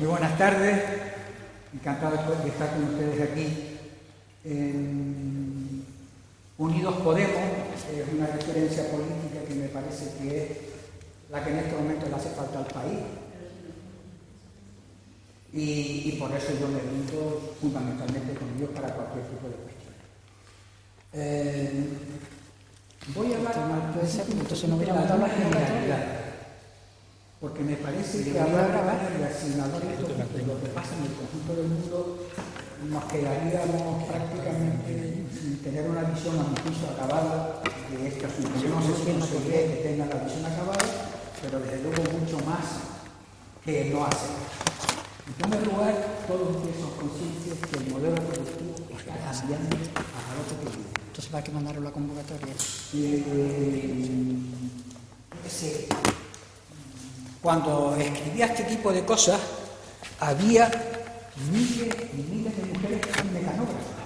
Muy 0.00 0.08
buenas 0.08 0.38
tardes, 0.38 0.82
encantado 1.74 2.16
de 2.42 2.48
estar 2.48 2.70
con 2.70 2.84
ustedes 2.84 3.20
aquí. 3.20 3.76
Unidos 6.56 6.94
Podemos 7.04 7.42
es 7.92 8.14
una 8.14 8.26
referencia 8.28 8.90
política 8.90 9.44
que 9.46 9.54
me 9.56 9.68
parece 9.68 10.16
que 10.16 10.42
es 10.42 10.48
la 11.28 11.44
que 11.44 11.50
en 11.50 11.58
este 11.58 11.76
momento 11.76 12.06
le 12.08 12.14
hace 12.14 12.30
falta 12.30 12.60
al 12.60 12.64
país. 12.64 12.98
Y, 15.52 16.16
por 16.18 16.32
eso 16.32 16.52
yo 16.58 16.68
me 16.68 16.80
brindo 16.80 17.56
fundamentalmente 17.60 18.32
con 18.36 18.48
ellos 18.56 18.70
para 18.70 18.94
cualquier 18.94 19.26
tipo 19.26 19.48
de 19.48 19.54
cuestión. 19.54 19.94
Eh, 21.12 21.88
voy 23.14 23.34
a 23.34 23.36
hablar 23.36 23.92
entonces 24.40 24.66
no 24.66 24.76
hubiera 24.76 24.94
la 25.18 25.28
generalidad 25.28 26.19
porque 27.40 27.62
me 27.64 27.74
parece 27.76 28.22
que 28.22 28.38
hablar 28.38 28.68
de 28.68 29.24
asignadores 29.24 29.96
de 29.96 30.44
lo 30.44 30.60
que 30.60 30.68
pasa 30.76 30.92
en 30.94 31.08
el 31.08 31.16
conjunto 31.16 31.56
del 31.56 31.68
mundo 31.68 32.18
nos 32.84 33.04
quedaríamos 33.04 34.04
prácticamente 34.04 35.24
sin 35.32 35.56
tener 35.62 35.88
una 35.88 36.02
visión 36.02 36.38
a 36.38 36.44
mi 36.44 36.56
juicio 36.60 36.88
acabada 36.92 37.62
de 37.90 38.08
este 38.08 38.26
asunto. 38.26 38.60
Yo 38.60 38.68
no 38.68 38.82
sé 38.82 38.92
si 38.94 39.12
conseguiré 39.12 39.66
que 39.66 39.80
tenga 39.88 40.06
la 40.06 40.24
visión 40.24 40.44
acabada, 40.44 40.84
pero 41.40 41.60
desde 41.60 41.82
luego 41.82 42.02
mucho 42.18 42.38
más 42.44 42.64
que 43.64 43.90
no 43.90 44.04
hacer. 44.04 44.36
En 45.28 45.34
primer 45.34 45.66
lugar, 45.66 45.94
todos 46.26 46.56
son 46.76 46.90
conscientes 46.92 47.68
que 47.68 47.76
el 47.78 47.90
modelo 47.90 48.16
productivo 48.16 48.74
está 48.92 49.16
cambiando 49.16 49.76
a 49.76 50.20
otro 50.40 50.60
que 50.60 50.68
Entonces 51.08 51.34
va 51.34 51.38
a 51.38 51.44
que 51.44 51.52
mandaron 51.52 51.84
la 51.84 51.90
convocatoria. 51.90 52.54
Eh, 52.94 53.24
ese, 55.46 55.86
cuando 57.42 57.96
escribía 57.96 58.46
este 58.46 58.64
tipo 58.64 58.92
de 58.92 59.04
cosas, 59.04 59.40
había 60.18 60.70
miles 61.50 61.94
y 62.12 62.22
miles 62.34 62.56
de 62.56 62.62
mujeres 62.72 63.06
que 63.06 63.18
son 63.18 63.32
mecanógrafas. 63.32 64.00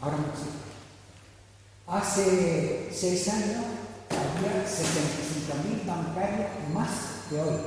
Ahora 0.00 0.16
no 0.16 0.26
existe. 0.32 0.58
Hace 1.86 2.90
seis 2.92 3.28
años 3.28 3.64
había 4.10 4.64
75.000 4.66 5.86
bancarios 5.86 6.50
más 6.74 6.90
que 7.30 7.40
hoy. 7.40 7.60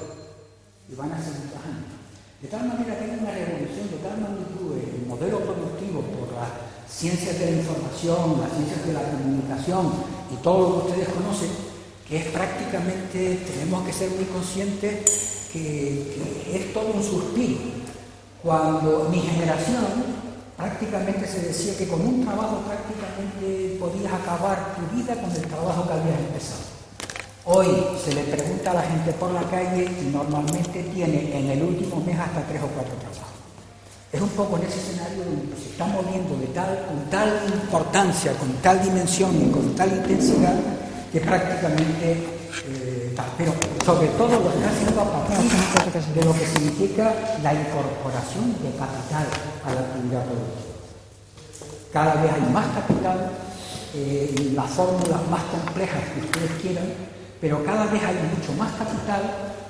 Y 0.91 0.95
van 0.95 1.11
a 1.11 1.15
muchos 1.15 1.31
años. 1.31 2.01
De 2.41 2.47
tal 2.47 2.67
manera 2.67 2.97
que 2.97 3.05
hay 3.05 3.17
una 3.19 3.31
revolución 3.31 3.89
de 3.91 3.97
tal 3.97 4.19
magnitud 4.19 4.75
el 4.75 5.07
modelo 5.07 5.39
productivo 5.39 6.01
por 6.01 6.33
las 6.33 6.49
ciencias 6.89 7.39
de 7.39 7.45
la 7.45 7.57
información, 7.61 8.41
las 8.41 8.51
ciencias 8.51 8.85
de 8.85 8.93
la 8.93 9.03
comunicación 9.03 9.93
y 10.31 10.35
todo 10.43 10.59
lo 10.59 10.81
que 10.81 10.89
ustedes 10.89 11.09
conocen, 11.09 11.70
es 12.11 12.25
prácticamente, 12.25 13.39
tenemos 13.47 13.85
que 13.85 13.93
ser 13.93 14.09
muy 14.11 14.25
conscientes 14.25 15.47
que, 15.53 16.19
es 16.53 16.73
todo 16.73 16.91
un 16.93 17.03
suspiro. 17.03 17.59
Cuando 18.43 19.07
mi 19.09 19.19
generación 19.21 19.85
prácticamente 20.57 21.25
se 21.25 21.39
decía 21.41 21.77
que 21.77 21.87
con 21.87 22.01
un 22.01 22.25
trabajo 22.25 22.61
prácticamente 22.67 23.77
podías 23.79 24.13
acabar 24.13 24.75
tu 24.75 24.95
vida 24.95 25.15
con 25.15 25.31
el 25.31 25.41
trabajo 25.47 25.87
que 25.87 25.93
habías 25.93 26.19
empezado. 26.19 26.71
Hoy 27.45 27.67
se 28.03 28.13
le 28.13 28.23
pregunta 28.23 28.71
a 28.71 28.73
la 28.75 28.81
gente 28.81 29.13
por 29.13 29.31
la 29.31 29.43
calle 29.43 29.85
y 29.85 30.11
normalmente 30.11 30.83
tiene 30.93 31.37
en 31.37 31.49
el 31.49 31.63
último 31.63 32.03
mes 32.05 32.19
hasta 32.19 32.41
tres 32.45 32.61
o 32.61 32.67
cuatro 32.67 32.93
trabajos. 32.95 33.31
Es 34.11 34.21
un 34.21 34.29
poco 34.29 34.57
en 34.57 34.63
ese 34.63 34.79
escenario 34.79 35.23
donde 35.23 35.55
se 35.55 35.69
está 35.69 35.85
moviendo 35.85 36.35
de 36.35 36.47
tal, 36.47 36.85
con 36.85 37.09
tal 37.09 37.41
importancia, 37.53 38.33
con 38.33 38.51
tal 38.61 38.83
dimensión 38.83 39.31
y 39.41 39.49
con 39.49 39.73
tal 39.75 39.89
intensidad 39.93 40.55
que 41.11 41.19
prácticamente 41.19 42.41
eh, 42.67 43.01
pero 43.37 43.53
sobre 43.85 44.07
todo 44.09 44.39
lo 44.39 44.49
está 44.49 44.69
haciendo 44.69 45.01
a 45.01 45.11
partir 45.11 46.13
de 46.13 46.25
lo 46.25 46.33
que 46.33 46.45
significa 46.45 47.13
la 47.41 47.53
incorporación 47.53 48.53
de 48.61 48.71
capital 48.77 49.25
a 49.65 49.73
la 49.73 49.81
actividad 49.81 50.23
productiva. 50.25 50.71
Cada 51.91 52.21
vez 52.21 52.31
hay 52.33 52.53
más 52.53 52.67
capital, 52.75 53.31
eh, 53.95 54.51
las 54.55 54.69
fórmulas 54.69 55.27
más 55.29 55.43
complejas 55.51 56.01
que 56.13 56.21
ustedes 56.21 56.51
quieran, 56.61 56.87
pero 57.39 57.63
cada 57.65 57.85
vez 57.85 58.01
hay 58.03 58.15
mucho 58.29 58.53
más 58.53 58.71
capital, 58.73 59.21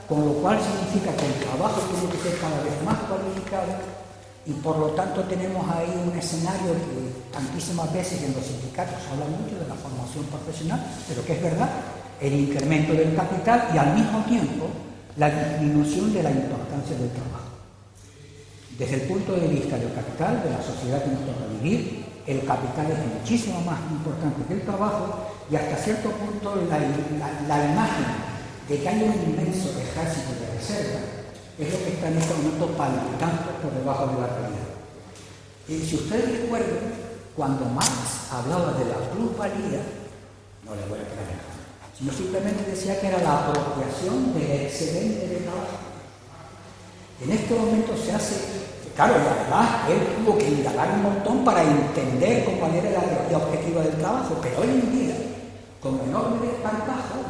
con 0.07 0.25
lo 0.25 0.33
cual 0.43 0.59
significa 0.59 1.15
que 1.15 1.25
el 1.27 1.33
trabajo 1.39 1.81
tiene 1.89 2.11
que 2.11 2.19
ser 2.21 2.37
cada 2.39 2.61
vez 2.61 2.75
más 2.83 2.97
cualificado 3.07 4.00
y 4.45 4.53
por 4.53 4.77
lo 4.77 4.87
tanto 4.91 5.21
tenemos 5.25 5.63
ahí 5.69 5.93
un 6.03 6.17
escenario 6.17 6.73
que 6.73 7.31
tantísimas 7.31 7.93
veces 7.93 8.23
en 8.23 8.33
los 8.33 8.43
sindicatos 8.43 8.97
habla 9.11 9.25
mucho 9.25 9.61
de 9.61 9.67
la 9.67 9.75
formación 9.75 10.25
profesional, 10.25 10.81
pero 11.07 11.23
que 11.23 11.33
es 11.33 11.41
verdad, 11.43 11.69
el 12.19 12.33
incremento 12.33 12.93
del 12.93 13.15
capital 13.15 13.69
y 13.73 13.77
al 13.77 13.93
mismo 13.93 14.23
tiempo 14.25 14.67
la 15.17 15.29
disminución 15.29 16.13
de 16.13 16.23
la 16.23 16.31
importancia 16.31 16.97
del 16.97 17.09
trabajo. 17.11 17.53
Desde 18.77 18.95
el 18.95 19.01
punto 19.01 19.33
de 19.33 19.47
vista 19.47 19.77
del 19.77 19.93
capital, 19.93 20.41
de 20.43 20.49
la 20.49 20.61
sociedad 20.61 21.03
que 21.03 21.11
nos 21.11 21.21
toca 21.21 21.45
vivir, 21.61 22.05
el 22.25 22.43
capital 22.45 22.89
es 22.89 23.19
muchísimo 23.19 23.61
más 23.61 23.79
importante 23.91 24.41
que 24.47 24.53
el 24.53 24.61
trabajo 24.61 25.29
y 25.51 25.55
hasta 25.55 25.75
cierto 25.75 26.09
punto 26.09 26.55
la, 26.67 26.79
la 26.79 27.71
imagen 27.71 28.05
de 28.67 28.79
que 28.79 28.89
hay 28.89 29.03
un 29.03 29.31
inmenso 29.31 29.69
ejército 29.69 30.33
de 30.39 30.57
reserva 30.57 31.20
es 31.61 31.73
lo 31.73 31.79
que 31.85 31.93
está 31.93 32.07
en 32.07 32.17
este 32.17 32.33
momento 32.33 32.67
palpitando 32.77 33.51
por 33.61 33.71
debajo 33.71 34.07
de 34.07 34.21
la 34.21 34.27
realidad. 34.27 34.71
Y 35.67 35.79
si 35.79 35.95
ustedes 35.95 36.41
recuerdan, 36.41 36.93
cuando 37.35 37.65
Marx 37.65 38.31
hablaba 38.31 38.73
de 38.73 38.85
la 38.85 38.97
plusvalía, 39.11 39.81
no 40.65 40.75
le 40.75 40.85
voy 40.89 40.99
a 40.99 41.07
creer 41.07 41.51
sino 42.01 42.11
simplemente 42.13 42.63
decía 42.65 42.99
que 42.99 43.07
era 43.07 43.21
la 43.21 43.45
apropiación 43.45 44.33
del 44.33 44.65
excedente 44.65 45.27
de 45.27 45.35
trabajo. 45.45 45.77
En 47.21 47.31
este 47.31 47.53
momento 47.53 47.93
se 47.95 48.11
hace, 48.11 48.35
claro, 48.95 49.13
además 49.21 49.87
él 49.87 49.99
tuvo 50.17 50.35
que 50.35 50.49
indagar 50.49 50.89
un 50.95 51.03
montón 51.03 51.45
para 51.45 51.61
entender 51.61 52.43
cuál 52.59 52.73
era 52.73 52.89
la 52.89 53.01
realidad 53.01 53.43
objetiva 53.43 53.83
del 53.83 53.97
trabajo, 53.97 54.35
pero 54.41 54.61
hoy 54.61 54.81
en 54.81 54.91
día, 54.91 55.15
con 55.79 55.99
enorme 56.01 56.47
desparpajo, 56.47 57.21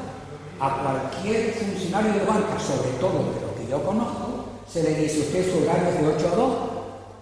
a 0.61 0.83
cualquier 0.83 1.53
funcionario 1.53 2.13
de 2.13 2.25
banca, 2.25 2.57
sobre 2.57 2.91
todo 2.91 3.27
de 3.27 3.50
yo 3.71 3.81
conozco, 3.83 4.51
se 4.69 4.83
le 4.83 4.95
dice 4.95 5.19
usted 5.19 5.49
su 5.49 5.63
horario 5.63 5.87
es 5.87 6.01
de 6.01 6.07
8 6.07 6.29
a 6.33 6.35
2, 6.35 6.55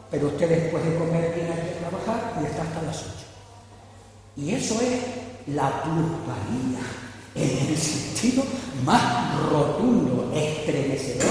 pero 0.10 0.28
usted 0.30 0.50
después 0.50 0.84
de 0.84 0.98
comer 0.98 1.32
tiene 1.36 1.54
que 1.54 1.78
trabajar 1.78 2.42
y 2.42 2.46
está 2.46 2.64
hasta 2.64 2.82
las 2.82 2.98
8. 2.98 3.12
Y 4.36 4.56
eso 4.56 4.82
es 4.82 5.54
la 5.54 5.84
plusvalía, 5.84 6.82
en 7.36 7.68
el 7.68 7.78
sentido 7.78 8.42
más 8.84 9.46
rotundo, 9.48 10.32
estremecedor 10.34 11.30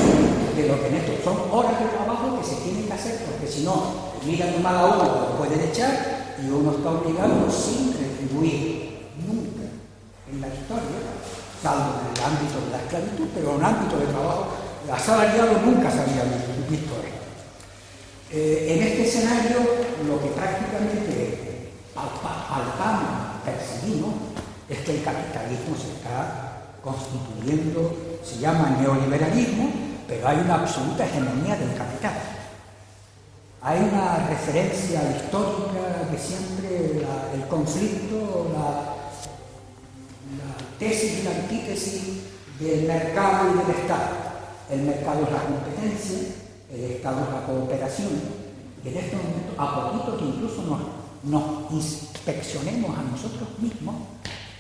de 0.54 0.68
lo 0.68 0.80
que 0.80 0.86
en 0.86 0.94
esto 0.94 1.12
son 1.24 1.36
horas 1.50 1.80
de 1.80 1.86
trabajo 1.86 2.38
que 2.38 2.46
se 2.46 2.54
tienen 2.62 2.86
que 2.86 2.92
hacer, 2.92 3.18
porque 3.26 3.50
si 3.50 3.64
no, 3.64 3.74
miran 4.24 4.62
mal 4.62 4.76
a 4.76 4.86
uno, 4.86 5.04
lo 5.04 5.36
pueden 5.36 5.68
echar 5.68 6.36
y 6.40 6.48
uno 6.48 6.70
está 6.70 6.90
obligado 6.90 7.50
sin 7.50 7.92
retribuir 7.92 9.10
nunca 9.26 9.66
en 10.30 10.40
la 10.40 10.46
historia, 10.46 11.10
salvo 11.60 12.06
en 12.06 12.14
el 12.14 12.22
ámbito 12.22 12.60
de 12.64 12.70
la 12.70 12.82
esclavitud, 12.84 13.26
pero 13.34 13.50
en 13.50 13.56
el 13.56 13.64
ámbito 13.64 13.98
de 13.98 14.06
trabajo 14.06 14.57
asalariado 14.92 15.60
nunca 15.64 15.90
se 15.90 16.00
había 16.00 16.24
visto 16.68 16.94
eh, 18.30 18.74
en 18.76 18.82
este 18.82 19.08
escenario, 19.08 19.56
lo 20.06 20.20
que 20.20 20.28
prácticamente 20.28 21.72
palpamos, 21.94 23.40
percibimos, 23.42 24.14
es 24.68 24.78
que 24.80 24.98
el 24.98 25.02
capitalismo 25.02 25.74
se 25.74 25.96
está 25.96 26.74
constituyendo, 26.84 27.96
se 28.22 28.38
llama 28.38 28.76
neoliberalismo, 28.78 29.70
pero 30.06 30.28
hay 30.28 30.40
una 30.40 30.56
absoluta 30.56 31.06
hegemonía 31.06 31.56
del 31.56 31.74
capital. 31.74 32.12
Hay 33.62 33.78
una 33.80 34.28
referencia 34.28 35.00
histórica 35.16 36.10
que 36.10 36.18
siempre 36.18 37.00
el 37.34 37.48
conflicto, 37.48 38.52
la 38.52 38.94
tesis 40.78 41.20
y 41.20 41.22
la 41.22 41.30
antítesis 41.30 42.02
del 42.60 42.86
mercado 42.86 43.54
y 43.54 43.58
del 43.58 43.80
Estado 43.80 44.27
el 44.70 44.82
mercado 44.82 45.24
es 45.24 45.32
la 45.32 45.44
competencia, 45.44 46.18
el 46.70 46.84
Estado 46.84 47.24
es 47.24 47.32
la 47.32 47.46
cooperación, 47.46 48.12
y 48.84 48.88
en 48.88 48.96
este 48.96 49.16
momento, 49.16 49.54
a 49.56 49.90
poquito 49.90 50.18
que 50.18 50.24
incluso 50.24 50.62
nos, 51.24 51.72
inspeccionemos 51.72 52.96
a 52.96 53.02
nosotros 53.02 53.48
mismos, 53.58 53.94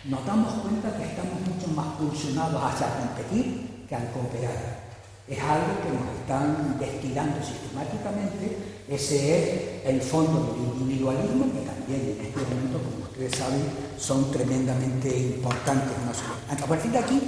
nos 0.04 0.26
damos 0.26 0.54
cuenta 0.54 0.96
que 0.96 1.04
estamos 1.04 1.40
mucho 1.46 1.68
más 1.74 1.96
pulsionados 1.96 2.62
hacia 2.62 2.88
competir 2.98 3.84
que 3.88 3.94
al 3.94 4.10
cooperar. 4.10 4.88
Es 5.28 5.38
algo 5.40 5.76
que 5.84 5.92
nos 5.92 6.08
están 6.20 6.78
destilando 6.80 7.36
sistemáticamente, 7.44 8.56
ese 8.88 9.16
es 9.16 9.86
el 9.86 10.00
fondo 10.00 10.56
del 10.56 10.80
individualismo, 10.80 11.44
que 11.52 11.68
también 11.68 12.16
en 12.18 12.26
este 12.26 12.40
momento, 12.40 12.80
como 12.80 13.04
ustedes 13.04 13.36
saben, 13.36 13.62
son 13.98 14.30
tremendamente 14.30 15.08
importantes. 15.36 15.92
A 16.50 16.66
partir 16.66 16.90
de 16.92 16.98
aquí, 16.98 17.20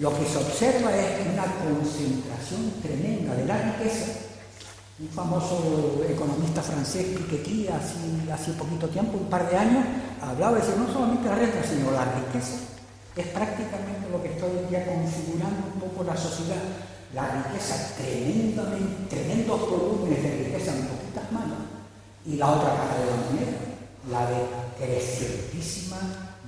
lo 0.00 0.16
que 0.16 0.26
se 0.26 0.38
observa 0.38 0.96
es 0.96 1.26
una 1.26 1.44
concentración 1.58 2.72
tremenda 2.82 3.34
de 3.34 3.46
la 3.46 3.58
riqueza. 3.58 4.06
Un 5.00 5.08
famoso 5.08 6.02
economista 6.08 6.62
francés, 6.62 7.06
Piketty, 7.16 7.68
hace, 7.68 8.32
hace 8.32 8.52
poquito 8.52 8.88
tiempo, 8.88 9.18
un 9.18 9.30
par 9.30 9.48
de 9.48 9.56
años, 9.56 9.84
hablaba 10.20 10.54
de 10.54 10.60
decir, 10.60 10.76
no 10.76 10.92
solamente 10.92 11.28
la 11.28 11.34
renta, 11.36 11.62
sino 11.62 11.90
la 11.90 12.04
riqueza. 12.04 12.58
Es 13.16 13.26
prácticamente 13.28 14.10
lo 14.10 14.22
que 14.22 14.30
está 14.30 14.46
hoy 14.46 14.66
día 14.68 14.86
configurando 14.86 15.66
un 15.74 15.80
poco 15.80 16.04
la 16.04 16.16
sociedad. 16.16 16.62
la 17.14 17.42
riqueza 17.42 17.94
tremendamente, 17.96 19.16
tremendos 19.16 19.60
volúmenes 19.70 20.22
de 20.22 20.44
riqueza 20.44 20.76
en 20.76 20.86
poquitas 20.88 21.32
manos, 21.32 21.58
y 22.26 22.36
la 22.36 22.52
otra 22.52 22.76
cara 22.76 22.94
de 23.00 23.06
la 23.06 23.16
moneda, 23.16 23.58
la 24.10 24.26
de 24.28 24.44
crecientísima 24.78 25.96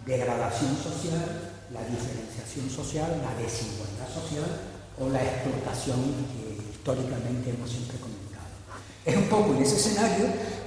degradación 0.04 0.76
social, 0.76 1.49
la 1.72 1.80
diferenciación 1.86 2.68
social, 2.68 3.22
la 3.22 3.34
desigualdad 3.40 4.10
social 4.10 4.50
o 4.98 5.08
la 5.08 5.22
explotación 5.22 6.00
que 6.34 6.70
históricamente 6.70 7.50
hemos 7.50 7.70
siempre 7.70 7.98
comentado. 7.98 8.50
Es 9.04 9.16
un 9.16 9.28
poco 9.28 9.54
en 9.54 9.62
ese 9.62 9.76
escenario 9.76 10.26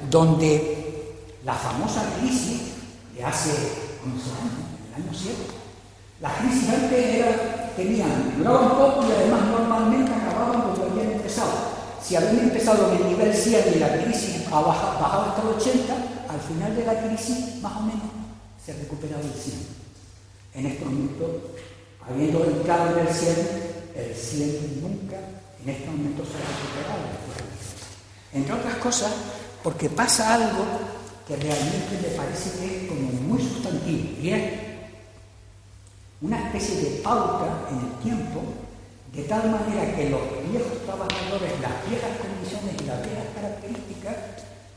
donde 0.09 1.27
la 1.43 1.53
famosa 1.53 2.03
crisis 2.19 2.61
de 3.13 3.23
hace 3.23 3.51
11 4.03 4.15
años, 4.31 4.63
en 4.79 4.87
el 4.87 4.93
año 5.03 5.13
7, 5.13 5.35
las 6.21 6.33
crisis 6.39 6.69
antes 6.69 7.15
era, 7.15 7.73
tenían, 7.75 8.37
duraban 8.37 8.69
poco 8.69 9.05
y 9.07 9.11
además 9.11 9.41
normalmente 9.51 10.11
acababan 10.13 10.61
cuando 10.61 10.85
habían 10.85 11.11
empezado. 11.11 11.73
Si 12.01 12.15
habían 12.15 12.39
empezado 12.39 12.91
en 12.91 13.01
el 13.01 13.07
nivel 13.09 13.33
100 13.33 13.75
y 13.75 13.79
la 13.79 14.03
crisis 14.03 14.49
bajaba 14.49 15.31
hasta 15.31 15.41
el 15.41 15.47
80, 15.49 15.93
al 16.29 16.39
final 16.39 16.75
de 16.75 16.85
la 16.85 17.07
crisis, 17.07 17.61
más 17.61 17.77
o 17.77 17.81
menos, 17.81 18.03
se 18.63 18.73
recuperaba 18.73 19.21
el 19.21 19.33
100. 19.33 19.82
En 20.55 20.67
este 20.67 20.85
momento, 20.85 21.41
habiendo 22.07 22.45
entrado 22.45 22.99
en 22.99 23.07
el 23.07 23.13
100, 23.13 23.35
el 23.95 24.15
100 24.15 24.81
nunca, 24.81 25.17
en 25.63 25.69
este 25.69 25.87
momento 25.87 26.23
se 26.23 26.37
ha. 26.37 28.37
Entre 28.37 28.53
otras 28.53 28.75
cosas, 28.75 29.11
porque 29.63 29.89
pasa 29.89 30.33
algo 30.33 30.65
que 31.27 31.35
realmente 31.35 31.99
me 32.01 32.09
parece 32.15 32.59
que 32.59 32.65
es 32.65 32.89
como 32.89 33.11
muy 33.11 33.41
sustantivo, 33.41 34.21
y 34.21 34.29
es 34.29 34.53
una 36.21 36.49
especie 36.49 36.81
de 36.81 36.89
pauta 37.01 37.67
en 37.71 37.77
el 37.77 37.91
tiempo, 38.01 38.41
de 39.13 39.23
tal 39.23 39.49
manera 39.51 39.95
que 39.95 40.09
los 40.09 40.21
viejos 40.49 40.83
trabajadores, 40.85 41.61
las 41.61 41.89
viejas 41.89 42.17
condiciones 42.17 42.81
y 42.81 42.85
las 42.85 43.01
viejas 43.03 43.27
características 43.35 44.15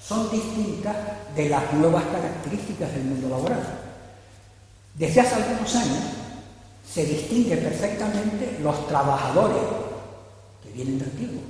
son 0.00 0.30
distintas 0.30 0.96
de 1.34 1.48
las 1.48 1.72
nuevas 1.72 2.04
características 2.04 2.92
del 2.92 3.04
mundo 3.04 3.30
laboral. 3.30 3.85
Desde 4.98 5.20
hace 5.20 5.34
algunos 5.34 5.74
años 5.74 6.04
se 6.90 7.04
distingue 7.04 7.56
perfectamente 7.58 8.58
los 8.62 8.88
trabajadores 8.88 9.62
que 10.62 10.70
vienen 10.70 10.98
de 10.98 11.04
antiguo, 11.04 11.42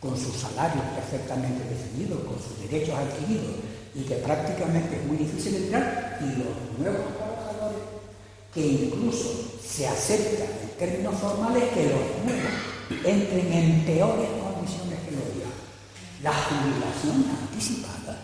con 0.00 0.18
sus 0.18 0.34
salarios 0.34 0.84
perfectamente 0.96 1.62
definidos, 1.68 2.24
con 2.24 2.34
sus 2.42 2.58
derechos 2.68 2.98
adquiridos, 2.98 3.54
y 3.94 4.02
que 4.02 4.16
prácticamente 4.16 4.96
es 4.96 5.06
muy 5.06 5.16
difícil 5.18 5.54
entrar, 5.56 6.18
y 6.20 6.38
los 6.38 6.78
nuevos 6.78 7.16
trabajadores 7.16 7.82
que 8.52 8.66
incluso 8.66 9.28
se 9.64 9.86
acepta 9.86 10.44
en 10.44 10.70
términos 10.76 11.14
formales 11.20 11.62
que 11.72 11.84
los 11.84 12.02
nuevos 12.24 12.52
entren 13.04 13.52
en 13.52 13.84
peores 13.84 14.28
condiciones 14.42 14.98
que 15.06 15.14
los 15.14 15.34
viejos. 15.36 15.54
La 16.24 16.32
jubilación 16.32 17.30
anticipada 17.30 18.18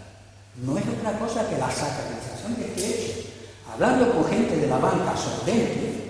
no 0.65 0.77
es 0.77 0.85
otra 0.89 1.17
cosa 1.17 1.49
que 1.49 1.59
la 1.59 1.71
sacralización 1.71 2.57
de 2.59 2.67
este. 2.67 3.26
Hablando 3.73 4.13
con 4.13 4.25
gente 4.27 4.57
de 4.57 4.67
la 4.67 4.79
banca 4.79 5.15
solvente, 5.17 6.07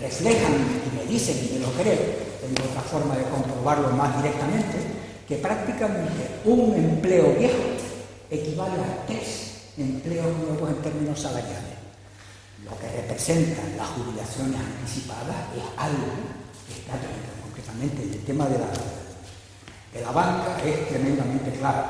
reflejan 0.00 0.52
y 0.54 0.96
me 0.96 1.04
dicen, 1.10 1.36
y 1.36 1.54
me 1.54 1.66
lo 1.66 1.72
creo, 1.72 1.98
tengo 2.40 2.70
otra 2.70 2.82
forma 2.82 3.16
de 3.16 3.24
comprobarlo 3.24 3.90
más 3.90 4.16
directamente, 4.22 4.76
que 5.26 5.36
prácticamente 5.36 6.40
un 6.44 6.74
empleo 6.74 7.34
viejo 7.34 7.58
equivale 8.30 8.74
a 8.74 9.06
tres 9.06 9.72
empleos 9.76 10.36
nuevos 10.38 10.70
en 10.70 10.82
términos 10.82 11.20
salariales. 11.20 11.78
Lo 12.64 12.76
que 12.78 12.88
representan 12.88 13.76
las 13.76 13.88
jubilaciones 13.88 14.60
anticipadas 14.60 15.36
es 15.56 15.62
algo 15.76 16.12
que 16.66 16.74
está 16.80 16.94
concretamente 17.42 18.02
en 18.02 18.12
el 18.12 18.24
tema 18.24 18.46
de 18.46 18.58
la, 18.58 18.66
de 18.66 20.00
la 20.04 20.10
banca 20.12 20.56
es 20.64 20.88
tremendamente 20.88 21.52
claro. 21.58 21.84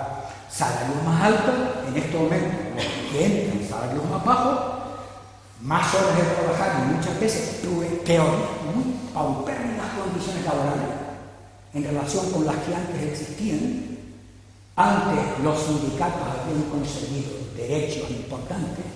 Salarios 0.50 1.02
más 1.04 1.22
altos, 1.22 1.54
en 1.88 1.96
este 1.96 2.16
momento 2.16 2.56
los 2.74 3.12
que 3.12 3.24
entran 3.24 3.68
salarios 3.68 4.04
más 4.08 4.24
bajos, 4.24 4.77
más 5.62 5.94
horas 5.94 6.16
de 6.16 6.22
trabajar 6.22 6.84
y 6.84 6.94
muchas 6.94 7.18
veces 7.18 7.58
peor, 8.04 8.32
muy 8.74 8.94
paupérrimas 9.12 9.92
condiciones 9.92 10.44
laborales 10.44 10.96
en 11.74 11.84
relación 11.84 12.30
con 12.30 12.46
las 12.46 12.56
que 12.64 12.74
antes 12.74 13.02
existían, 13.02 13.98
antes 14.76 15.44
los 15.44 15.58
sindicatos 15.60 16.22
habían 16.24 16.62
conseguido 16.70 17.36
derechos 17.54 18.08
importantes, 18.10 18.86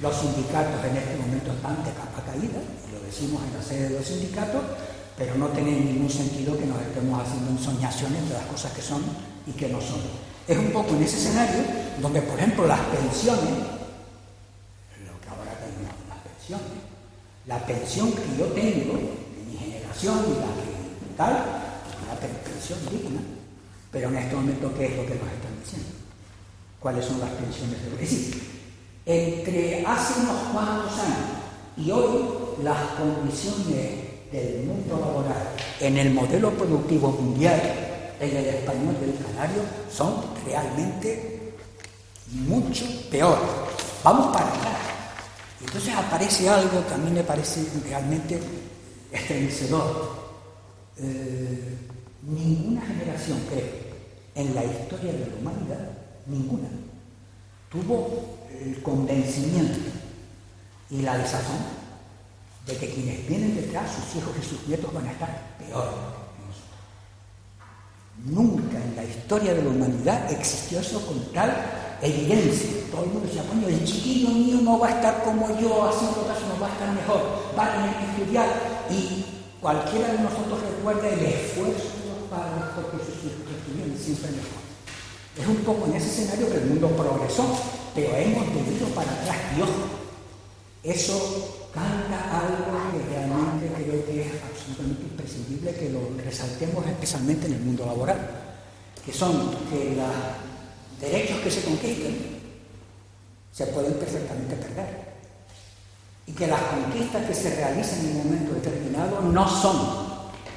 los 0.00 0.16
sindicatos 0.16 0.80
en 0.88 0.96
este 0.96 1.16
momento 1.18 1.52
están 1.52 1.84
de 1.84 1.92
capa 1.92 2.24
caída, 2.24 2.64
lo 2.92 3.00
decimos 3.04 3.42
en 3.44 3.54
la 3.58 3.62
sede 3.62 3.88
de 3.90 3.98
los 3.98 4.06
sindicatos, 4.06 4.62
pero 5.18 5.34
no 5.34 5.48
tiene 5.48 5.72
ningún 5.72 6.08
sentido 6.08 6.56
que 6.56 6.64
nos 6.64 6.80
estemos 6.80 7.20
haciendo 7.20 7.50
ensoñaciones 7.50 8.28
de 8.28 8.34
las 8.34 8.46
cosas 8.46 8.72
que 8.72 8.80
son 8.80 9.02
y 9.46 9.52
que 9.52 9.68
no 9.68 9.80
son. 9.80 10.00
Es 10.48 10.56
un 10.56 10.72
poco 10.72 10.96
en 10.96 11.02
ese 11.02 11.18
escenario 11.18 11.62
donde, 12.00 12.22
por 12.22 12.38
ejemplo, 12.38 12.66
las 12.66 12.80
pensiones, 12.80 13.52
lo 15.04 15.20
que 15.20 15.28
ahora 15.28 15.52
tenemos 15.60 15.92
la 17.46 17.58
pensión 17.66 18.12
que 18.12 18.38
yo 18.38 18.46
tengo 18.46 18.94
de 18.94 19.44
mi 19.50 19.56
generación 19.58 20.18
y 20.26 20.30
la 20.40 20.46
que 20.46 21.16
tal, 21.16 21.32
una 22.04 22.14
pensión 22.20 22.78
digna, 22.90 23.20
pero 23.90 24.08
en 24.08 24.16
este 24.16 24.34
momento, 24.34 24.72
¿qué 24.76 24.86
es 24.86 24.96
lo 24.96 25.06
que 25.06 25.14
nos 25.14 25.32
están 25.32 25.60
diciendo? 25.62 25.90
¿Cuáles 26.80 27.04
son 27.04 27.20
las 27.20 27.30
pensiones 27.30 27.78
de 27.82 28.02
Es 28.02 28.10
decir, 28.10 28.42
entre 29.04 29.86
hace 29.86 30.20
unos 30.20 30.36
cuantos 30.52 30.98
años 30.98 31.42
y 31.76 31.90
hoy, 31.90 32.24
las 32.62 32.78
condiciones 32.92 34.30
del 34.30 34.64
mundo 34.66 34.98
laboral 34.98 35.48
en 35.80 35.98
el 35.98 36.12
modelo 36.12 36.50
productivo 36.50 37.10
mundial, 37.10 37.60
en 38.20 38.36
el 38.36 38.46
español 38.46 38.96
y 39.00 39.04
el 39.10 39.24
canario, 39.24 39.62
son 39.94 40.14
realmente 40.46 41.52
mucho 42.30 42.84
peor. 43.10 43.38
Vamos 44.02 44.34
para 44.34 44.48
atrás. 44.48 44.91
Entonces 45.64 45.94
aparece 45.94 46.48
algo 46.48 46.86
que 46.86 46.94
a 46.94 46.98
mí 46.98 47.10
me 47.10 47.22
parece 47.22 47.64
realmente 47.88 48.40
estremecedor. 49.12 50.22
Eh, 50.98 51.78
ninguna 52.22 52.82
generación, 52.82 53.38
creo, 53.48 53.66
en 54.34 54.54
la 54.54 54.64
historia 54.64 55.12
de 55.12 55.26
la 55.26 55.36
humanidad, 55.40 55.90
ninguna, 56.26 56.68
tuvo 57.70 58.38
el 58.60 58.82
convencimiento 58.82 59.78
y 60.90 61.02
la 61.02 61.18
desazón 61.18 61.58
de 62.66 62.76
que 62.76 62.90
quienes 62.92 63.26
vienen 63.26 63.56
detrás, 63.56 63.90
sus 63.90 64.20
hijos 64.20 64.34
y 64.40 64.44
sus 64.44 64.66
nietos, 64.68 64.92
van 64.92 65.06
a 65.06 65.12
estar 65.12 65.56
peor 65.58 65.88
que 65.88 66.46
nosotros. 66.46 66.72
Nunca 68.24 68.78
en 68.78 68.96
la 68.96 69.04
historia 69.04 69.54
de 69.54 69.62
la 69.62 69.70
humanidad 69.70 70.30
existió 70.30 70.80
eso 70.80 71.04
con 71.06 71.32
tal 71.32 71.50
evidencia. 72.02 72.68
Todo 72.90 73.04
el 73.04 73.10
mundo 73.10 73.26
decía, 73.26 73.44
coño, 73.48 73.68
el 73.68 73.84
chiquillo 73.84 74.28
mío 74.30 74.58
no 74.62 74.78
va 74.78 74.88
a 74.88 74.90
estar 74.90 75.24
como 75.24 75.48
yo 75.58 75.88
haciendo 75.88 76.26
caso, 76.26 76.42
no 76.52 76.60
va 76.60 76.66
a 76.68 76.72
estar 76.72 76.92
mejor, 76.92 77.22
va 77.56 77.64
a 77.64 77.74
tener 77.76 77.96
que 77.96 78.06
estudiar. 78.10 78.48
Y 78.90 79.24
cualquiera 79.60 80.12
de 80.12 80.18
nosotros 80.18 80.60
recuerda 80.60 81.08
el 81.08 81.24
esfuerzo 81.24 81.88
de 81.96 82.10
los 82.10 82.28
padres 82.28 82.64
porque 82.74 82.98
sus 83.06 83.16
hijos 83.24 83.46
estuvieran 83.48 83.96
siempre 83.96 84.30
mejor. 84.34 84.60
Es 85.38 85.46
un 85.46 85.64
poco 85.64 85.86
en 85.86 85.94
ese 85.94 86.10
escenario 86.10 86.50
que 86.50 86.58
el 86.58 86.66
mundo 86.66 86.88
progresó, 86.88 87.46
pero 87.94 88.14
hemos 88.16 88.46
venido 88.52 88.86
para 88.94 89.10
atrás. 89.12 89.38
Dios, 89.56 89.70
eso 90.82 91.68
canta 91.72 92.42
algo 92.42 92.92
que 92.92 93.00
realmente 93.08 93.72
creo 93.72 94.04
que 94.04 94.20
es 94.20 94.32
absolutamente 94.42 95.02
imprescindible 95.02 95.74
que 95.74 95.88
lo 95.90 96.00
resaltemos 96.22 96.86
especialmente 96.86 97.46
en 97.46 97.54
el 97.54 97.60
mundo 97.60 97.86
laboral, 97.86 98.18
que 99.06 99.12
son 99.12 99.56
que 99.70 99.96
los 99.96 100.51
derechos 101.02 101.40
que 101.40 101.50
se 101.50 101.62
conquistan 101.62 102.14
se 103.52 103.66
pueden 103.66 103.92
perfectamente 103.94 104.56
perder 104.56 105.12
y 106.26 106.32
que 106.32 106.46
las 106.46 106.60
conquistas 106.62 107.26
que 107.26 107.34
se 107.34 107.54
realizan 107.56 108.00
en 108.00 108.16
un 108.16 108.24
momento 108.24 108.54
determinado 108.54 109.20
no 109.20 109.46
son 109.48 109.76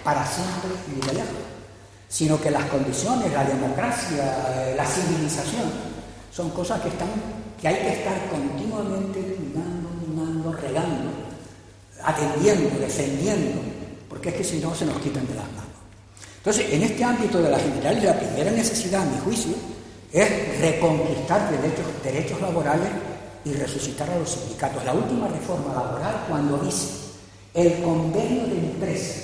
para 0.03 0.25
siempre 0.25 0.69
y 0.95 1.05
de 1.05 1.13
lejos, 1.13 1.43
sino 2.07 2.39
que 2.39 2.51
las 2.51 2.65
condiciones, 2.65 3.33
la 3.33 3.43
democracia, 3.43 4.73
la 4.77 4.85
civilización, 4.85 5.71
son 6.31 6.51
cosas 6.51 6.79
que 6.81 6.89
están, 6.89 7.09
que 7.59 7.67
hay 7.67 7.75
que 7.75 7.93
estar 7.93 8.29
continuamente 8.29 9.35
regando, 10.61 11.11
atendiendo, 12.03 12.79
defendiendo, 12.79 13.61
porque 14.07 14.29
es 14.29 14.35
que 14.35 14.43
si 14.43 14.59
no 14.59 14.73
se 14.75 14.85
nos 14.85 14.97
quitan 14.99 15.27
de 15.27 15.35
las 15.35 15.45
manos. 15.47 15.65
Entonces, 16.37 16.67
en 16.71 16.83
este 16.83 17.03
ámbito 17.03 17.41
de 17.41 17.49
la 17.49 17.59
general, 17.59 18.03
la 18.03 18.19
primera 18.19 18.51
necesidad, 18.51 19.01
a 19.01 19.05
mi 19.05 19.19
juicio, 19.19 19.53
es 20.15 20.61
reconquistar 20.61 21.51
derechos, 22.01 22.39
laborales 22.39 22.87
y 23.43 23.51
resucitar 23.51 24.09
a 24.09 24.17
los 24.17 24.29
sindicatos. 24.29 24.85
La 24.85 24.93
última 24.93 25.27
reforma 25.27 25.73
laboral, 25.73 26.23
cuando 26.29 26.57
dice 26.59 26.87
el 27.53 27.83
convenio 27.83 28.47
de 28.47 28.59
empresa 28.59 29.15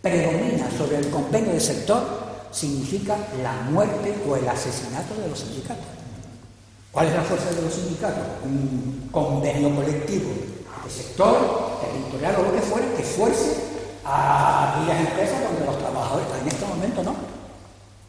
predomina 0.00 0.70
sobre 0.70 0.96
el 0.96 1.10
convenio 1.10 1.52
de 1.52 1.60
sector, 1.60 2.02
significa 2.50 3.18
la 3.42 3.52
muerte 3.70 4.14
o 4.26 4.36
el 4.36 4.48
asesinato 4.48 5.14
de 5.20 5.28
los 5.28 5.40
sindicatos. 5.40 5.84
¿Cuál 6.90 7.08
es 7.08 7.14
la 7.14 7.22
fuerza 7.22 7.50
de 7.50 7.60
los 7.60 7.74
sindicatos? 7.74 8.24
Un 8.44 9.10
convenio 9.12 9.74
colectivo 9.74 10.30
de 10.84 10.90
sector, 10.90 11.80
territorial 11.82 12.36
o 12.38 12.42
lo 12.44 12.54
que 12.54 12.62
fuera, 12.62 12.86
que 12.96 13.02
fuerce 13.02 13.56
a 14.06 14.72
aquellas 14.72 15.00
empresas 15.00 15.42
donde 15.42 15.66
los 15.66 15.78
trabajadores, 15.78 16.26
en 16.40 16.48
este 16.48 16.64
momento 16.64 17.02
no. 17.02 17.33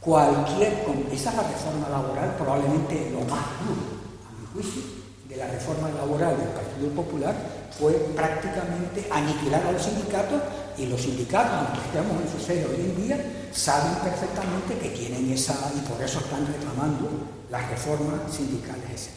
Cualquier, 0.06 0.86
esa 1.12 1.32
es 1.32 1.36
la 1.36 1.42
reforma 1.42 1.90
laboral 1.90 2.36
probablemente 2.38 3.10
lo 3.10 3.22
más 3.22 3.44
duro, 3.66 3.82
a 4.30 4.40
mi 4.40 4.46
juicio, 4.54 4.84
de 5.28 5.36
la 5.36 5.48
reforma 5.48 5.90
laboral 5.90 6.38
del 6.38 6.50
Partido 6.50 6.90
Popular 6.92 7.34
fue 7.72 7.94
prácticamente 8.16 9.08
aniquilar 9.10 9.66
a 9.66 9.72
los 9.72 9.82
sindicatos 9.82 10.44
y 10.78 10.86
los 10.86 11.02
sindicatos, 11.02 11.54
aunque 11.54 11.88
estemos 11.88 12.22
en 12.22 12.32
su 12.32 12.46
sede 12.46 12.66
hoy 12.66 12.82
en 12.86 12.96
día, 13.04 13.48
saben 13.52 13.96
perfectamente 13.96 14.78
que 14.78 14.90
tienen 14.90 15.34
esa, 15.34 15.56
y 15.76 15.80
por 15.90 16.00
eso 16.00 16.20
están 16.20 16.46
reclamando 16.46 17.10
las 17.50 17.68
reformas 17.72 18.32
sindicales, 18.32 18.86
etc. 18.92 19.10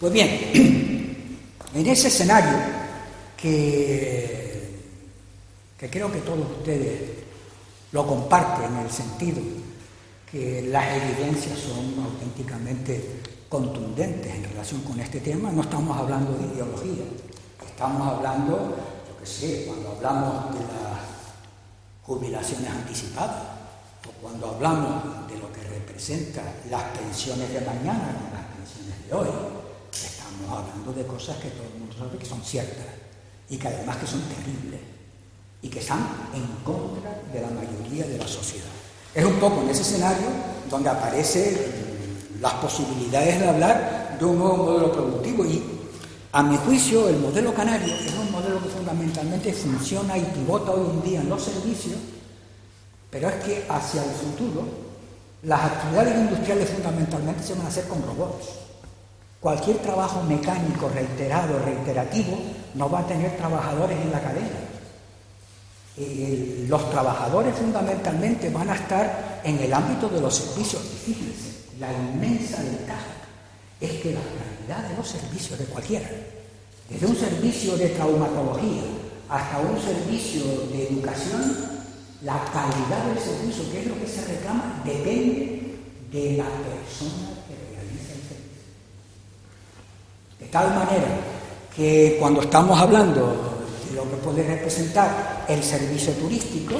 Pues 0.00 0.12
bien, 0.12 1.38
en 1.74 1.86
ese 1.86 2.08
escenario 2.08 2.58
que, 3.36 4.76
que 5.78 5.88
creo 5.88 6.10
que 6.10 6.18
todos 6.18 6.50
ustedes 6.58 7.00
lo 7.92 8.04
comparten 8.08 8.76
en 8.76 8.86
el 8.86 8.90
sentido 8.90 9.40
que 10.30 10.62
las 10.70 10.84
evidencias 10.96 11.58
son 11.58 12.04
auténticamente 12.04 13.20
contundentes 13.48 14.32
en 14.32 14.44
relación 14.44 14.80
con 14.82 15.00
este 15.00 15.20
tema, 15.20 15.50
no 15.50 15.62
estamos 15.62 15.96
hablando 15.96 16.32
de 16.38 16.54
ideología, 16.54 17.04
estamos 17.66 18.06
hablando, 18.06 18.76
yo 19.08 19.18
qué 19.18 19.26
sé, 19.26 19.64
cuando 19.66 19.90
hablamos 19.90 20.54
de 20.54 20.60
las 20.60 21.00
jubilaciones 22.04 22.70
anticipadas, 22.70 23.42
o 24.06 24.12
cuando 24.22 24.50
hablamos 24.50 25.28
de 25.28 25.36
lo 25.36 25.52
que 25.52 25.62
representa 25.62 26.42
las 26.70 26.84
pensiones 26.96 27.52
de 27.52 27.60
mañana 27.62 28.14
con 28.14 28.30
las 28.32 28.46
pensiones 28.54 29.06
de 29.08 29.12
hoy, 29.12 29.28
estamos 29.92 30.58
hablando 30.58 30.92
de 30.92 31.06
cosas 31.06 31.36
que 31.38 31.50
todo 31.50 31.66
el 31.74 31.80
mundo 31.80 31.96
sabe 31.98 32.16
que 32.16 32.26
son 32.26 32.40
ciertas 32.42 32.86
y 33.48 33.56
que 33.56 33.66
además 33.66 33.96
que 33.96 34.06
son 34.06 34.22
terribles 34.22 34.80
y 35.60 35.68
que 35.68 35.80
están 35.80 36.06
en 36.32 36.46
contra 36.64 37.20
de 37.32 37.40
la 37.40 37.48
mayoría 37.48 38.06
de 38.06 38.16
la 38.16 38.28
sociedad. 38.28 38.69
Es 39.12 39.24
un 39.24 39.34
poco 39.40 39.62
en 39.62 39.70
ese 39.70 39.82
escenario 39.82 40.28
donde 40.70 40.88
aparecen 40.88 41.56
las 42.40 42.52
posibilidades 42.54 43.40
de 43.40 43.48
hablar 43.48 44.16
de 44.18 44.24
un 44.24 44.38
nuevo 44.38 44.56
modelo 44.56 44.92
productivo 44.92 45.44
y 45.44 45.62
a 46.32 46.44
mi 46.44 46.56
juicio 46.58 47.08
el 47.08 47.18
modelo 47.18 47.52
canario 47.52 47.92
es 47.92 48.14
un 48.14 48.30
modelo 48.30 48.62
que 48.62 48.68
fundamentalmente 48.68 49.52
funciona 49.52 50.16
y 50.16 50.22
pivota 50.22 50.70
hoy 50.70 50.90
en 50.90 51.02
día 51.02 51.20
en 51.22 51.28
los 51.28 51.42
servicios, 51.42 51.96
pero 53.10 53.28
es 53.28 53.34
que 53.44 53.66
hacia 53.68 54.04
el 54.04 54.10
futuro 54.10 54.62
las 55.42 55.60
actividades 55.60 56.14
industriales 56.16 56.70
fundamentalmente 56.70 57.42
se 57.42 57.54
van 57.54 57.66
a 57.66 57.68
hacer 57.68 57.88
con 57.88 58.02
robots. 58.02 58.46
Cualquier 59.40 59.78
trabajo 59.78 60.22
mecánico 60.22 60.88
reiterado, 60.88 61.58
reiterativo, 61.64 62.38
no 62.74 62.88
va 62.88 63.00
a 63.00 63.06
tener 63.06 63.36
trabajadores 63.36 63.98
en 64.00 64.12
la 64.12 64.20
cadena 64.20 64.79
los 66.68 66.90
trabajadores 66.90 67.54
fundamentalmente 67.56 68.48
van 68.50 68.70
a 68.70 68.74
estar 68.74 69.40
en 69.44 69.58
el 69.58 69.72
ámbito 69.72 70.08
de 70.08 70.20
los 70.20 70.34
servicios. 70.34 70.82
Y 70.82 71.12
fíjense, 71.12 71.50
la 71.78 71.92
inmensa 71.92 72.62
ventaja 72.62 73.20
es 73.80 73.90
que 74.02 74.12
la 74.12 74.20
calidad 74.20 74.88
de 74.88 74.96
los 74.96 75.08
servicios 75.08 75.58
de 75.58 75.64
cualquiera, 75.66 76.08
desde 76.88 77.06
un 77.06 77.16
servicio 77.16 77.76
de 77.76 77.88
traumatología 77.90 78.82
hasta 79.28 79.58
un 79.58 79.80
servicio 79.80 80.42
de 80.72 80.88
educación, 80.88 81.56
la 82.22 82.44
calidad 82.52 83.04
del 83.06 83.18
servicio, 83.18 83.70
que 83.72 83.80
es 83.80 83.86
lo 83.86 83.98
que 83.98 84.06
se 84.06 84.24
reclama, 84.26 84.82
depende 84.84 85.76
de 86.12 86.36
la 86.36 86.44
persona 86.44 87.30
que 87.46 87.54
realiza 87.74 88.12
el 88.12 88.22
servicio. 88.28 88.68
De 90.38 90.46
tal 90.46 90.74
manera 90.74 91.08
que 91.74 92.16
cuando 92.18 92.42
estamos 92.42 92.78
hablando 92.78 93.49
lo 93.94 94.02
que 94.08 94.16
puede 94.16 94.46
representar 94.46 95.44
el 95.48 95.62
servicio 95.62 96.12
turístico, 96.14 96.74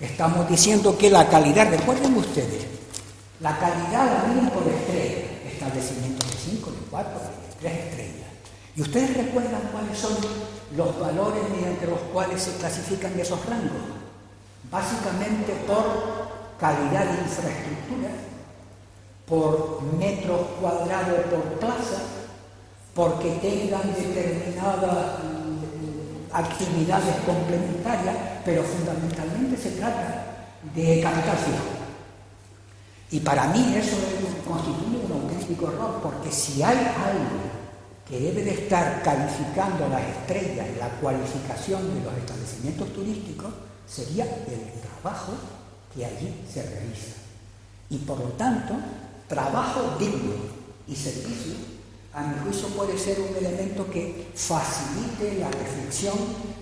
estamos 0.00 0.48
diciendo 0.48 0.96
que 0.96 1.10
la 1.10 1.28
calidad, 1.28 1.70
recuerden 1.70 2.16
ustedes, 2.16 2.66
la 3.40 3.58
calidad 3.58 4.06
la 4.06 4.32
miden 4.32 4.50
por 4.50 4.66
estrella, 4.68 5.24
establecimientos 5.46 6.30
de 6.30 6.36
5, 6.36 6.70
de 6.70 6.76
4, 6.90 7.12
de 7.12 7.68
3 7.68 7.72
estrellas. 7.72 8.28
¿Y 8.76 8.82
ustedes 8.82 9.16
recuerdan 9.16 9.60
cuáles 9.72 9.98
son 9.98 10.16
los 10.76 10.98
valores 10.98 11.42
mediante 11.54 11.86
los 11.86 12.00
cuales 12.12 12.42
se 12.42 12.56
clasifican 12.56 13.18
esos 13.18 13.44
rangos? 13.46 13.82
Básicamente 14.70 15.52
por 15.66 16.24
calidad 16.58 17.04
de 17.04 17.22
infraestructura, 17.22 18.10
por 19.26 19.82
metros 19.98 20.40
cuadrados 20.60 21.20
por 21.30 21.42
plaza, 21.58 22.02
porque 22.94 23.30
tengan 23.42 23.94
determinada 23.94 25.18
actividades 26.34 27.14
complementarias, 27.24 28.16
pero 28.44 28.62
fundamentalmente 28.64 29.56
se 29.56 29.70
trata 29.72 30.26
de 30.74 31.00
capital 31.00 31.36
fijo. 31.38 31.84
Y 33.10 33.20
para 33.20 33.46
mí 33.48 33.74
eso 33.76 33.96
constituye 34.46 34.98
un 35.06 35.12
auténtico 35.12 35.68
error, 35.68 36.00
porque 36.02 36.32
si 36.32 36.62
hay 36.62 36.76
algo 36.76 37.54
que 38.08 38.18
debe 38.18 38.42
de 38.42 38.50
estar 38.50 39.02
calificando 39.02 39.88
las 39.88 40.02
estrellas, 40.02 40.66
la 40.78 40.88
cualificación 41.00 41.94
de 41.94 42.04
los 42.04 42.14
establecimientos 42.14 42.92
turísticos, 42.92 43.54
sería 43.86 44.24
el 44.24 44.72
trabajo 44.80 45.32
que 45.94 46.04
allí 46.04 46.34
se 46.52 46.62
realiza. 46.62 47.14
Y 47.90 47.98
por 47.98 48.18
lo 48.18 48.30
tanto, 48.30 48.74
trabajo 49.28 49.96
digno 49.98 50.34
y 50.88 50.96
servicio 50.96 51.73
a 52.14 52.22
mi 52.22 52.38
juicio 52.44 52.68
puede 52.68 52.96
ser 52.96 53.18
un 53.20 53.36
elemento 53.36 53.90
que 53.90 54.28
facilite 54.34 55.40
la 55.40 55.50
reflexión 55.50 56.14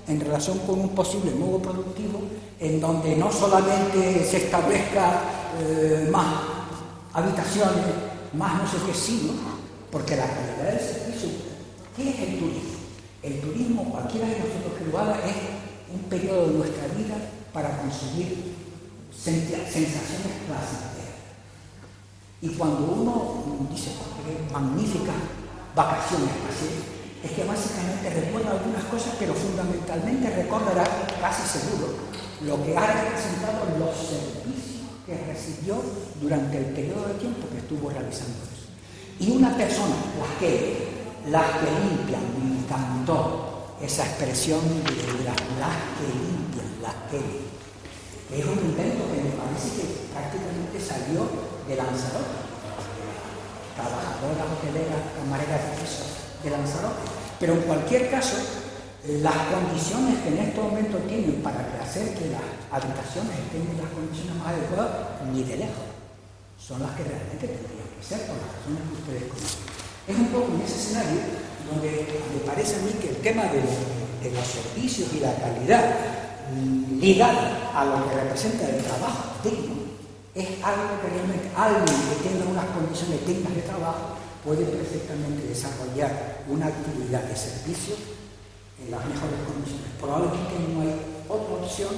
en 0.09 0.19
relación 0.19 0.59
con 0.61 0.81
un 0.81 0.89
posible 0.91 1.31
nuevo 1.33 1.61
productivo 1.61 2.23
en 2.59 2.81
donde 2.81 3.17
no 3.17 3.31
solamente 3.31 4.25
se 4.25 4.45
establezca 4.45 5.23
eh, 5.61 6.09
más 6.11 6.27
habitaciones, 7.13 7.85
más 8.33 8.63
no 8.63 8.67
sé 8.67 8.79
qué, 8.87 8.95
sino 8.95 9.35
porque 9.91 10.17
la 10.17 10.27
calidad 10.27 10.73
del 10.73 10.81
servicio, 10.81 11.29
¿qué 11.95 12.09
es 12.09 12.19
el 12.21 12.39
turismo? 12.39 12.79
El 13.23 13.41
turismo, 13.41 13.85
cualquiera 13.91 14.29
de 14.29 14.39
nosotros 14.39 14.73
que 14.79 14.91
lo 14.91 14.99
haga, 14.99 15.19
es 15.19 15.37
un 15.93 16.01
periodo 16.09 16.47
de 16.47 16.55
nuestra 16.55 16.87
vida 16.97 17.15
para 17.53 17.77
conseguir 17.77 18.55
sensaciones 19.15 20.33
placenteras. 20.49 20.93
Y 22.41 22.49
cuando 22.55 22.87
uno 22.87 23.69
dice, 23.71 23.91
magnífica 24.51 25.13
vacaciones 25.75 26.31
así, 26.49 26.93
es 27.23 27.31
que 27.31 27.45
básicamente 27.45 28.11
recuerda 28.11 28.51
algunas 28.51 28.85
cosas, 28.85 29.15
pero 29.19 29.33
fundamentalmente 29.35 30.29
recordará, 30.31 30.85
casi 31.21 31.47
seguro, 31.47 31.95
lo 32.43 32.63
que 32.65 32.77
ha 32.77 32.87
representado 32.87 33.79
los 33.79 33.95
servicios 33.95 34.91
que 35.07 35.15
recibió 35.27 35.83
durante 36.21 36.59
el 36.59 36.67
periodo 36.67 37.09
de 37.09 37.15
tiempo 37.15 37.47
que 37.51 37.59
estuvo 37.59 37.91
realizando 37.91 38.43
eso. 38.43 38.67
Y 39.21 39.31
una 39.31 39.57
persona, 39.57 39.95
las 40.19 40.39
que, 40.39 40.89
las 41.31 41.47
que 41.63 41.71
limpian, 41.71 42.23
me 42.39 42.59
encantó 42.59 43.77
esa 43.81 44.05
expresión 44.05 44.61
de 44.83 45.25
las, 45.25 45.39
las 45.63 45.79
que 45.95 46.07
limpian, 46.11 46.83
las 46.83 46.95
que, 47.11 47.23
es 48.33 48.45
un 48.45 48.59
invento 48.59 49.05
que 49.13 49.23
me 49.23 49.31
parece 49.37 49.77
que 49.77 49.87
prácticamente 50.11 50.81
salió 50.81 51.29
de 51.69 51.77
Lanzarote 51.77 52.52
trabajadoras 53.75 54.47
hoteleras, 54.59 55.03
camareras 55.17 55.61
de 56.43 56.51
Lanzarote. 56.51 57.05
Pero 57.39 57.55
en 57.55 57.63
cualquier 57.63 58.11
caso, 58.11 58.37
las 59.23 59.39
condiciones 59.51 60.23
que 60.23 60.29
en 60.31 60.39
este 60.39 60.61
momento 60.61 60.99
tienen 61.11 61.43
para 61.43 61.59
hacer 61.83 62.15
que 62.15 62.31
las 62.31 62.47
habitaciones 62.71 63.35
estén 63.35 63.67
en 63.67 63.79
las 63.83 63.91
condiciones 63.91 64.37
más 64.39 64.55
adecuadas, 64.55 65.27
ni 65.33 65.43
de 65.43 65.57
lejos, 65.67 65.91
son 66.55 66.83
las 66.83 66.95
que 66.95 67.03
realmente 67.03 67.47
tendrían 67.51 67.91
que 67.99 68.03
ser 68.05 68.23
por 68.31 68.39
las 68.39 68.47
razones 68.55 68.83
que 68.87 68.95
ustedes 69.03 69.25
conocen. 69.27 69.63
Es 70.07 70.17
un 70.17 70.29
poco 70.31 70.55
en 70.55 70.63
ese 70.63 70.77
escenario 70.79 71.21
donde 71.67 71.91
me 71.91 72.41
parece 72.47 72.77
a 72.77 72.83
mí 72.87 72.93
que 73.01 73.11
el 73.11 73.19
tema 73.19 73.45
de, 73.51 73.59
de 73.59 74.31
los 74.31 74.47
servicios 74.47 75.11
y 75.15 75.21
la 75.21 75.35
calidad 75.35 75.83
ligada 77.01 77.71
a 77.75 77.85
lo 77.85 78.09
que 78.09 78.15
representa 78.15 78.69
el 78.69 78.83
trabajo 78.83 79.35
digno 79.43 79.82
es 80.35 80.49
algo 80.65 80.97
que 81.03 81.09
realmente 81.13 81.51
alguien 81.55 81.85
que 82.09 82.29
tenga 82.29 82.49
unas 82.49 82.65
condiciones 82.73 83.27
dignas 83.27 83.55
de 83.55 83.63
trabajo 83.63 84.17
puede 84.45 84.65
perfectamente 84.65 85.47
desarrollar 85.47 86.43
una 86.49 86.67
actividad 86.67 87.23
de 87.25 87.37
servicio 87.37 87.95
en 88.83 88.91
las 88.91 89.05
mejores 89.05 89.39
condiciones. 89.47 89.93
Probablemente 90.01 90.55
no 90.73 90.81
hay 90.81 90.97
otra 91.29 91.55
opción 91.55 91.93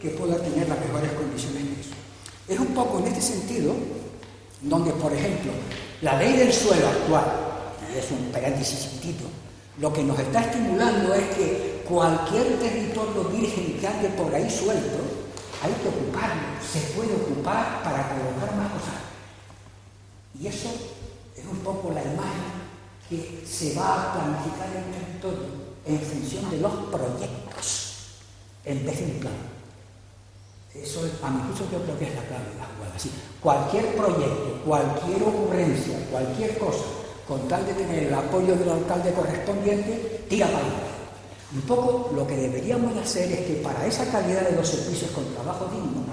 que 0.00 0.10
pueda 0.10 0.36
tener 0.36 0.68
las 0.68 0.78
mejores 0.78 1.12
condiciones 1.12 1.64
de 1.64 1.80
eso. 1.80 1.96
Es 2.46 2.58
un 2.60 2.74
poco 2.74 2.98
en 3.00 3.06
este 3.08 3.22
sentido 3.22 3.74
donde, 4.62 4.92
por 4.92 5.12
ejemplo, 5.12 5.52
la 6.02 6.18
ley 6.18 6.36
del 6.36 6.52
suelo 6.52 6.86
actual, 6.88 7.24
y 7.92 7.98
es 7.98 8.10
un 8.10 8.30
paréntesis 8.30 8.80
chiquitito, 8.82 9.24
lo 9.80 9.92
que 9.92 10.02
nos 10.02 10.18
está 10.18 10.40
estimulando 10.42 11.14
es 11.14 11.24
que 11.36 11.84
cualquier 11.88 12.58
territorio 12.58 13.24
virgen 13.24 13.78
que 13.80 13.86
ande 13.86 14.08
por 14.10 14.32
ahí 14.34 14.48
suelto, 14.50 14.98
hay 15.62 15.72
que 15.72 15.88
ocuparlo, 15.88 16.42
se 16.62 16.80
puede 16.92 17.14
ocupar 17.14 17.82
para 17.82 18.08
colocar 18.08 18.54
más 18.56 18.72
cosas. 18.72 19.00
Y 20.40 20.46
eso 20.46 20.68
es 21.36 21.44
un 21.44 21.58
poco 21.58 21.92
la 21.92 22.02
imagen 22.02 22.68
que 23.08 23.42
se 23.46 23.74
va 23.74 23.94
a 23.94 24.12
planificar 24.14 24.68
en 24.70 24.84
el 24.84 24.90
territorio 24.92 25.68
en 25.86 25.98
función 26.00 26.50
de 26.50 26.58
los 26.58 26.72
proyectos. 26.90 27.84
en 28.64 28.84
vez 28.84 28.98
de 28.98 29.04
un 29.06 29.20
plan. 29.20 29.32
Eso, 30.74 31.00
a 31.22 31.30
mi 31.30 31.42
juicio, 31.48 31.66
yo 31.72 31.82
creo 31.84 31.98
que 31.98 32.04
es 32.04 32.14
la 32.14 32.22
clave 32.22 32.44
de 32.52 32.58
la 32.58 32.68
jugada. 32.76 32.94
cualquier 33.40 33.96
proyecto, 33.96 34.62
cualquier 34.64 35.22
ocurrencia, 35.22 35.98
cualquier 36.10 36.58
cosa, 36.58 36.84
con 37.26 37.48
tal 37.48 37.64
de 37.64 37.72
tener 37.72 38.04
el 38.04 38.14
apoyo 38.14 38.54
del 38.54 38.68
alcalde 38.68 39.12
correspondiente, 39.14 40.24
tira 40.28 40.46
para 40.46 40.58
adelante. 40.58 40.87
Un 41.50 41.62
poco 41.62 42.12
lo 42.14 42.26
que 42.26 42.36
deberíamos 42.36 42.94
hacer 42.98 43.32
es 43.32 43.40
que 43.46 43.54
para 43.62 43.86
esa 43.86 44.04
calidad 44.12 44.42
de 44.42 44.56
los 44.56 44.68
servicios 44.68 45.10
con 45.12 45.24
trabajo 45.32 45.64
digno, 45.72 46.04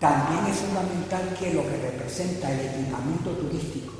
también 0.00 0.44
es 0.50 0.58
fundamental 0.58 1.36
que 1.38 1.54
lo 1.54 1.62
que 1.62 1.76
representa 1.78 2.50
el 2.50 2.66
equipamiento 2.66 3.30
turístico, 3.30 3.92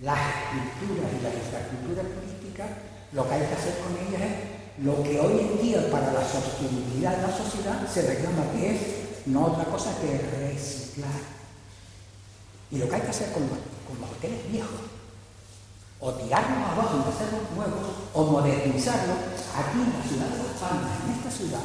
las 0.00 0.16
estructuras 0.16 1.12
y 1.12 1.22
la 1.22 1.34
infraestructura 1.36 2.02
turística, 2.02 2.64
lo 3.12 3.28
que 3.28 3.34
hay 3.34 3.46
que 3.46 3.54
hacer 3.54 3.74
con 3.84 3.92
ellas 4.00 4.22
es 4.24 4.84
lo 4.84 5.02
que 5.02 5.20
hoy 5.20 5.38
en 5.38 5.60
día 5.60 5.90
para 5.90 6.12
la 6.12 6.24
sostenibilidad 6.26 7.16
de 7.16 7.22
la 7.28 7.36
sociedad 7.36 7.86
se 7.86 8.02
reclama 8.02 8.50
que 8.52 8.74
es 8.74 8.80
no 9.26 9.44
otra 9.44 9.64
cosa 9.64 9.92
que 10.00 10.18
reciclar. 10.48 11.20
Y 12.70 12.78
lo 12.78 12.88
que 12.88 12.94
hay 12.94 13.02
que 13.02 13.10
hacer 13.10 13.30
con 13.32 13.42
los, 13.42 13.58
con 13.86 14.00
los 14.00 14.10
hoteles 14.10 14.50
viejos, 14.50 14.80
o 16.00 16.12
tirarlos 16.12 16.68
abajo 16.72 17.00
y 17.00 17.08
hacerlos 17.08 17.48
nuevos, 17.54 18.04
o 18.12 18.24
modernizarlos, 18.24 19.18
aquí 19.54 19.78
en 19.80 19.92
la 19.94 20.02
ciudad 20.04 20.28
de 20.28 20.42
Las 20.44 20.56
Palmas, 20.60 20.92
en 21.00 21.16
esta 21.16 21.30
ciudad, 21.30 21.64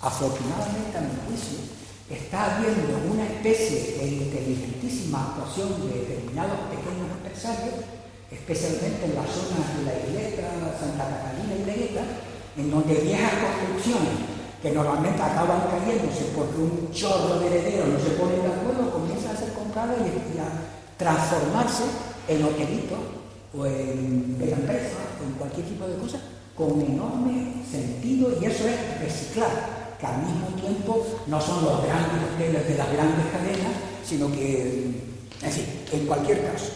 afortunadamente 0.00 0.96
a 0.96 1.02
mi 1.02 1.14
juicio, 1.26 1.58
está 2.08 2.56
habiendo 2.56 3.00
una 3.10 3.24
especie 3.24 3.98
de 3.98 4.06
inteligentísima 4.24 5.32
actuación 5.32 5.68
de 5.88 6.00
determinados 6.00 6.70
pequeños 6.70 7.08
empresarios, 7.18 7.74
especialmente 8.30 9.04
en 9.04 9.14
las 9.14 9.28
zonas 9.28 9.66
de 9.76 9.82
la 9.84 9.94
Isleta, 10.00 10.48
Santa 10.78 11.04
Catalina 11.04 11.54
y 11.54 11.64
Legueta, 11.64 12.02
en 12.56 12.70
donde 12.70 12.94
viejas 12.94 13.32
construcciones 13.40 14.34
que 14.62 14.72
normalmente 14.72 15.20
acaban 15.20 15.68
cayéndose 15.68 16.32
porque 16.36 16.56
un 16.56 16.88
chorro 16.92 17.40
de 17.40 17.46
herederos 17.48 17.88
no 17.88 17.98
se 18.00 18.16
pone 18.16 18.36
de 18.36 18.48
acuerdo, 18.48 18.92
comienzan 18.92 19.36
a 19.36 19.38
ser 19.38 19.52
compradas 19.52 19.98
y 20.00 20.38
a 20.38 20.48
transformarse 20.96 21.84
en 22.28 22.44
hotelitos 22.44 23.23
o 23.56 23.66
en 23.66 24.36
empresa 24.40 24.96
o 25.20 25.24
en 25.24 25.32
cualquier 25.34 25.66
tipo 25.66 25.86
de 25.86 25.96
cosa 25.96 26.18
con 26.56 26.80
enorme 26.80 27.64
sentido 27.68 28.30
y 28.40 28.44
eso 28.44 28.68
es 28.68 29.00
reciclar 29.00 29.96
que 29.98 30.06
al 30.06 30.22
mismo 30.22 30.46
tiempo 30.60 31.06
no 31.26 31.40
son 31.40 31.64
los 31.64 31.84
grandes 31.84 32.22
hoteles 32.34 32.68
de 32.68 32.74
las 32.76 32.92
grandes 32.92 33.26
cadenas, 33.26 33.72
sino 34.04 34.30
que, 34.30 35.02
en 35.42 35.52
fin, 35.52 35.64
en 35.92 36.06
cualquier 36.06 36.52
caso. 36.52 36.72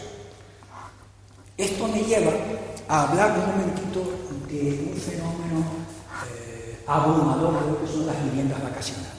Esto 1.57 1.87
me 1.87 2.03
lleva 2.03 2.31
a 2.87 3.09
hablar 3.09 3.37
un 3.37 3.51
momentito 3.51 4.03
de 4.49 4.91
un 4.91 4.97
fenómeno 4.97 5.65
eh, 6.27 6.83
abrumador 6.87 7.79
que 7.81 7.87
son 7.87 8.07
las 8.07 8.23
viviendas 8.23 8.61
vacacionales. 8.63 9.09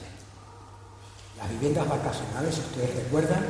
Las 1.37 1.49
viviendas 1.51 1.87
vacacionales, 1.87 2.55
si 2.55 2.61
ustedes 2.61 2.95
recuerdan, 3.03 3.45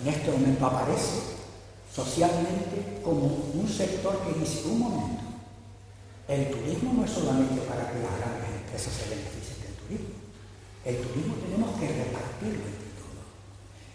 en 0.00 0.08
este 0.08 0.30
momento 0.30 0.66
aparece 0.66 1.33
socialmente 1.94 3.00
como 3.04 3.26
un 3.54 3.68
sector 3.68 4.20
que 4.26 4.40
dice, 4.40 4.66
un 4.68 4.80
momento, 4.80 5.22
el 6.28 6.50
turismo 6.50 6.94
no 6.94 7.04
es 7.04 7.10
solamente 7.10 7.60
para 7.62 7.92
que 7.92 8.00
las 8.00 8.18
grandes 8.18 8.48
empresas 8.62 8.92
se 8.92 9.10
beneficien 9.10 9.44
el 10.84 10.96
turismo 10.98 11.34
tenemos 11.40 11.80
que 11.80 11.88
repartirlo 11.88 12.60
entre 12.60 12.92
todos. 13.00 13.24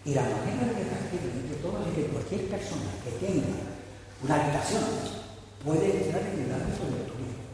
Y 0.04 0.10
la 0.14 0.22
manera 0.22 0.66
de 0.66 0.82
repartirlo 0.82 1.30
entre 1.38 1.56
todos 1.62 1.86
es 1.86 1.94
que 1.94 2.10
cualquier 2.10 2.42
persona 2.50 2.90
que 3.04 3.10
tenga 3.24 3.62
una 4.24 4.34
habitación 4.34 4.82
puede 5.64 5.86
entrar 5.86 6.22
en 6.34 6.40
el 6.42 6.50
ámbito 6.50 6.82
del 6.90 7.06
turismo. 7.06 7.46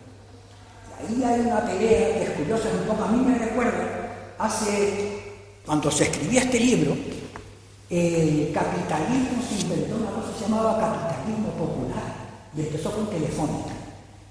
Y 0.88 0.92
ahí 0.96 1.24
hay 1.24 1.40
una 1.40 1.66
pelea 1.66 2.14
que 2.16 2.22
es 2.22 2.30
curiosa, 2.30 2.68
un 2.80 2.88
poco 2.88 3.04
a 3.04 3.12
mí 3.12 3.20
me 3.20 3.38
recuerda, 3.38 4.34
hace, 4.38 5.20
cuando 5.66 5.90
se 5.90 6.04
escribía 6.04 6.40
este 6.40 6.58
libro, 6.58 6.96
el 7.88 8.52
capitalismo 8.52 9.42
se 9.42 9.62
inventó 9.62 9.96
una 9.96 10.10
cosa 10.10 10.32
que 10.32 10.38
se 10.38 10.44
llamaba 10.48 10.80
capitalismo 10.80 11.50
popular 11.50 12.14
y 12.56 12.60
empezó 12.60 12.90
con 12.90 13.10
Telefónica. 13.10 13.74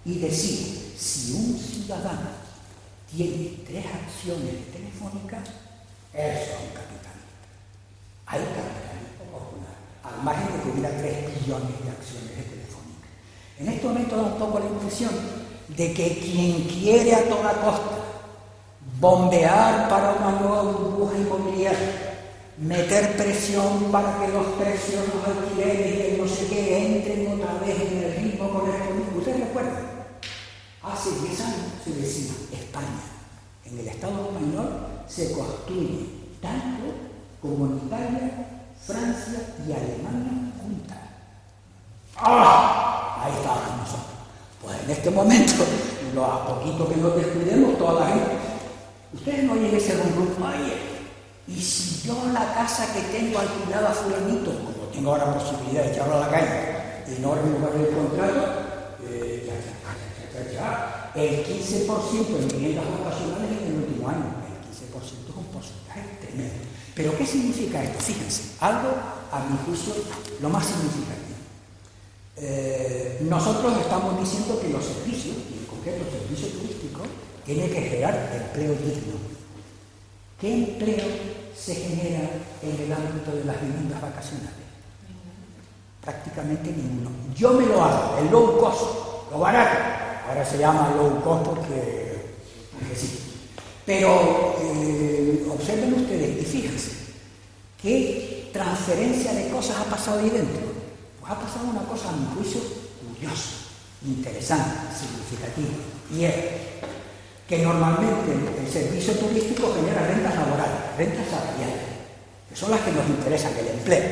Y 0.04 0.20
decía, 0.20 0.84
si 0.98 1.32
un 1.34 1.58
ciudadano 1.58 2.30
tiene 3.10 3.64
tres 3.66 3.86
acciones 3.86 4.72
telefónicas, 4.72 5.48
eso 6.14 6.52
es 6.52 6.60
un 6.62 6.76
capitalista. 6.76 7.46
Hay 8.28 8.40
capitalismo 8.40 9.26
popular, 9.32 9.76
al 10.04 10.24
margen 10.24 10.58
de 10.58 10.64
que 10.64 10.70
hubiera 10.70 10.98
tres 10.98 11.40
billones 11.40 11.84
de 11.84 11.92
acciones 11.92 12.32
telefónicas. 12.32 13.10
En 13.58 13.70
este 13.70 13.88
momento 13.88 14.16
da 14.16 14.46
un 14.46 14.60
la 14.60 14.70
impresión 14.70 15.12
de 15.70 15.94
que 15.94 16.20
quien 16.20 16.64
quiere 16.68 17.16
a 17.16 17.30
toda 17.30 17.54
costa 17.54 17.96
bombear 19.00 19.90
para 19.90 20.14
una 20.14 20.40
nueva 20.40 20.62
burbuja 20.64 21.18
inmobiliaria, 21.18 22.05
meter 22.58 23.18
presión 23.18 23.92
para 23.92 24.20
que 24.20 24.32
los 24.32 24.46
precios, 24.54 25.04
los 25.14 25.38
alquileres 25.38 26.14
y 26.14 26.22
no 26.22 26.28
sé 26.28 26.48
qué 26.48 26.98
entren 26.98 27.34
otra 27.34 27.54
vez 27.66 27.76
en 27.82 27.98
el 27.98 28.16
ritmo 28.16 28.50
correspondiente. 28.50 29.18
¿Ustedes 29.18 29.40
recuerdan? 29.42 29.86
Hace 30.82 31.10
10 31.10 31.42
años 31.42 31.66
se 31.84 31.92
decía 31.92 32.32
España. 32.54 33.02
En 33.66 33.80
el 33.80 33.88
Estado 33.88 34.30
español 34.30 34.88
se 35.08 35.32
construye 35.32 36.08
tanto 36.42 36.94
como 37.42 37.66
en 37.66 37.78
Italia, 37.88 38.72
Francia 38.86 39.54
y 39.68 39.72
Alemania 39.72 40.54
juntas. 40.62 40.98
¡Ah! 42.18 43.24
Ahí 43.24 43.34
estábamos 43.34 43.78
nosotros. 43.80 44.06
Pues 44.62 44.78
en 44.84 44.92
este 44.92 45.12
momento, 45.12 45.64
lo 46.14 46.26
a 46.26 46.48
poquito 46.48 46.88
que 46.88 46.96
nos 46.98 47.16
descuidemos, 47.16 47.78
toda 47.78 48.02
la 48.02 48.08
gente. 48.08 48.32
Ustedes 49.14 49.44
no 49.44 49.54
oyen 49.54 49.76
ese 49.76 49.96
rumbo, 49.96 50.28
oye, 50.46 50.95
y 51.48 51.62
si 51.62 52.08
yo 52.08 52.16
la 52.34 52.54
casa 52.54 52.92
que 52.94 53.02
tengo 53.18 53.40
alquilada 53.40 53.92
a 53.92 53.94
fulanito, 53.94 54.52
como 54.52 54.88
tengo 54.92 55.12
ahora 55.12 55.38
posibilidad 55.38 55.84
de 55.84 55.92
echarlo 55.92 56.16
a 56.16 56.20
la 56.22 56.30
calle 56.30 56.76
y 57.08 57.22
no 57.22 57.36
renovar 57.36 57.76
el 57.76 57.90
contrato, 57.96 58.66
eh, 59.08 59.50
el 61.16 61.46
15% 61.46 62.42
en 62.42 62.48
viviendas 62.50 62.86
vacacionales 63.00 63.62
en 63.62 63.68
el 63.68 63.76
último 63.76 64.10
año. 64.10 64.36
El 64.44 64.60
15% 64.68 65.30
es 65.30 65.36
un 65.36 65.46
porcentaje. 65.46 66.02
Pero 66.94 67.18
¿qué 67.18 67.26
significa 67.26 67.84
esto? 67.84 68.00
Fíjense, 68.00 68.56
algo 68.60 68.90
a 69.32 69.40
mi 69.50 69.58
juicio 69.66 69.94
lo 70.42 70.50
más 70.50 70.66
significativo. 70.66 71.36
Eh, 72.38 73.20
nosotros 73.30 73.78
estamos 73.80 74.20
diciendo 74.20 74.60
que 74.60 74.70
los 74.70 74.84
servicios, 74.84 75.36
y 75.52 75.60
en 75.60 75.66
concreto 75.66 76.04
el 76.06 76.12
servicio 76.12 76.48
turístico, 76.60 77.04
tiene 77.46 77.70
que 77.70 77.82
generar 77.82 78.32
empleo 78.34 78.74
digno. 78.74 79.16
¿Qué 80.40 80.54
empleo 80.54 81.35
se 81.58 81.76
genera 81.76 82.30
en 82.62 82.82
el 82.82 82.92
ámbito 82.92 83.32
de 83.32 83.46
las 83.46 83.62
viviendas 83.62 84.02
vacacionales? 84.02 84.66
Prácticamente 86.02 86.72
ninguno. 86.72 87.10
Yo 87.36 87.54
me 87.54 87.66
lo 87.66 87.84
hago, 87.84 88.18
el 88.20 88.32
low 88.32 88.60
cost, 88.60 89.32
lo 89.32 89.40
barato, 89.40 89.78
Ahora 90.28 90.44
se 90.44 90.58
llama 90.58 90.94
low 90.96 91.22
cost 91.22 91.46
porque, 91.46 92.36
sí. 92.96 93.20
Pero 93.86 94.56
eh, 94.62 95.46
observen 95.52 95.94
ustedes 95.94 96.42
y 96.42 96.46
fíjense 96.46 96.92
qué 97.80 98.50
transferencia 98.52 99.34
de 99.34 99.50
cosas 99.50 99.78
ha 99.78 99.84
pasado 99.84 100.20
ahí 100.20 100.30
dentro. 100.30 100.62
Pues 101.20 101.32
ha 101.32 101.40
pasado 101.40 101.68
una 101.70 101.84
cosa 101.84 102.10
a 102.10 102.14
mi 102.14 102.26
juicio 102.36 102.60
curiosa, 103.14 103.50
interesante, 104.04 104.76
significativa. 104.98 105.76
Y 106.12 106.26
es 106.26 106.34
que 107.48 107.60
normalmente 107.60 108.32
el 108.34 108.68
servicio 108.68 109.14
turístico 109.14 109.74
genera 109.76 110.08
rentas 110.08 110.36
laborales, 110.36 110.98
rentas 110.98 111.30
salariales, 111.30 111.86
que 112.50 112.56
son 112.56 112.72
las 112.72 112.82
que 112.82 112.92
nos 112.92 113.08
interesan, 113.08 113.54
el 113.60 113.68
empleo. 113.68 114.04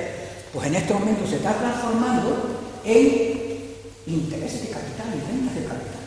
Pues 0.54 0.68
en 0.68 0.76
este 0.76 0.94
momento 0.94 1.26
se 1.28 1.38
está 1.38 1.54
transformando 1.58 2.62
en 2.86 3.34
intereses 4.06 4.62
de 4.62 4.70
capital 4.70 5.08
y 5.18 5.26
rentas 5.26 5.56
de 5.56 5.66
capital. 5.66 6.04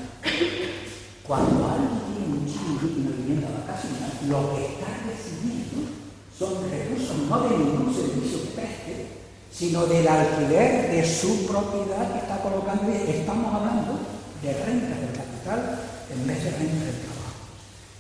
Cuando 1.26 1.66
alguien 1.66 2.46
tiene 2.46 2.94
y 2.94 3.00
una 3.00 3.16
vivienda 3.16 3.48
vacacional, 3.58 4.12
lo 4.28 4.54
que 4.54 4.66
está 4.66 4.86
recibiendo 5.10 5.90
son 6.38 6.70
recursos 6.70 7.16
no 7.28 7.40
de 7.48 7.58
ningún 7.58 7.92
servicio 7.92 8.42
que 8.42 8.54
preste, 8.54 9.06
sino 9.50 9.86
del 9.86 10.06
alquiler 10.06 10.92
de 10.92 11.02
su 11.02 11.44
propiedad 11.46 12.12
que 12.12 12.18
está 12.20 12.38
colocando. 12.40 12.92
Estamos 12.92 13.52
hablando 13.52 13.98
de 14.42 14.52
rentas 14.52 15.00
del 15.00 15.10
capital 15.10 15.80
en 16.12 16.26
vez 16.26 16.44
de 16.44 16.50
rentas 16.50 16.84
del 16.86 16.94
trabajo. 17.02 17.15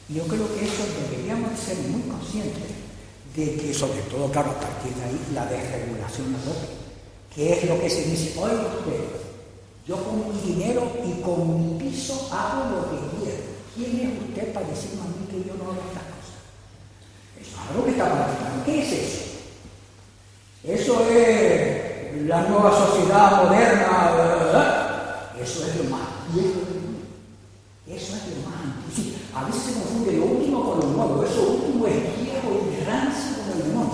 Yo 0.08 0.22
creo 0.22 0.46
que 0.54 0.64
eso 0.64 0.84
deberíamos 1.10 1.58
ser 1.58 1.76
muy 1.88 2.02
conscientes 2.02 2.70
de 3.34 3.56
que, 3.56 3.74
sobre 3.74 4.00
todo, 4.02 4.30
claro, 4.30 4.50
a 4.50 4.60
partir 4.60 4.94
de 4.94 5.02
ahí, 5.02 5.20
la 5.34 5.46
desregulación 5.46 6.32
no 6.32 6.38
que 7.34 7.52
es 7.52 7.64
lo 7.68 7.78
que 7.80 7.90
se 7.90 8.04
dice, 8.04 8.38
hoy 8.38 8.50
usted, 8.50 9.00
yo 9.86 9.96
con 10.02 10.32
mi 10.32 10.40
dinero 10.40 10.90
y 11.04 11.20
con 11.20 11.74
mi 11.74 11.78
piso 11.78 12.30
hago 12.32 12.76
lo 12.76 12.82
que 12.90 12.96
quiero. 13.16 13.42
¿Quién 13.74 14.00
es 14.00 14.28
usted 14.28 14.54
para 14.54 14.66
decirme 14.68 15.02
a 15.02 15.04
mí 15.06 15.26
que 15.28 15.46
yo 15.46 15.54
no 15.56 15.64
hago 15.64 15.82
estas 15.88 16.04
cosas? 16.16 16.40
Eso 17.38 17.50
es 17.50 17.70
algo 17.70 17.84
que 17.84 17.90
está 17.90 18.08
pasando. 18.08 18.64
¿Qué 18.64 18.82
es 18.82 18.92
eso? 18.92 19.22
Eso 20.64 21.10
es 21.10 22.22
la 22.26 22.42
nueva 22.48 22.70
sociedad 22.70 23.44
moderna. 23.44 23.86
Eso 25.38 25.66
es 25.66 25.76
lo 25.76 25.84
más. 25.90 26.08
Eso 27.86 28.16
es 28.16 28.22
lo 28.34 28.50
más. 28.50 28.56
A 29.36 29.44
veces 29.44 29.62
se 29.64 29.72
confunde 29.74 30.12
lo 30.12 30.24
último 30.24 30.64
con 30.64 30.80
lo 30.80 30.86
nuevo. 30.86 31.22
Eso 31.22 31.42
último 31.42 31.86
es 31.86 32.22
viejo 32.22 32.72
y 32.72 32.84
rancio 32.84 33.36
como 33.36 33.52
el 33.52 33.68
demonio. 33.68 33.92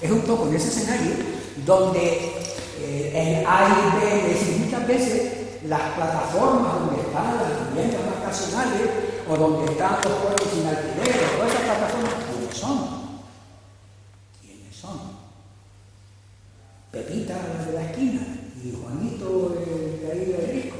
Es 0.00 0.10
un 0.10 0.22
poco 0.22 0.48
en 0.48 0.56
ese 0.56 0.68
escenario 0.68 1.12
donde 1.66 2.32
eh, 2.80 3.12
el 3.14 3.46
A 3.46 3.68
muchas 4.64 4.88
veces 4.88 5.62
las 5.68 5.80
plataformas 5.92 6.80
donde 6.80 7.02
están 7.02 7.36
las 7.36 7.68
viviendas 7.68 8.00
vacacionales 8.14 8.88
o 9.28 9.36
donde 9.36 9.72
están 9.72 9.98
los 10.04 10.12
pueblos 10.14 10.48
sin 10.54 10.66
alquiler, 10.66 11.36
todas 11.36 11.52
esas 11.52 11.62
plataformas, 11.64 12.14
¿quiénes 12.30 12.56
son? 12.56 12.78
¿Quiénes 14.40 14.74
son? 14.74 14.98
Pepita, 16.90 17.34
de 17.66 17.72
la 17.74 17.90
esquina, 17.90 18.20
y 18.64 18.72
Juanito, 18.72 19.54
eh, 19.66 20.00
de 20.02 20.12
ahí 20.12 20.24
del 20.24 20.62
disco. 20.62 20.77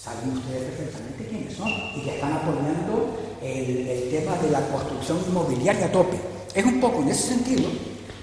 Saben 0.00 0.32
ustedes 0.32 0.72
perfectamente 0.72 1.28
quiénes 1.28 1.52
son 1.52 1.68
y 1.68 2.00
que 2.00 2.14
están 2.14 2.32
apoyando 2.32 3.20
el, 3.42 3.86
el 3.86 4.10
tema 4.10 4.34
de 4.36 4.48
la 4.48 4.66
construcción 4.68 5.18
inmobiliaria 5.28 5.86
a 5.86 5.92
tope. 5.92 6.18
Es 6.54 6.64
un 6.64 6.80
poco 6.80 7.02
en 7.02 7.10
ese 7.10 7.34
sentido 7.34 7.68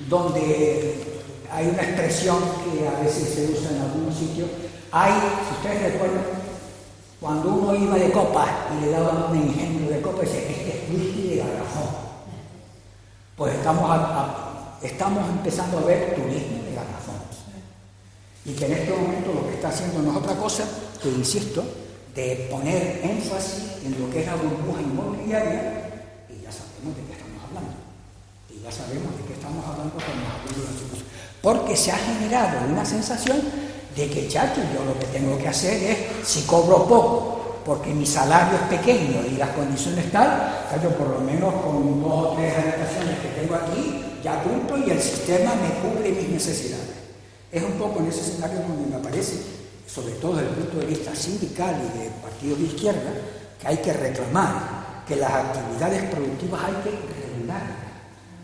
donde 0.10 0.96
hay 1.52 1.68
una 1.68 1.84
expresión 1.84 2.38
que 2.66 2.88
a 2.88 3.00
veces 3.04 3.30
se 3.30 3.54
usa 3.54 3.70
en 3.70 3.82
algunos 3.84 4.18
sitios. 4.18 4.50
Hay, 4.92 5.12
si 5.12 5.54
ustedes 5.54 5.94
recuerdan, 5.94 6.24
cuando 7.22 7.50
uno 7.50 7.76
iba 7.76 7.96
de 7.96 8.12
copas 8.12 8.50
y 8.76 8.86
le 8.86 8.90
daban 8.90 9.30
un 9.30 9.38
ingenio 9.38 9.92
de 9.92 10.02
copa, 10.02 10.24
dice, 10.24 10.50
este 10.50 10.70
es 10.70 10.90
whisky 10.90 11.30
de 11.30 11.36
garrafón. 11.38 11.90
Pues 13.36 13.54
estamos, 13.54 14.00
estamos 14.82 15.30
empezando 15.30 15.78
a 15.78 15.82
ver 15.82 16.16
turismo 16.16 16.64
de 16.64 16.74
garrafón. 16.74 17.18
Y 18.46 18.54
que 18.54 18.66
en 18.66 18.72
este 18.74 18.92
momento 18.94 19.32
lo 19.32 19.48
que 19.48 19.54
está 19.54 19.70
haciendo 19.70 20.02
no 20.02 20.10
es 20.10 20.18
otra 20.18 20.36
cosa 20.38 20.64
que, 21.02 21.10
insisto, 21.10 21.64
de 22.16 22.48
poner 22.50 23.02
énfasis 23.04 23.84
en 23.86 24.00
lo 24.00 24.10
que 24.10 24.22
es 24.22 24.26
la 24.26 24.36
burbuja 24.36 24.82
inmobiliaria, 24.82 26.06
y 26.30 26.44
ya 26.44 26.52
sabemos 26.52 26.96
de 26.98 27.04
qué 27.06 27.14
estamos 27.14 27.44
hablando. 27.44 27.74
Y 28.50 28.64
ya 28.64 28.72
sabemos 28.72 29.16
de 29.18 29.24
qué 29.26 29.34
estamos 29.34 29.66
hablando 29.66 29.94
cuando 29.94 30.26
hablamos 30.26 30.56
de 30.56 30.98
porque 31.42 31.76
se 31.76 31.92
ha 31.92 31.98
generado 31.98 32.68
una 32.70 32.84
sensación 32.84 33.38
de 33.96 34.10
que, 34.10 34.28
chacho, 34.28 34.62
yo 34.74 34.84
lo 34.84 35.00
que 35.00 35.06
tengo 35.08 35.38
que 35.38 35.48
hacer 35.48 35.82
es, 35.82 36.28
si 36.28 36.42
cobro 36.42 36.86
poco, 36.88 37.62
porque 37.66 37.94
mi 37.94 38.06
salario 38.06 38.58
es 38.58 38.78
pequeño 38.78 39.26
y 39.26 39.38
las 39.38 39.50
condiciones 39.50 40.12
tal, 40.12 40.66
yo 40.82 40.90
por 40.98 41.10
lo 41.10 41.20
menos 41.20 41.54
con 41.64 42.02
dos 42.02 42.12
o 42.12 42.34
tres 42.36 42.54
habitaciones 42.54 43.20
que 43.20 43.42
tengo 43.42 43.56
aquí, 43.56 44.20
ya 44.24 44.42
cumplo 44.44 44.78
y 44.78 44.92
el 44.92 45.02
sistema 45.02 45.54
me 45.56 45.90
cubre 45.90 46.12
mis 46.12 46.30
necesidades. 46.30 46.98
Es 47.52 47.64
un 47.64 47.74
poco 47.74 48.00
en 48.00 48.08
ese 48.08 48.22
escenario 48.22 48.60
donde 48.60 48.90
me 48.90 48.96
aparece, 48.98 49.38
sobre 49.88 50.14
todo 50.16 50.36
desde 50.36 50.50
el 50.50 50.56
punto 50.56 50.78
de 50.80 50.86
vista 50.86 51.16
sindical 51.16 51.76
y 51.82 52.00
de 52.00 52.10
partidos 52.22 52.60
de 52.60 52.66
izquierda, 52.66 53.12
que 53.60 53.68
hay 53.68 53.78
que 53.78 53.94
reclamar 53.94 55.04
que 55.08 55.16
las 55.16 55.32
actividades 55.32 56.04
productivas 56.12 56.62
hay 56.66 56.74
que 56.84 56.92
regular, 56.92 57.64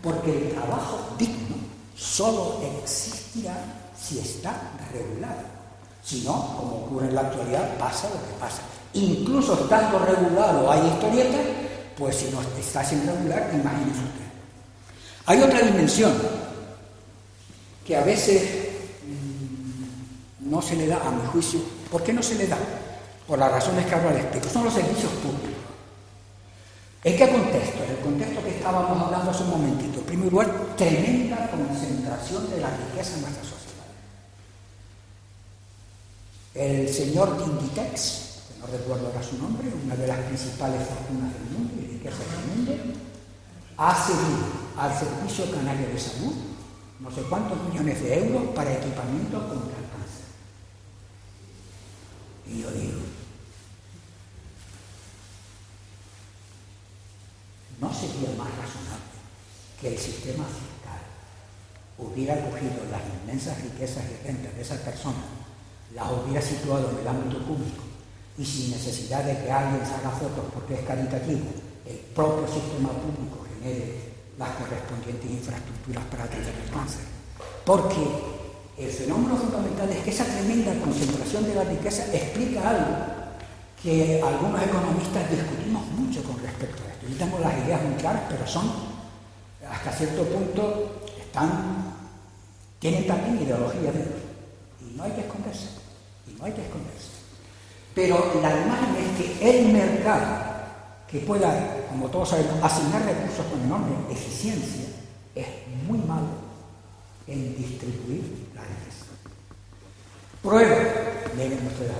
porque 0.02 0.30
el 0.32 0.54
trabajo 0.54 1.14
digno 1.18 1.56
solo 1.94 2.60
existirá 2.82 3.56
si 3.96 4.18
está 4.18 4.72
regulado. 4.92 5.54
Si 6.02 6.22
no, 6.22 6.56
como 6.56 6.76
ocurre 6.84 7.08
en 7.08 7.14
la 7.14 7.22
actualidad, 7.22 7.78
pasa 7.78 8.08
lo 8.08 8.14
que 8.14 8.40
pasa. 8.40 8.62
Incluso 8.94 9.54
estando 9.54 9.98
regulado 9.98 10.70
hay 10.70 10.86
historietas, 10.88 11.40
pues 11.96 12.16
si 12.16 12.30
no 12.30 12.40
está 12.58 12.84
sin 12.84 13.06
regular, 13.06 13.50
imagínese 13.52 14.00
usted. 14.00 14.24
Hay 15.26 15.40
otra 15.42 15.60
dimensión 15.60 16.12
que 17.86 17.96
a 17.96 18.04
veces 18.04 18.63
no 20.54 20.62
se 20.62 20.76
le 20.76 20.86
da, 20.86 21.02
a 21.04 21.10
mi 21.10 21.26
juicio, 21.26 21.60
¿por 21.90 22.02
qué 22.04 22.12
no 22.12 22.22
se 22.22 22.36
le 22.36 22.46
da? 22.46 22.56
Por 23.26 23.38
las 23.38 23.50
razones 23.50 23.84
que 23.86 23.94
ahora 23.94 24.12
les 24.12 24.22
explico. 24.22 24.48
Son 24.48 24.64
los 24.64 24.72
servicios 24.72 25.10
públicos. 25.14 25.50
¿En 27.02 27.16
qué 27.16 27.28
contexto? 27.28 27.82
En 27.82 27.90
el 27.90 27.98
contexto 27.98 28.42
que 28.44 28.56
estábamos 28.56 29.02
hablando 29.02 29.30
hace 29.30 29.42
un 29.42 29.50
momentito. 29.50 29.98
En 29.98 30.06
primer 30.06 30.30
lugar, 30.30 30.76
tremenda 30.76 31.50
concentración 31.50 32.48
de 32.50 32.60
la 32.60 32.70
riqueza 32.70 33.16
en 33.16 33.22
nuestra 33.22 33.42
sociedad. 33.42 33.88
El 36.54 36.88
señor 36.88 37.36
Dinditex, 37.36 38.44
que 38.48 38.60
no 38.60 38.66
recuerdo 38.66 39.08
ahora 39.08 39.22
su 39.22 39.36
nombre, 39.36 39.68
una 39.84 39.96
de 39.96 40.06
las 40.06 40.18
principales 40.20 40.86
fortunas 40.86 41.32
del 41.34 41.50
mundo 41.50 41.74
y 41.82 41.92
riquezas 41.94 42.20
del 42.30 42.56
mundo, 42.56 42.72
ha 43.76 43.94
cedido 43.94 44.78
al 44.78 44.96
Servicio 44.96 45.50
Canario 45.50 45.88
de 45.88 45.98
Salud 45.98 46.54
no 47.00 47.10
sé 47.10 47.20
cuántos 47.22 47.58
millones 47.68 48.02
de 48.02 48.18
euros 48.18 48.44
para 48.54 48.72
equipamiento 48.72 49.38
contra. 49.48 49.83
Y 52.46 52.62
yo 52.62 52.70
digo, 52.70 53.00
¿No 57.80 57.92
sería 57.92 58.30
más 58.38 58.48
razonable 58.56 59.18
que 59.80 59.88
el 59.88 59.98
sistema 59.98 60.44
fiscal 60.44 61.02
hubiera 61.98 62.34
cogido 62.48 62.86
las 62.90 63.02
inmensas 63.20 63.60
riquezas 63.62 64.04
y 64.04 64.26
rentas 64.26 64.54
de 64.54 64.62
esas 64.62 64.78
personas, 64.80 65.24
las 65.94 66.10
hubiera 66.12 66.40
situado 66.40 66.90
en 66.90 66.98
el 66.98 67.08
ámbito 67.08 67.44
público 67.44 67.82
y 68.38 68.44
sin 68.44 68.70
necesidad 68.70 69.24
de 69.24 69.44
que 69.44 69.50
alguien 69.50 69.84
se 69.84 69.94
haga 69.94 70.10
fotos 70.10 70.44
porque 70.52 70.74
es 70.74 70.86
caritativo, 70.86 71.50
el 71.86 71.96
propio 72.14 72.46
sistema 72.46 72.90
público 72.90 73.44
genere 73.58 74.14
las 74.38 74.50
correspondientes 74.50 75.30
infraestructuras 75.30 76.04
para 76.06 76.24
atender 76.24 76.54
el 76.64 76.70
cáncer? 76.70 77.02
Porque 77.64 78.43
el 78.78 78.90
fenómeno 78.90 79.36
fundamental 79.36 79.88
es 79.90 79.98
que 80.02 80.10
esa 80.10 80.24
tremenda 80.24 80.74
concentración 80.82 81.44
de 81.44 81.54
la 81.54 81.64
riqueza 81.64 82.04
explica 82.12 82.70
algo 82.70 82.96
que 83.82 84.20
algunos 84.22 84.62
economistas 84.62 85.30
discutimos 85.30 85.86
mucho 85.96 86.22
con 86.24 86.40
respecto 86.42 86.82
a 86.82 86.94
yo 87.08 87.16
tengo 87.16 87.38
las 87.38 87.52
ideas 87.58 87.82
muy 87.82 87.94
claras, 87.94 88.22
pero 88.28 88.46
son, 88.46 88.70
hasta 89.70 89.92
cierto 89.92 90.24
punto, 90.24 91.02
están, 91.20 91.94
tienen 92.78 93.06
también 93.06 93.42
ideología 93.42 93.92
dentro. 93.92 94.16
Y 94.80 94.96
no 94.96 95.04
hay 95.04 95.12
que 95.12 95.20
esconderse. 95.20 95.68
Y 96.26 96.38
no 96.38 96.44
hay 96.44 96.52
que 96.52 96.62
esconderse. 96.62 97.10
Pero 97.94 98.40
la 98.40 98.50
imagen 98.50 98.96
es 98.96 99.18
que 99.18 99.58
el 99.58 99.72
mercado 99.72 100.24
que 101.06 101.20
pueda, 101.20 101.86
como 101.90 102.08
todos 102.08 102.30
sabemos, 102.30 102.62
asignar 102.62 103.04
recursos 103.04 103.46
con 103.46 103.60
enorme 103.60 103.94
eficiencia, 104.10 104.86
es 105.34 105.46
muy 105.86 105.98
malo 105.98 106.43
en 107.26 107.56
distribuir 107.56 108.48
la 108.54 108.62
riqueza. 108.62 109.06
Prueba, 110.42 110.76
miren 111.36 111.66
ustedes 111.66 111.92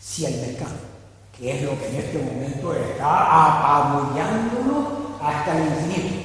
si 0.00 0.26
el 0.26 0.40
mercado 0.40 0.96
que 1.38 1.54
es 1.54 1.62
lo 1.62 1.78
que 1.78 1.88
en 1.88 1.96
este 1.96 2.18
momento 2.18 2.74
está 2.74 3.04
apabullándonos 3.04 4.86
hasta 5.20 5.58
el 5.58 5.64
infinito. 5.64 6.24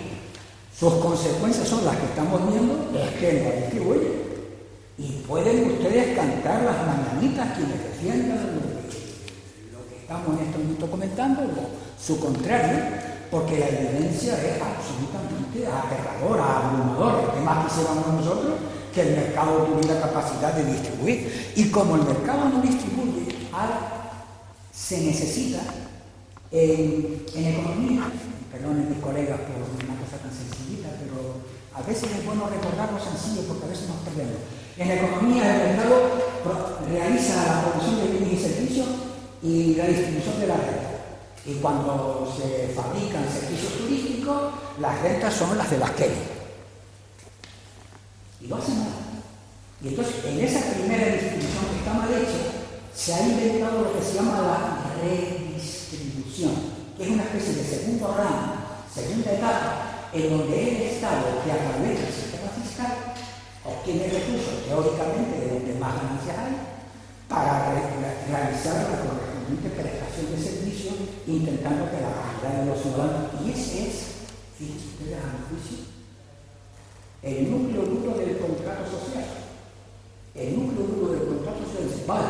Sus 0.78 0.94
consecuencias 0.96 1.68
son 1.68 1.86
las 1.86 1.98
que 1.98 2.06
estamos 2.06 2.50
viendo, 2.50 2.90
es 2.98 3.10
que 3.20 3.44
no 3.44 3.62
distribuye. 3.62 4.22
Y 4.98 5.24
pueden 5.28 5.72
ustedes 5.72 6.16
cantar 6.16 6.64
las 6.64 6.78
mañanitas 6.88 7.58
quienes 7.58 7.84
defiendan 7.84 8.56
lo 9.72 9.90
que, 9.90 10.02
estamos 10.02 10.40
en 10.40 10.46
este 10.46 10.58
momento 10.58 10.90
comentando, 10.90 11.42
o 11.42 12.02
su 12.02 12.20
contrario, 12.20 12.80
porque 13.32 13.58
la 13.58 13.70
evidencia 13.70 14.34
es 14.34 14.62
absolutamente 14.62 15.66
aterradora, 15.66 16.68
abrumadora. 16.68 17.34
¿Qué 17.34 17.40
más 17.40 17.66
quisiéramos 17.66 18.08
nosotros? 18.08 18.54
Que 18.94 19.02
el 19.02 19.16
mercado 19.16 19.64
tuviera 19.64 20.02
capacidad 20.02 20.54
de 20.54 20.66
distribuir. 20.66 21.54
Y 21.56 21.72
como 21.72 21.96
el 21.96 22.04
mercado 22.04 22.50
no 22.50 22.62
distribuye, 22.62 23.26
hay 23.54 23.70
se 24.74 25.02
necesita 25.02 25.62
en, 26.52 27.24
economía, 27.34 28.12
perdonen 28.52 28.90
mis 28.90 29.00
colegas 29.00 29.40
por 29.48 29.64
una 29.64 29.96
cosa 30.02 30.18
tan 30.20 30.32
sencillita, 30.32 30.90
pero 31.00 31.40
a 31.74 31.82
veces 31.88 32.12
es 32.12 32.26
bueno 32.26 32.50
recordar 32.50 32.92
lo 32.92 33.00
sencillo 33.00 33.48
porque 33.48 33.66
a 33.66 33.70
veces 33.70 33.88
nos 33.88 34.04
perdemos. 34.04 34.44
En 34.76 34.92
economía 34.92 35.56
el 35.56 35.78
mercado 35.78 36.12
realiza 36.92 37.46
la 37.46 37.62
producción 37.62 38.02
de 38.02 38.18
bienes 38.18 38.34
y 38.34 38.44
servicios 38.44 38.88
y 39.42 39.76
la 39.76 39.88
distribución 39.88 40.40
de 40.42 40.48
la 40.48 40.56
renta. 40.56 40.91
Y 41.46 41.56
cuando 41.56 42.32
se 42.38 42.72
fabrican 42.76 43.26
servicios 43.28 43.74
turísticos, 43.74 44.54
las 44.80 45.02
rentas 45.02 45.34
son 45.34 45.58
las 45.58 45.70
de 45.72 45.78
las 45.80 45.92
que 45.92 46.12
Y 48.42 48.48
no 48.48 48.58
hace 48.58 48.72
nada. 48.74 49.12
Y 49.82 49.88
entonces, 49.88 50.16
en 50.26 50.40
esa 50.40 50.62
primera 50.74 51.06
distribución 51.08 51.66
que 51.72 51.78
está 51.80 51.94
mal 51.94 52.14
hecha, 52.14 52.62
se 52.94 53.14
ha 53.14 53.28
inventado 53.28 53.82
lo 53.82 53.94
que 53.98 54.06
se 54.06 54.14
llama 54.14 54.42
la 54.42 55.02
redistribución, 55.02 56.52
que 56.96 57.04
es 57.04 57.10
una 57.10 57.24
especie 57.24 57.54
de 57.56 57.64
segundo 57.64 58.14
ramo, 58.16 58.54
segunda 58.94 59.32
etapa, 59.32 60.10
en 60.14 60.30
donde 60.30 60.54
el 60.54 60.82
Estado, 60.94 61.42
que 61.44 61.52
a 61.52 61.58
través 61.58 61.98
del 61.98 62.14
sistema 62.14 62.50
fiscal, 62.62 62.94
obtiene 63.66 64.06
recursos 64.06 64.66
teóricamente 64.68 65.40
de 65.40 65.50
donde 65.50 65.74
más 65.80 65.96
ganancias 65.96 66.38
hay, 66.38 66.58
para 67.28 67.74
realizar 68.30 68.76
la 68.76 69.02
correspondiente 69.42 69.82
prestación 69.82 70.32
de 70.32 70.38
servicios, 70.38 70.96
intentando 71.28 71.90
que 71.90 72.02
la 72.02 72.14
calidad 72.42 72.62
de 72.62 72.66
los 72.70 72.82
ciudadanos, 72.82 73.32
y 73.46 73.52
ese 73.52 73.88
es, 73.88 74.12
el 77.24 77.52
núcleo 77.52 77.84
duro 77.84 78.18
del 78.18 78.38
contrato 78.38 78.84
social. 78.86 79.26
El 80.34 80.60
núcleo 80.60 80.88
duro 80.88 81.14
del 81.14 81.28
contrato 81.28 81.66
social 81.66 81.90
es, 81.90 82.08
vale, 82.08 82.28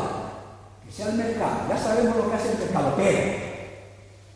sea 0.90 1.08
el 1.08 1.14
mercado, 1.14 1.68
ya 1.68 1.78
sabemos 1.78 2.16
lo 2.16 2.28
que 2.28 2.36
hace 2.36 2.52
el 2.52 2.58
mercado, 2.58 2.94
pero 2.96 3.18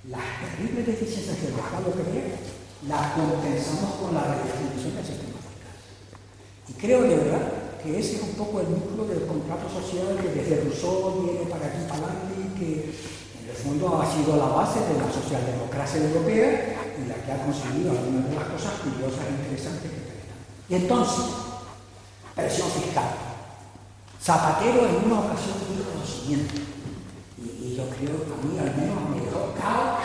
las 0.09 0.25
terribles 0.41 0.87
deficiencias 0.87 1.37
que 1.37 1.47
el 1.49 1.55
mercado 1.55 1.93
crea 1.93 2.37
la 2.89 3.15
compensamos 3.15 3.97
con 4.01 4.15
la 4.15 4.25
redistribución 4.25 4.97
del 4.97 5.05
sistema 5.05 5.37
fiscal. 5.45 5.77
Y 6.69 6.73
creo 6.75 7.03
de 7.03 7.17
verdad 7.17 7.53
que 7.83 7.99
ese 7.99 8.17
es 8.17 8.23
un 8.23 8.35
poco 8.35 8.61
el 8.61 8.71
núcleo 8.71 9.05
del 9.07 9.27
contrato 9.27 9.69
social 9.69 10.17
que 10.17 10.41
desde 10.41 10.65
Rousseau 10.65 11.21
viene 11.23 11.45
para 11.51 11.67
aquí 11.67 11.85
para 11.89 12.07
adelante 12.07 12.46
que 12.59 12.91
en 13.43 13.51
el 13.51 13.57
fondo 13.57 14.01
ha 14.01 14.07
sido 14.07 14.37
la 14.37 14.47
base 14.47 14.81
de 14.81 14.99
la 14.99 15.13
socialdemocracia 15.13 16.01
europea 16.03 16.77
y 16.99 17.09
la 17.09 17.15
que 17.15 17.33
ha 17.33 17.45
conseguido 17.45 17.91
algunas 17.93 18.29
de 18.29 18.35
las 18.35 18.49
cosas 18.49 18.73
curiosas 18.81 19.27
e 19.27 19.31
interesantes 19.31 19.91
que 19.91 20.01
tenemos. 20.01 20.27
Y 20.69 20.75
entonces, 20.75 21.25
presión 22.35 22.69
fiscal. 22.71 23.11
Zapatero 24.21 24.89
en 24.89 25.07
una 25.07 25.21
ocasión 25.21 25.55
dijo 25.71 25.95
lo 25.95 26.07
siguiente, 26.07 26.55
y, 27.39 27.77
yo 27.77 27.85
creo 27.91 28.25
que 28.25 28.33
a 28.33 28.43
mí 28.43 28.59
al 28.59 28.77
menos 28.77 29.11
me 29.11 29.21
dejó 29.21 29.55
cao. 29.55 29.97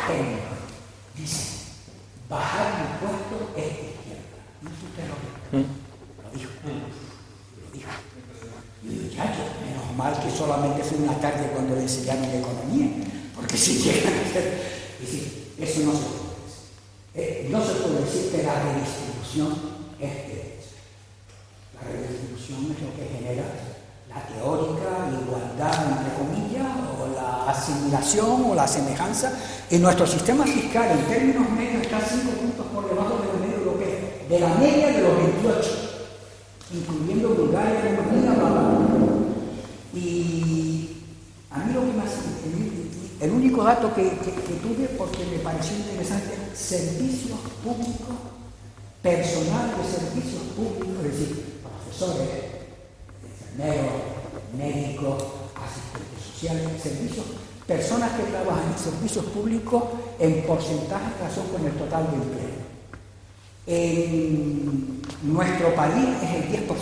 Dice, 1.15 1.61
bajar 2.29 2.91
impuestos 2.91 3.55
es 3.55 3.65
izquierda. 3.65 4.37
No 4.61 4.69
usted 4.69 5.07
lo 5.07 5.15
que 5.21 5.57
¿Mm? 5.57 5.65
lo 6.23 6.29
dijo. 6.37 7.00
Y 8.91 9.15
ya, 9.15 9.23
menos 9.23 9.95
mal 9.95 10.13
que 10.19 10.29
solamente 10.29 10.83
fue 10.83 10.97
una 10.97 11.17
tarde 11.19 11.49
cuando 11.53 11.75
le 11.75 11.83
enseñaron 11.83 12.25
economía, 12.25 12.87
porque 13.35 13.57
si 13.57 13.77
llegan 13.79 14.13
a 14.13 14.21
hacer... 14.27 14.81
Es 15.01 15.11
decir, 15.11 15.53
eso 15.57 15.79
no 15.81 15.93
se 15.93 16.03
puede 16.03 16.29
decir. 16.43 16.61
Eh, 17.15 17.47
no 17.49 17.63
se 17.63 17.73
puede 17.73 18.03
decir 18.03 18.31
que 18.31 18.43
la 18.43 18.55
redistribución 18.61 19.51
es 19.99 20.13
derecha. 20.27 20.75
La 21.73 21.87
redistribución 21.87 22.75
es 22.75 22.81
lo 22.83 22.91
que 22.95 23.09
genera 23.17 23.43
la 24.09 24.21
teórica 24.27 25.07
igualdad, 25.09 25.87
entre 25.87 26.13
comillas, 26.19 26.67
o 26.99 27.07
la 27.15 27.49
asimilación 27.49 28.51
o 28.51 28.55
la 28.55 28.67
semejanza. 28.67 29.33
En 29.69 29.81
nuestro 29.81 30.05
sistema 30.05 30.43
fiscal, 30.45 30.91
en 30.91 31.05
términos 31.05 31.49
medios, 31.49 31.83
está 31.83 31.99
cinco 32.01 32.31
puntos 32.31 32.65
por 32.67 32.89
debajo 32.89 33.19
de 33.19 33.27
la 33.27 33.39
media 33.39 33.57
europea, 33.57 33.99
de 34.27 34.39
la 34.39 34.49
media 34.55 34.87
de 34.87 35.01
los 35.01 35.17
28, 35.17 35.90
incluyendo 36.73 37.29
Bulgaria, 37.29 37.97
Rumanía, 37.97 38.31
bla, 38.33 38.49
bla, 38.49 38.79
Y 39.93 41.03
a 41.49 41.57
mí 41.59 41.73
lo 41.73 41.81
que 41.81 41.93
más, 41.93 42.11
el, 43.21 43.31
único 43.31 43.63
dato 43.63 43.93
que, 43.93 44.03
que 44.03 44.53
tuve, 44.61 44.87
porque 44.97 45.25
me 45.25 45.39
pareció 45.39 45.77
interesante, 45.77 46.37
servicios 46.53 47.39
públicos, 47.63 48.15
personal 49.01 49.71
de 49.77 49.83
servicios 49.83 50.43
públicos, 50.55 51.05
es 51.05 51.19
decir, 51.19 51.59
profesores, 51.61 52.29
enfermeros, 53.23 53.93
médicos, 54.57 55.23
asistentes 55.55 56.23
sociales, 56.33 56.81
servicios, 56.81 57.25
personas 57.67 58.11
que 58.13 58.23
trabajan 58.23 58.71
en 58.71 58.77
servicios 58.77 59.25
públicos 59.25 59.83
en 60.19 60.43
porcentaje 60.43 61.05
en 61.19 61.51
con 61.51 61.65
el 61.65 61.73
total 61.73 62.11
de 62.11 62.17
empleo. 62.17 62.60
En 63.73 65.01
nuestro 65.23 65.73
país 65.73 66.09
es 66.21 66.43
el 66.43 66.67
10%. 66.67 66.75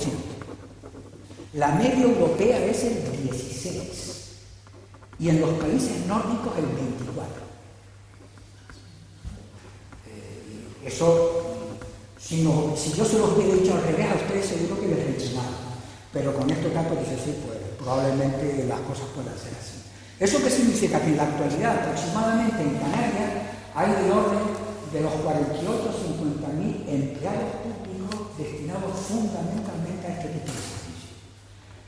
La 1.53 1.67
media 1.73 2.01
europea 2.01 2.65
es 2.65 2.83
el 2.83 2.97
16%. 3.29 3.83
Y 5.19 5.29
en 5.29 5.39
los 5.39 5.51
países 5.51 6.07
nórdicos 6.07 6.57
el 6.57 6.65
24%. 6.65 6.69
Eh, 10.07 10.87
eso, 10.87 11.41
si, 12.17 12.41
yo 12.41 13.05
se 13.05 13.19
los 13.19 13.37
hubiera 13.37 13.53
dicho 13.53 13.75
al 13.75 13.83
revés 13.83 14.07
a 14.09 14.15
ustedes, 14.15 14.47
seguro 14.47 14.81
que 14.81 14.87
les 14.87 15.05
mencionaba. 15.05 15.49
Pero 16.11 16.33
con 16.33 16.49
estos 16.49 16.73
datos 16.73 16.97
dice, 17.01 17.23
sí, 17.23 17.35
pues 17.45 17.59
probablemente 17.77 18.65
las 18.67 18.79
cosas 18.79 19.05
puedan 19.13 19.37
ser 19.37 19.53
así. 19.53 19.77
¿Eso 20.19 20.43
qué 20.43 20.49
significa? 20.49 20.99
Que 20.99 21.09
en 21.09 21.17
la 21.17 21.23
actualidad 21.25 21.83
aproximadamente 21.83 22.63
en 22.63 22.79
Canarias 22.79 23.31
hay 23.75 23.91
de 23.91 24.11
orden 24.11 24.69
de 24.91 25.01
los 25.01 25.13
48 25.13 25.69
o 25.69 26.07
50 26.07 26.47
mil 26.53 26.68
empleados 26.89 27.55
públicos 27.63 28.37
destinados 28.37 28.99
fundamentalmente 29.07 30.07
a 30.07 30.13
este 30.17 30.29
tipo 30.29 30.51
de 30.51 30.59
servicios. 30.59 31.13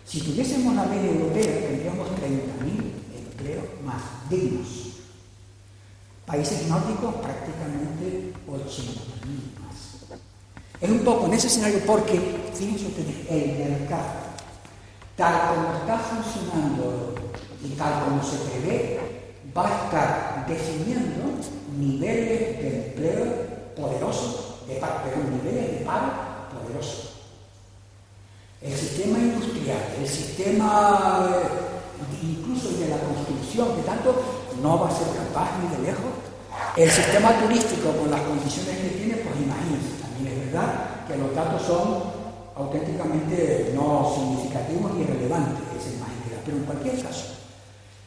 Si 0.05 0.21
tuviésemos 0.21 0.75
la 0.75 0.85
media 0.85 1.11
europea, 1.11 1.67
tendríamos 1.67 2.07
30.000 2.09 3.27
empleos 3.27 3.65
más 3.83 4.29
dignos. 4.29 4.67
Países 6.25 6.67
nórdicos 6.67 7.15
prácticamente 7.15 8.33
80.000 8.47 9.61
es 10.81 10.89
un 10.89 10.99
poco 11.01 11.27
en 11.27 11.33
ese 11.35 11.45
escenario 11.45 11.79
porque, 11.85 12.19
fíjense 12.55 12.87
ustedes, 12.87 13.29
el 13.29 13.69
mercado, 13.69 14.13
tal 15.15 15.53
como 15.53 15.77
está 15.77 15.99
funcionando 15.99 17.13
y 17.63 17.69
tal 17.75 18.03
como 18.03 18.23
se 18.23 18.37
prevé, 18.37 18.99
va 19.55 19.67
a 19.67 19.85
estar 19.85 20.45
definiendo 20.47 21.37
niveles 21.77 22.57
de 22.57 22.87
empleo 22.87 23.25
poderosos, 23.75 24.50
de 24.67 24.75
paro, 24.75 25.01
niveles 25.31 25.79
de 25.79 25.85
paro 25.85 26.07
poderosos. 26.53 27.11
El 28.61 28.73
sistema 28.73 29.17
industrial, 29.17 29.81
el 29.99 30.07
sistema 30.07 31.29
eh, 31.31 32.25
incluso 32.25 32.77
de 32.77 32.89
la 32.89 32.97
construcción, 32.97 33.75
que 33.75 33.81
tanto 33.81 34.15
no 34.61 34.79
va 34.79 34.89
a 34.89 34.91
ser 34.91 35.07
capaz 35.15 35.49
ni 35.59 35.75
de 35.75 35.91
lejos, 35.91 36.13
el 36.77 36.89
sistema 36.89 37.33
turístico 37.39 37.91
con 37.97 38.11
las 38.11 38.21
condiciones 38.21 38.77
que 38.77 38.97
tiene, 38.97 39.15
pues 39.15 39.35
imagínense 39.41 40.01
es 40.27 40.45
verdad 40.51 41.07
que 41.07 41.17
los 41.17 41.33
datos 41.35 41.61
son 41.61 42.03
auténticamente 42.55 43.71
no 43.73 44.11
significativos 44.13 44.93
ni 44.93 45.03
relevantes, 45.05 45.63
es 45.77 45.99
más 45.99 46.09
pero 46.45 46.57
en 46.57 46.63
cualquier 46.63 47.01
caso, 47.01 47.37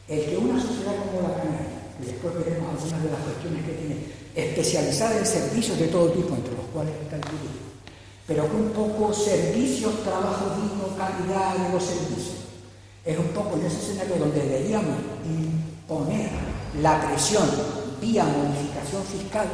el 0.07 0.25
que 0.25 0.37
una 0.37 0.61
sociedad 0.61 0.95
como 1.07 1.27
la 1.27 1.35
Canaria, 1.35 1.87
y 2.01 2.05
después 2.05 2.35
veremos 2.35 2.69
algunas 2.69 3.03
de 3.03 3.11
las 3.11 3.21
cuestiones 3.21 3.65
que 3.65 3.73
tiene, 3.73 3.95
especializada 4.35 5.17
en 5.17 5.25
servicios 5.25 5.79
de 5.79 5.87
todo 5.87 6.11
tipo, 6.11 6.35
entre 6.35 6.53
los 6.53 6.65
cuales 6.73 6.93
está 7.01 7.15
el 7.15 7.21
turismo, 7.21 7.65
pero 8.27 8.47
con 8.47 8.61
un 8.61 8.71
poco 8.71 9.13
servicios, 9.13 10.03
trabajo 10.03 10.55
digno, 10.61 10.95
calidad 10.97 11.55
de 11.55 11.73
los 11.73 11.83
servicios, 11.83 12.35
es 13.05 13.17
un 13.17 13.27
poco 13.27 13.57
en 13.57 13.65
ese 13.65 13.77
escenario 13.77 14.17
donde 14.17 14.41
deberíamos 14.41 14.95
imponer 15.25 16.29
la 16.81 17.07
presión 17.07 17.47
vía 18.01 18.25
modificación 18.25 19.03
fiscal 19.03 19.47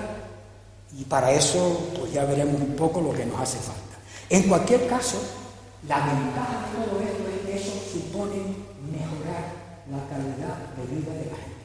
y 0.98 1.04
para 1.06 1.32
eso, 1.32 1.92
pues 1.98 2.14
ya 2.14 2.26
veremos 2.26 2.62
un 2.62 2.76
poco 2.76 3.02
lo 3.02 3.14
que 3.14 3.26
nos 3.26 3.40
hace 3.40 3.60
falta. 3.60 3.98
En 4.30 4.44
cualquier 4.44 4.88
caso, 4.88 5.18
la 5.88 5.98
ventaja 5.98 6.68
de 6.68 6.86
todo 6.86 7.00
esto 7.02 7.24
es 7.30 7.46
que 7.46 7.56
eso 7.56 7.74
supone 7.92 8.38
mejorar 8.92 9.62
la 9.90 10.08
calidad 10.10 10.58
de 10.78 10.96
vida 10.96 11.14
de 11.14 11.26
la 11.32 11.38
gente. 11.38 11.61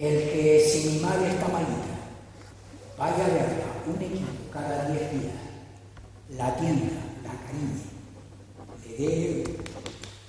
El 0.00 0.30
que 0.32 0.66
si 0.66 0.88
mi 0.88 0.98
madre 1.00 1.28
está 1.28 1.46
malita, 1.48 1.92
vaya 2.96 3.22
a 3.22 3.28
verla 3.28 3.66
un 3.86 4.00
equipo 4.00 4.30
cada 4.50 4.88
10 4.88 5.12
días, 5.12 5.34
la 6.30 6.46
atienda, 6.46 7.02
la 7.22 7.34
cariñe, 7.44 7.84
le 8.82 8.96
dé 8.96 9.44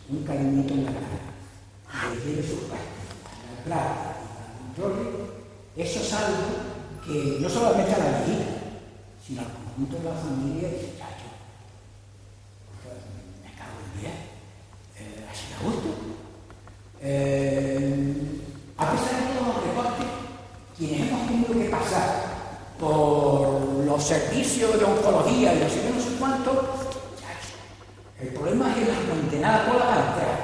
un 0.09 0.23
cariñito 0.25 0.73
en 0.73 0.83
la 0.83 0.91
cara, 0.91 2.13
le 2.13 2.19
lleve 2.19 2.43
sus 2.45 2.59
pastillas, 2.67 3.65
la 3.65 4.17
y 4.19 4.35
la 4.35 4.57
controle, 4.59 5.09
eso 5.77 6.01
es 6.01 6.13
algo 6.15 6.47
que 7.05 7.37
no 7.39 7.49
solamente 7.49 7.93
a 7.93 7.97
la 7.97 8.23
viejita, 8.25 8.51
sino 9.25 9.39
al 9.39 9.53
conjunto 9.53 9.99
de 9.99 10.03
la 10.03 10.15
familia 10.15 10.67
y 10.67 10.71
dice, 10.71 10.97
chacho, 10.99 11.31
me 13.41 13.55
cago 13.55 13.79
en 13.87 14.01
día, 14.01 14.11
eh, 14.99 15.25
así 15.31 15.45
me 15.49 15.71
gusto. 15.71 15.95
Eh, 17.03 18.41
a 18.81 18.91
pesar 18.91 19.21
de 19.21 19.33
todos 19.37 19.47
los 19.53 19.63
recortes, 19.63 20.07
quienes 20.75 21.07
hemos 21.07 21.27
tenido 21.27 21.53
que 21.53 21.69
pasar 21.69 22.31
por 22.79 23.85
los 23.85 24.03
servicios 24.03 24.79
de 24.79 24.85
oncología 24.85 25.53
y 25.53 25.59
no 25.59 25.69
sé 25.69 25.91
no 25.93 26.01
sé 26.01 26.17
cuánto, 26.17 26.51
el 28.19 28.29
problema 28.29 28.71
es 28.71 28.75
que 28.77 28.91
las 28.91 29.07
mantenadas 29.07 29.69
por 29.69 29.75
la 29.77 29.85
cartera. 29.85 30.35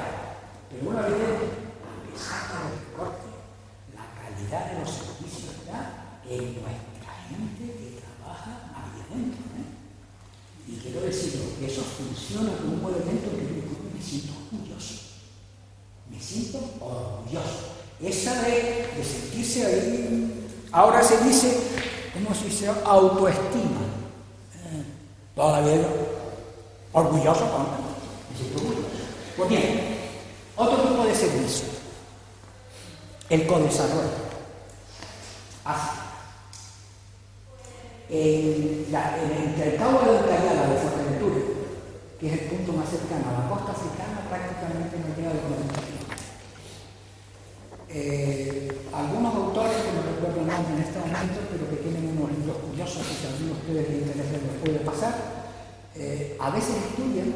Pero 0.70 0.90
una 0.90 1.02
vez, 1.02 1.14
a 1.18 1.94
pesar 2.06 2.46
de 2.46 2.58
los 2.62 2.78
recortes, 2.86 3.34
la 3.98 4.06
calidad 4.14 4.70
de 4.70 4.80
los 4.80 4.90
servicios 4.90 5.58
está 5.58 6.22
en 6.30 6.62
nuestra 6.62 7.10
gente 7.26 7.64
que 7.74 7.98
trabaja 7.98 8.70
ahí 8.70 9.02
adentro. 9.02 9.42
¿eh? 9.58 10.70
Y 10.70 10.76
quiero 10.76 11.00
decirlo, 11.00 11.58
que 11.58 11.66
eso 11.66 11.82
funciona 11.82 12.54
como 12.58 12.86
un 12.86 12.94
elemento 12.94 13.30
que 13.30 13.98
me 13.98 14.02
siento 14.02 14.34
orgulloso. 14.46 14.94
Me 16.08 16.20
siento 16.20 16.58
orgulloso. 16.78 17.77
Esa 18.00 18.42
de, 18.42 18.86
sentirse 19.02 19.66
ahí, 19.66 20.48
ahora 20.70 21.02
se 21.02 21.18
dice, 21.24 21.56
¿cómo 22.14 22.34
se 22.34 22.44
dice? 22.46 22.68
Autoestima. 22.84 23.80
¿Eh? 24.54 24.84
Todavía 25.34 25.86
orgulloso, 26.92 27.44
orgulloso. 27.44 27.44
Pues 29.36 29.48
bien, 29.48 29.98
otro 30.56 30.76
tipo 30.82 31.04
de 31.04 31.14
servicio, 31.14 31.66
el 33.30 33.46
co-desarrollo. 33.46 34.28
Así 35.64 36.08
en, 38.10 38.86
entre 38.88 39.74
el 39.74 39.76
Cabo 39.76 40.00
de 40.00 40.18
Guayana 40.18 40.66
de 40.68 40.80
Fuerteventura, 40.80 41.40
que 42.18 42.26
es 42.26 42.32
el 42.32 42.48
punto 42.48 42.72
más 42.72 42.88
cercano 42.88 43.24
a 43.28 43.42
la 43.42 43.48
costa 43.50 43.72
africana, 43.72 44.24
prácticamente 44.28 44.96
no 44.96 45.14
llega 45.14 45.32
de 45.34 45.40
40 45.40 45.74
kilómetros. 45.74 45.97
Eh, 47.90 48.68
algunos 48.92 49.34
autores, 49.34 49.76
que 49.76 49.92
no 49.96 50.02
recuerdo 50.02 50.40
el 50.40 50.46
nombre 50.46 50.74
en 50.76 50.82
este 50.82 50.98
momento, 50.98 51.40
pero 51.50 51.70
que 51.70 51.76
tienen 51.76 52.16
unos 52.16 52.30
libros 52.32 52.58
analizar, 54.98 55.14
eh, 55.94 56.36
a 56.38 56.50
veces 56.50 56.76
estudian 56.90 57.34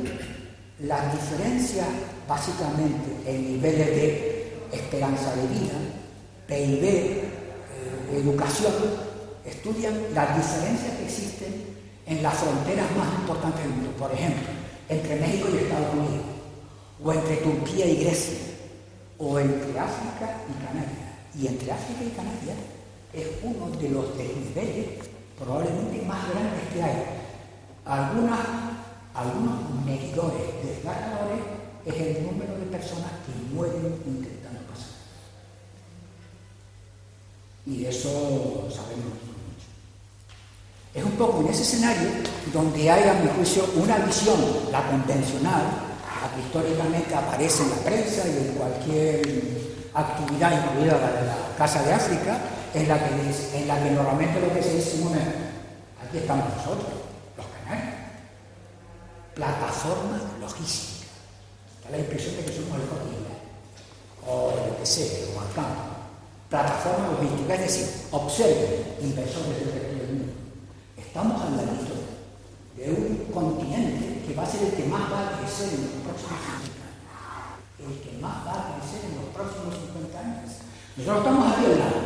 las 0.81 1.12
diferencias 1.12 1.87
básicamente 2.29 3.11
en 3.27 3.53
niveles 3.53 3.87
de 3.87 4.53
esperanza 4.73 5.35
de 5.37 5.47
vida, 5.49 5.75
PIB, 6.47 6.85
eh, 6.85 7.23
educación, 8.15 8.73
estudian 9.45 9.95
las 10.15 10.37
diferencias 10.37 10.97
que 10.97 11.05
existen 11.05 11.73
en 12.07 12.23
las 12.23 12.35
fronteras 12.35 12.87
más 12.97 13.09
importantes 13.21 13.62
del 13.62 13.73
mundo, 13.73 13.91
por 13.99 14.12
ejemplo, 14.12 14.49
entre 14.88 15.17
México 15.17 15.49
y 15.53 15.59
Estados 15.59 15.95
Unidos, 15.95 16.27
o 17.05 17.12
entre 17.12 17.37
Turquía 17.37 17.87
y 17.87 17.97
Grecia, 18.05 18.38
o 19.18 19.38
entre 19.38 19.79
África 19.79 20.38
y 20.48 20.64
Canarias. 20.64 21.12
Y 21.38 21.46
entre 21.46 21.72
África 21.72 22.05
y 22.05 22.11
Canarias 22.11 22.59
es 23.12 23.27
uno 23.42 23.70
de 23.77 23.88
los 23.88 24.16
desniveles 24.16 25.09
probablemente 25.38 26.03
más 26.07 26.29
grandes 26.31 26.68
que 26.72 26.83
hay. 26.83 27.05
Algunas, 27.85 28.40
algunos 29.14 29.85
medidores 29.85 30.64
desgarradores 30.64 31.40
es 31.85 31.94
el 31.94 32.25
número 32.25 32.57
de 32.59 32.66
personas 32.66 33.11
que 33.27 33.55
mueren 33.55 34.01
intentando 34.07 34.61
pasar. 34.70 34.92
Y 37.66 37.85
eso 37.87 38.68
sabemos 38.70 39.18
mucho. 39.18 39.33
Es 40.94 41.05
un 41.05 41.12
poco 41.12 41.40
en 41.40 41.48
ese 41.48 41.62
escenario 41.62 42.09
donde 42.53 42.90
hay, 42.90 43.09
a 43.09 43.14
mi 43.14 43.29
juicio, 43.31 43.64
una 43.77 43.98
visión, 43.98 44.38
la 44.70 44.88
convencional, 44.90 45.91
históricamente 46.39 47.15
aparece 47.15 47.63
en 47.63 47.71
la 47.71 47.77
prensa 47.77 48.23
y 48.27 48.49
en 48.49 48.55
cualquier 48.55 49.23
actividad 49.95 50.53
incluida 50.53 50.99
la 50.99 51.21
de 51.21 51.27
la 51.27 51.37
Casa 51.57 51.83
de 51.83 51.93
África, 51.93 52.39
en 52.75 52.89
la 52.89 52.99
que, 52.99 53.59
en 53.59 53.69
la 53.69 53.83
que 53.83 53.91
normalmente 53.91 54.41
lo 54.41 54.53
que 54.55 54.63
se 54.63 54.77
dice 54.77 54.97
es, 54.97 55.03
aquí 56.03 56.19
estamos 56.19 56.47
nosotros, 56.57 56.93
los 57.37 57.47
canarios, 57.47 57.95
plataforma 59.35 60.21
logística. 60.41 61.07
Da 61.85 61.91
la 61.91 61.99
impresión 61.99 62.37
de 62.37 62.45
que 62.45 62.53
somos 62.53 62.79
el 62.81 62.89
cordillera, 62.89 63.37
o 64.27 64.53
lo 64.57 64.79
que 64.79 64.87
sea, 64.87 65.27
o 65.35 65.41
acá. 65.41 65.67
Plataforma 66.49 67.09
logística, 67.09 67.55
es 67.55 67.61
decir, 67.61 67.87
observen, 68.13 68.97
inversores 69.03 69.59
del 69.59 69.73
resto 69.73 69.97
del 69.99 70.07
mundo. 70.09 70.33
Estamos 70.97 71.43
al 71.43 71.57
ladito 71.57 71.95
de 72.77 72.91
un 72.91 73.17
continente 73.33 74.23
que 74.27 74.35
va 74.35 74.45
a 74.45 74.47
ser 74.47 74.63
el 74.63 74.73
que 74.73 74.85
más 74.85 75.13
va 75.13 75.29
a 75.29 75.39
crecer 75.39 75.69
en 75.75 76.02
los 76.12 76.22
próximos 76.22 76.61
50 76.61 76.88
años. 76.92 77.72
El 77.81 77.94
que 77.98 78.18
más 78.20 78.46
va 78.46 78.53
a 78.53 78.64
crecer 78.77 79.11
en 79.11 79.16
los 79.16 79.29
próximos 79.33 79.75
50 79.75 80.20
años. 80.20 80.51
Nosotros 80.96 81.18
estamos 81.25 81.53
aquí 81.53 81.64
al 81.66 81.79
lado. 81.79 82.01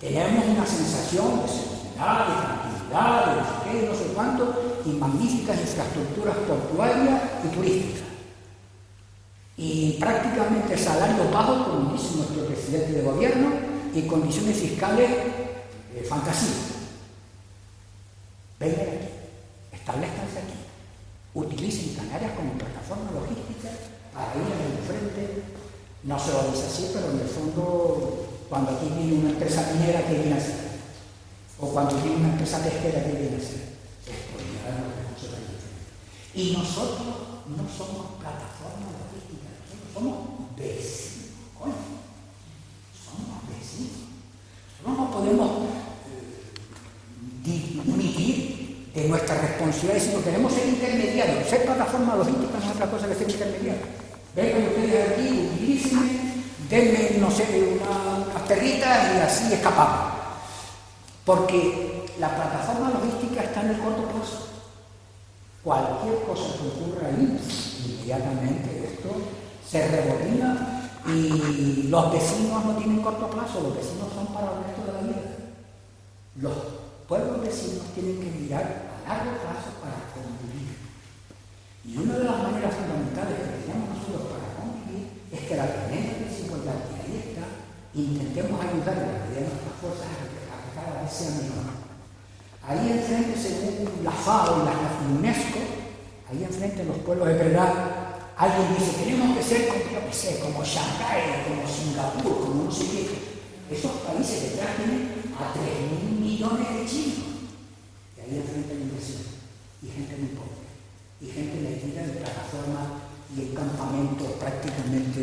Tenemos 0.00 0.44
una 0.44 0.66
sensación 0.66 1.42
de 1.42 1.48
seguridad, 1.48 2.26
de 2.28 2.34
tranquilidad, 2.40 3.26
de 3.26 3.32
no 3.36 3.44
sé 3.44 3.86
no 3.88 3.94
sé 3.94 4.04
cuánto, 4.14 4.42
y 4.84 4.90
magníficas 4.90 5.60
infraestructuras 5.60 6.36
portuarias 6.48 7.22
y 7.44 7.48
turísticas. 7.48 8.08
Y 9.56 9.92
prácticamente 10.00 10.78
salarios 10.78 11.30
bajos, 11.30 11.68
como 11.68 11.92
dice 11.92 12.16
nuestro 12.16 12.46
presidente 12.46 12.92
de 12.92 13.02
gobierno, 13.02 13.50
y 13.94 14.02
condiciones 14.02 14.56
fiscales 14.56 15.10
eh, 15.10 16.06
fantasías. 16.08 16.78
Vengan 18.58 18.80
aquí, 18.80 19.08
establezcanse 19.72 20.38
aquí, 20.38 20.69
utilicen 21.34 21.94
Canarias 21.94 22.32
como 22.36 22.54
plataforma 22.54 23.10
logística 23.12 23.70
para 24.12 24.34
ir 24.34 24.50
al 24.50 24.82
frente, 24.86 25.42
no 26.02 26.18
se 26.18 26.32
lo 26.32 26.50
dice 26.50 26.66
así, 26.66 26.90
pero 26.92 27.10
en 27.10 27.20
el 27.20 27.28
fondo 27.28 28.26
cuando 28.48 28.72
aquí 28.72 28.86
viene 28.96 29.20
una 29.20 29.30
empresa 29.30 29.72
minera, 29.72 30.06
¿qué 30.06 30.14
viene 30.14 30.34
a 30.34 30.38
hacer? 30.38 30.70
O 31.60 31.68
cuando 31.68 31.94
viene 31.96 32.16
una 32.16 32.30
empresa 32.30 32.62
pesquera, 32.64 33.04
¿qué 33.04 33.12
viene 33.12 33.36
a 33.36 33.38
hacer? 33.38 33.70
Y 36.34 36.52
nosotros 36.52 37.06
no 37.46 37.68
somos 37.68 38.18
plataforma 38.18 38.86
logística, 38.98 39.50
nosotros 39.60 39.90
somos 39.92 40.56
vecinos, 40.56 41.30
coño. 41.58 41.74
Somos 42.94 43.48
vecinos. 43.50 44.10
Nosotros 44.82 44.98
no 44.98 45.10
podemos 45.10 45.50
eh, 47.44 48.59
de 48.94 49.08
nuestra 49.08 49.38
responsabilidad, 49.40 50.02
sino 50.02 50.24
queremos 50.24 50.52
ser 50.52 50.68
intermediarios. 50.68 51.48
Ser 51.48 51.64
plataforma 51.64 52.16
logística 52.16 52.58
no 52.58 52.64
es 52.64 52.76
otra 52.76 52.90
cosa 52.90 53.08
que 53.08 53.14
ser 53.14 53.30
intermediario. 53.30 53.86
Vengan 54.34 54.68
ustedes 54.68 55.10
aquí, 55.10 55.50
utilícenme 55.54 56.30
denme, 56.70 57.18
no 57.18 57.30
sé, 57.30 57.78
unas 57.82 58.42
perritas 58.42 59.14
y 59.14 59.18
así 59.18 59.52
escapamos. 59.52 60.14
Porque 61.24 62.08
la 62.18 62.34
plataforma 62.34 62.90
logística 62.90 63.42
está 63.42 63.62
en 63.62 63.70
el 63.70 63.80
corto 63.80 64.02
plazo. 64.04 64.46
Cualquier 65.64 66.22
cosa 66.22 66.54
que 66.56 66.68
ocurra 66.68 67.08
ahí, 67.08 67.38
inmediatamente 67.84 68.94
esto 68.94 69.10
se 69.68 69.86
rebobina 69.88 70.90
y 71.06 71.88
los 71.88 72.12
vecinos 72.12 72.64
no 72.64 72.76
tienen 72.76 73.02
corto 73.02 73.28
plazo, 73.28 73.60
los 73.60 73.76
vecinos 73.76 74.08
son 74.14 74.26
para 74.28 74.52
el 74.52 74.64
resto 74.64 74.86
de 74.86 74.92
la 74.92 75.00
vida. 75.00 75.22
Los 76.36 76.79
pueblos 77.10 77.42
vecinos 77.42 77.90
tienen 77.92 78.22
que 78.22 78.30
mirar 78.38 79.02
a 79.02 79.10
largo 79.10 79.34
plazo 79.42 79.82
para 79.82 79.98
convivir. 80.14 80.78
Y 81.82 81.98
una 81.98 82.14
de 82.14 82.22
las 82.22 82.38
maneras 82.38 82.70
fundamentales 82.70 83.34
que 83.34 83.66
tenemos 83.66 83.98
nosotros 83.98 84.30
para 84.30 84.54
convivir 84.54 85.26
es 85.26 85.40
que 85.42 85.58
la 85.58 85.66
tremenda 85.66 86.22
y 86.22 86.30
ahí 86.30 87.14
está, 87.18 87.50
intentemos 87.98 88.62
ayudar 88.62 88.94
a 88.94 89.10
la 89.10 89.18
medida 89.26 89.42
de 89.42 89.50
nuestras 89.50 89.74
fuerzas 89.82 90.06
a 90.06 90.22
que 90.22 90.70
cada 90.70 91.02
vez 91.02 91.10
sea 91.10 91.34
menor. 91.34 91.82
Ahí 92.62 92.94
enfrente, 92.94 93.34
según 93.34 93.90
la 94.06 94.14
FAO 94.14 94.62
y 94.62 94.70
la 94.70 94.74
UNESCO, 95.10 95.60
ahí 96.30 96.46
enfrente 96.46 96.84
los 96.86 96.98
pueblos 97.02 97.26
de 97.26 97.34
verdad, 97.34 97.74
alguien 98.38 98.78
dice, 98.78 99.02
tenemos 99.02 99.34
que 99.36 99.42
ser 99.42 99.66
como, 99.66 99.82
yo 99.82 100.12
sé, 100.14 100.38
como 100.38 100.62
Shanghái, 100.62 101.42
como 101.42 101.66
Singapur, 101.66 102.38
como 102.38 102.64
no 102.64 102.70
sé 102.70 102.86
qué. 102.86 103.74
Esos 103.74 103.98
países 104.06 104.54
detrás 104.54 104.76
tienen 104.78 105.10
a 105.34 105.50
3.000 105.58 106.19
millones 106.40 106.68
de 106.72 106.86
chinos. 106.86 107.18
Y 108.16 108.20
ahí 108.20 108.38
enfrente 108.38 108.72
hay 108.72 108.80
inversión. 108.80 109.22
Y 109.82 109.88
gente 109.88 110.16
muy 110.16 110.28
pobre. 110.28 110.64
Y 111.20 111.26
gente 111.26 111.60
metida 111.60 112.04
en 112.04 112.16
plataformas 112.16 112.88
y 113.36 113.40
en 113.42 113.54
campamentos 113.54 114.32
prácticamente 114.40 115.20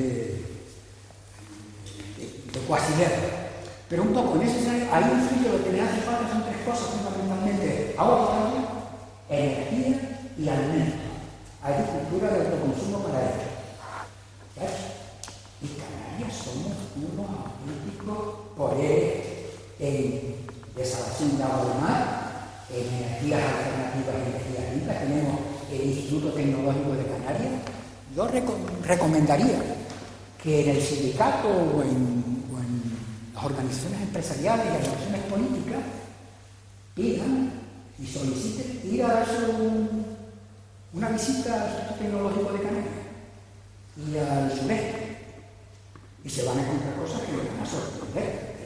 de 2.53 2.60
guerra. 2.97 3.49
Pero 3.89 4.03
un 4.03 4.13
poco 4.13 4.36
en 4.36 4.41
ese 4.47 4.60
escenario, 4.60 4.93
ahí 4.93 5.03
un 5.13 5.30
sitio 5.30 5.53
lo 5.53 5.63
que 5.63 5.71
le 5.71 5.82
hace 5.82 6.01
falta 6.01 6.30
son 6.30 6.43
tres 6.43 6.58
cosas 6.65 6.88
fundamentalmente: 6.95 7.95
agua 7.97 8.53
energía 9.30 10.19
y 10.38 10.49
alimento. 10.49 11.08
Agricultura 11.63 12.30
de 12.30 12.47
autoconsumo 12.47 12.99
para 12.99 13.21
ellos. 13.21 13.43
Y 15.62 15.67
Canarias 15.67 16.38
somos 16.43 16.73
unos 16.95 17.30
auténticos 17.30 18.53
poderes 18.56 19.25
en 19.80 20.46
de 20.78 21.44
agua 21.44 21.74
de 21.74 21.82
mar, 21.82 22.04
en 22.70 22.86
energías 22.94 23.42
alternativas 23.42 24.16
y 24.16 24.30
energías 24.30 24.74
limpias. 24.76 25.00
Tenemos 25.00 25.40
el 25.72 25.82
Instituto 25.88 26.34
Tecnológico 26.34 26.92
de 26.92 27.06
Canarias. 27.06 27.62
Yo 28.16 28.28
recomendaría 28.84 29.60
que 30.42 30.63
en 30.63 30.76
el 30.76 30.82
sindicato 30.82 31.48
o 31.50 31.82
en 31.82 32.44
las 33.34 33.44
organizaciones 33.44 34.02
empresariales 34.02 34.66
y 34.66 34.70
organizaciones 34.70 35.22
políticas 35.24 35.84
pidan 36.94 37.52
y 38.00 38.06
soliciten 38.06 38.82
ir 38.94 39.04
a 39.04 39.08
darse 39.08 39.38
una 40.94 41.10
visita 41.10 41.63
al 41.63 41.76
Centro 41.76 41.96
Tecnológico 41.96 42.54
de 42.54 42.60
Canarias 42.60 42.94
y 43.98 44.18
al 44.18 44.52
sureste. 44.52 45.18
Y 46.24 46.30
se 46.30 46.44
van 46.44 46.60
a 46.60 46.62
encontrar 46.62 46.96
cosas 46.96 47.22
que 47.22 47.38
les 47.38 47.52
van 47.52 47.62
a 47.62 47.66
sorprender 47.66 48.58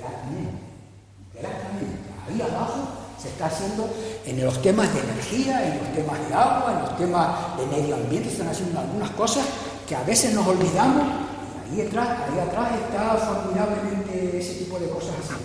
gratamente. 1.33 2.00
Ahí 2.27 2.41
abajo 2.41 2.87
se 3.21 3.29
está 3.29 3.47
haciendo 3.47 3.89
en 4.25 4.43
los 4.43 4.61
temas 4.61 4.93
de 4.93 4.99
energía, 4.99 5.65
en 5.65 5.79
los 5.79 5.93
temas 5.93 6.27
de 6.27 6.33
agua, 6.33 6.73
en 6.73 6.79
los 6.81 6.97
temas 6.97 7.57
de 7.57 7.65
medio 7.67 7.95
ambiente, 7.95 8.29
se 8.29 8.35
están 8.35 8.49
haciendo 8.49 8.79
algunas 8.79 9.09
cosas 9.11 9.45
que 9.87 9.95
a 9.95 10.03
veces 10.03 10.33
nos 10.33 10.47
olvidamos 10.47 11.31
Ahí 11.71 11.87
atrás, 11.87 12.09
ahí 12.27 12.39
atrás 12.39 12.73
está 12.83 13.15
formidablemente 13.15 14.37
ese 14.37 14.55
tipo 14.55 14.77
de 14.77 14.89
cosas 14.89 15.15
así. 15.23 15.35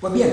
Pues 0.00 0.12
bien, 0.12 0.32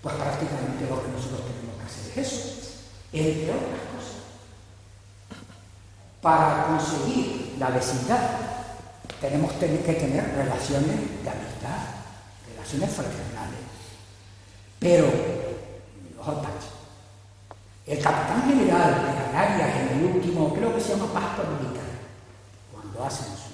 pues 0.00 0.14
prácticamente 0.14 0.88
lo 0.88 1.02
que 1.02 1.08
nosotros 1.12 1.40
tenemos 1.44 1.76
que 1.76 1.84
hacer 1.84 2.18
es 2.18 2.32
eso, 2.32 2.78
entre 3.12 3.50
otras 3.50 3.84
cosas. 3.92 4.16
Para 6.22 6.66
conseguir 6.66 7.56
la 7.58 7.68
vecindad 7.68 8.20
tenemos 9.20 9.52
que 9.52 9.66
tener 9.66 10.34
relaciones 10.34 10.96
de 11.22 11.28
amistad, 11.28 12.00
relaciones 12.56 12.90
fraternales. 12.90 13.69
Pero, 14.80 15.06
ojo, 16.18 16.42
el 17.86 17.98
capitán 17.98 18.48
general 18.48 18.94
de 18.94 19.24
Canarias 19.24 19.70
en 19.76 19.98
el 19.98 20.16
último, 20.16 20.54
creo 20.54 20.74
que 20.74 20.80
se 20.80 20.96
llama 20.96 21.12
Pastor 21.12 21.46
Militar, 21.60 21.84
cuando 22.72 23.04
hacen 23.04 23.26
su 23.26 23.50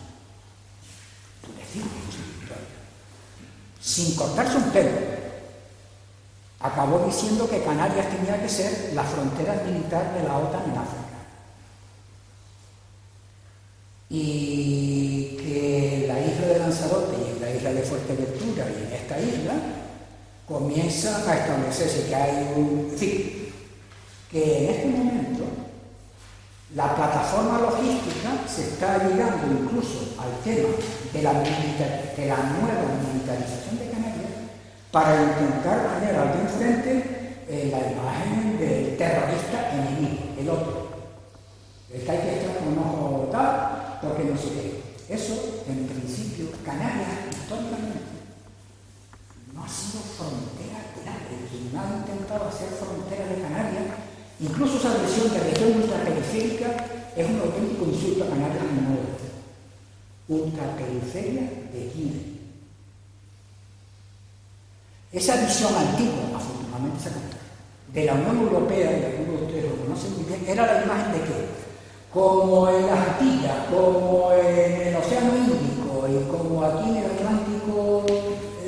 sin 3.81 4.14
cortarse 4.16 4.57
un 4.57 4.70
pelo, 4.70 4.91
acabó 6.61 7.07
diciendo 7.07 7.49
que 7.49 7.62
Canarias 7.62 8.11
tenía 8.11 8.41
que 8.43 8.49
ser 8.49 8.93
la 8.95 9.05
frontera 9.05 9.62
militar 9.64 10.12
de 10.14 10.22
la 10.24 10.39
OTAN 10.39 10.64
en 10.64 10.79
África. 10.79 11.05
Y 14.11 15.37
que 15.39 16.05
la 16.09 16.20
isla 16.20 16.47
de 16.47 16.59
Lanzarote 16.59 17.16
y 17.16 17.37
en 17.37 17.41
la 17.41 17.51
isla 17.51 17.72
de 17.72 17.83
Fuerteventura 17.83 18.66
y 18.68 18.87
en 18.87 18.93
esta 18.93 19.18
isla 19.18 19.55
comienza 20.47 21.16
a 21.30 21.36
establecerse 21.36 22.07
que 22.09 22.14
hay 22.14 22.53
un... 22.57 22.88
En 22.92 22.99
fin, 22.99 23.32
que 24.30 24.59
en 24.59 24.74
este 24.74 24.88
momento 24.88 25.44
la 26.74 26.94
plataforma 26.94 27.61
logística 27.61 28.47
se 28.47 28.62
está 28.62 28.99
llegando 28.99 29.47
incluso 29.47 30.14
al 30.18 30.42
tema 30.42 30.68
de 31.12 31.22
la, 31.22 31.32
de 31.32 32.26
nueva 32.26 32.84
militarización 33.12 33.78
de 33.78 33.90
Canarias 33.90 34.32
para 34.90 35.22
intentar 35.22 35.94
poner 35.94 36.16
al 36.16 36.49
frente 36.49 37.44
eh, 37.49 37.68
la 37.70 37.92
imagen 37.92 38.59
del 38.59 38.97
terrorista 38.97 39.72
enemigo, 39.72 40.34
el 40.38 40.49
otro. 40.51 40.86
Que 41.88 42.11
hay 42.11 42.18
que 42.18 42.40
estar 42.40 42.59
con 42.59 42.68
un 42.68 42.78
ojo 42.78 43.28
tal, 43.30 43.99
porque 44.03 44.24
no 44.24 44.36
sé 44.36 44.49
qué. 44.51 45.14
Eso, 45.14 45.62
en 45.68 45.86
principio, 45.86 46.47
Canarias, 46.64 47.30
históricamente, 47.30 47.95
ha 49.66 49.68
sido 49.68 49.98
frontera 50.14 50.94
de 50.94 51.02
nadie. 51.02 51.50
Quien 51.50 51.74
ha 51.74 51.98
intentado 51.98 52.46
hacer 52.46 52.68
frontera 52.70 53.26
de 53.26 53.42
Canarias 53.42 54.06
Incluso 54.38 54.76
esa 54.76 54.98
versión 54.98 55.32
de 55.32 55.40
región 55.40 55.80
ultraperiférica 55.80 56.68
es 57.16 57.26
un 57.26 57.40
auténtico 57.40 57.86
insulto 57.86 58.24
a 58.24 58.28
Canarias 58.28 58.64
en 58.68 58.78
el 58.84 60.42
Ultraperiferia 60.42 61.40
de 61.72 61.90
Guinea. 61.94 62.22
Esa 65.10 65.36
visión 65.36 65.74
antigua, 65.74 66.36
afortunadamente 66.36 67.00
se 67.00 67.10
de 67.98 68.04
la 68.04 68.12
Unión 68.12 68.40
Europea, 68.40 68.90
y 68.92 69.04
algunos 69.04 69.40
de 69.40 69.46
ustedes 69.46 69.70
lo 69.70 69.84
conocen 69.84 70.16
muy 70.16 70.24
bien, 70.24 70.44
era 70.46 70.66
la 70.66 70.84
imagen 70.84 71.12
de 71.12 71.18
que, 71.20 71.48
como 72.12 72.68
en 72.68 72.86
las 72.86 73.08
Antillas, 73.08 73.56
como 73.70 74.32
en 74.32 74.88
el 74.88 74.96
Océano 74.96 75.34
Índico 75.34 76.06
y 76.10 76.30
como 76.30 76.62
aquí 76.62 76.90
en 76.90 76.96
el 76.96 77.06
Atlántico 77.06 78.04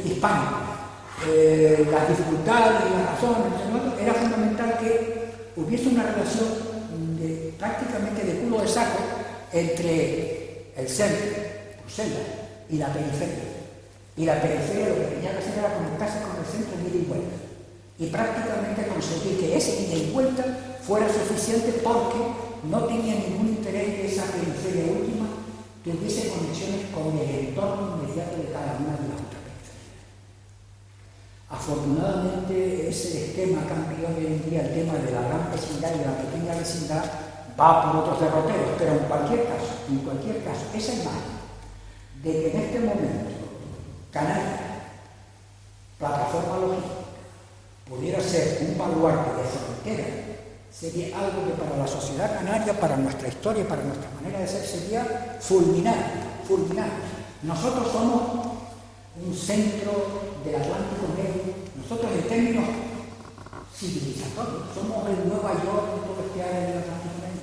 hispánico, 0.03 0.68
eh, 1.27 1.87
las 1.91 2.09
dificultades 2.09 2.83
y 2.87 2.95
las 2.95 3.11
razones, 3.11 4.01
era 4.01 4.14
fundamental 4.14 4.79
que 4.79 5.29
hubiese 5.57 5.89
una 5.89 6.05
relación 6.05 6.69
prácticamente 7.59 8.25
de 8.25 8.39
culo 8.41 8.61
de 8.62 8.69
saco 8.69 8.99
entre 9.53 10.73
el 10.77 10.89
centro, 10.89 11.43
Bruselas, 11.83 12.23
y 12.71 12.77
la 12.79 12.93
periferia. 12.93 13.45
Y 14.16 14.25
la 14.25 14.41
periferia 14.41 14.89
lo 14.91 14.95
que 14.97 15.14
tenía 15.16 15.33
que 15.33 15.39
hacer 15.39 15.59
era 15.59 15.75
conectarse 15.75 16.23
con 16.23 16.39
el 16.39 16.47
centro 16.47 16.79
de 16.79 16.89
ida 16.89 17.03
y 17.03 17.09
vuelta. 17.09 17.37
Y 17.99 18.07
prácticamente 18.07 18.87
conseguir 18.87 19.41
que 19.41 19.57
ese 19.57 19.83
ida 19.83 19.95
y 19.95 20.11
vuelta 20.12 20.45
fuera 20.83 21.09
suficiente 21.09 21.81
porque 21.83 22.19
no 22.71 22.85
tenía 22.85 23.14
ningún 23.14 23.59
interés 23.59 23.95
que 23.95 24.07
esa 24.07 24.25
periferia 24.31 24.93
última 24.93 25.27
tuviese 25.83 26.29
conexiones 26.29 26.87
con 26.95 27.19
el 27.19 27.49
entorno 27.49 27.99
inmediato 27.99 28.37
de 28.39 28.53
cada 28.53 28.79
una 28.79 28.95
de 28.99 29.09
las 29.11 29.28
Afortunadamente 31.51 32.88
ese 32.88 33.24
esquema 33.24 33.62
cambió 33.66 34.09
hoy 34.09 34.26
en 34.26 34.51
día, 34.51 34.61
el 34.61 34.74
tema 34.74 34.94
de 34.94 35.12
la 35.12 35.22
gran 35.22 35.51
vecindad 35.51 35.94
y 35.94 36.05
la 36.05 36.18
pequeña 36.18 36.55
vecindad, 36.55 37.05
va 37.59 37.90
por 37.90 38.03
otros 38.03 38.20
derroteros, 38.20 38.76
pero 38.78 38.92
en 38.92 38.99
cualquier 38.99 39.44
caso, 39.44 39.72
en 39.88 39.99
cualquier 39.99 40.44
caso, 40.44 40.66
esa 40.74 40.92
imagen 40.92 41.38
de 42.22 42.32
que 42.32 42.51
en 42.51 42.61
este 42.61 42.80
momento 42.80 43.30
Canarias, 44.11 44.61
plataforma 45.99 46.59
logística, 46.59 46.94
pudiera 47.88 48.20
ser 48.20 48.68
un 48.68 48.78
baluarte 48.78 49.42
de 49.42 49.49
frontera, 49.49 50.05
sería 50.70 51.18
algo 51.18 51.46
que 51.46 51.53
para 51.53 51.76
la 51.76 51.86
sociedad 51.86 52.34
canaria, 52.34 52.78
para 52.78 52.96
nuestra 52.96 53.28
historia, 53.28 53.66
para 53.66 53.82
nuestra 53.82 54.11
manera 54.20 54.40
de 54.40 54.46
ser, 54.46 54.64
sería 54.64 55.38
fulminante, 55.40 56.44
fulminante. 56.46 57.07
Nosotros 57.42 57.90
somos 57.90 58.58
un 59.27 59.35
centro 59.35 59.93
del 60.45 60.55
Atlántico 60.55 61.09
Medio, 61.16 61.55
nosotros 61.77 62.11
en 62.12 62.29
términos 62.29 62.64
civilizatorios 63.75 64.62
somos 64.75 65.09
el 65.09 65.29
Nueva 65.29 65.53
York 65.55 66.07
todo 66.07 66.25
este 66.27 66.43
área 66.43 66.61
del 66.61 66.79
Atlántico 66.79 67.14
Medio. 67.23 67.43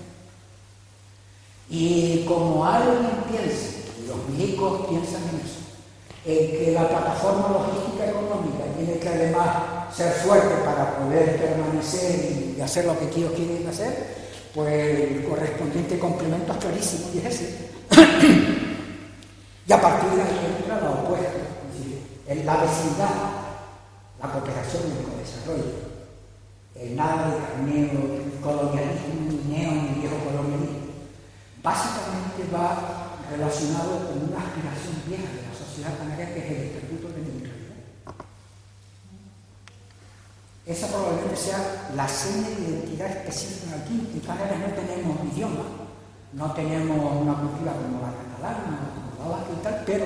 Y 1.69 2.25
como 2.25 2.65
alguien 2.65 3.23
piensa, 3.29 3.89
y 3.99 4.07
los 4.07 4.29
milicos 4.29 4.87
piensan 4.87 5.23
en 5.29 5.41
eso, 5.43 5.61
en 6.25 6.51
que 6.51 6.71
la 6.71 6.87
plataforma 6.87 7.49
logística 7.49 8.09
económica 8.09 8.63
tiene 8.77 8.99
que 8.99 9.09
además 9.09 9.95
ser 9.95 10.11
fuerte 10.13 10.55
para 10.65 10.97
poder 10.97 11.37
permanecer 11.37 12.55
y 12.57 12.61
hacer 12.61 12.85
lo 12.85 12.97
que 12.97 13.05
ellos 13.05 13.33
quieren 13.33 13.67
hacer, 13.67 14.25
pues 14.53 14.73
el 14.73 15.25
correspondiente 15.25 15.99
complemento 15.99 16.53
es 16.53 16.59
clarísimo 16.59 17.09
y 17.13 17.17
es 17.19 17.25
ese. 17.25 17.69
y 19.67 19.73
a 19.73 19.81
partir 19.81 20.09
de 20.11 20.21
ahí 20.21 20.57
entra 20.59 20.81
la 20.81 20.91
opuesta 20.91 21.44
en 22.27 22.45
la 22.45 22.57
vecindad, 22.57 23.09
la 24.21 24.31
cooperación 24.31 24.83
y 24.87 24.91
el 24.97 25.17
desarrollo, 25.19 25.95
el 26.75 26.95
neocolonialismo, 26.95 29.41
neo 29.49 29.71
ni 29.71 30.01
viejo 30.01 30.17
colonialismo, 30.25 30.85
básicamente 31.61 32.43
va 32.53 32.69
relacionado 33.29 34.07
con 34.07 34.29
una 34.29 34.39
aspiración 34.39 34.95
vieja 35.07 35.23
de 35.23 35.41
la 35.47 35.53
sociedad 35.53 35.97
canaria 35.97 36.33
que 36.33 36.39
es 36.39 36.45
el 36.45 36.61
estatuto 36.67 37.07
de 37.09 37.21
neutralidad. 37.21 37.75
Esa 40.65 40.87
probablemente 40.87 41.35
sea 41.35 41.91
la 41.95 42.07
seña 42.07 42.49
de 42.49 42.61
identidad 42.61 43.07
específica 43.07 43.75
aquí. 43.75 44.09
En 44.13 44.19
Canarias 44.21 44.59
no 44.59 44.73
tenemos 44.73 45.17
idioma, 45.31 45.65
no 46.33 46.51
tenemos 46.53 47.21
una 47.21 47.35
cultura 47.35 47.73
como 47.73 48.01
la 48.01 48.13
catalana, 48.17 48.79
como 48.95 49.11
la 49.29 49.37
vasca 49.37 49.53
y 49.53 49.61
tal, 49.63 49.83
pero 49.85 50.05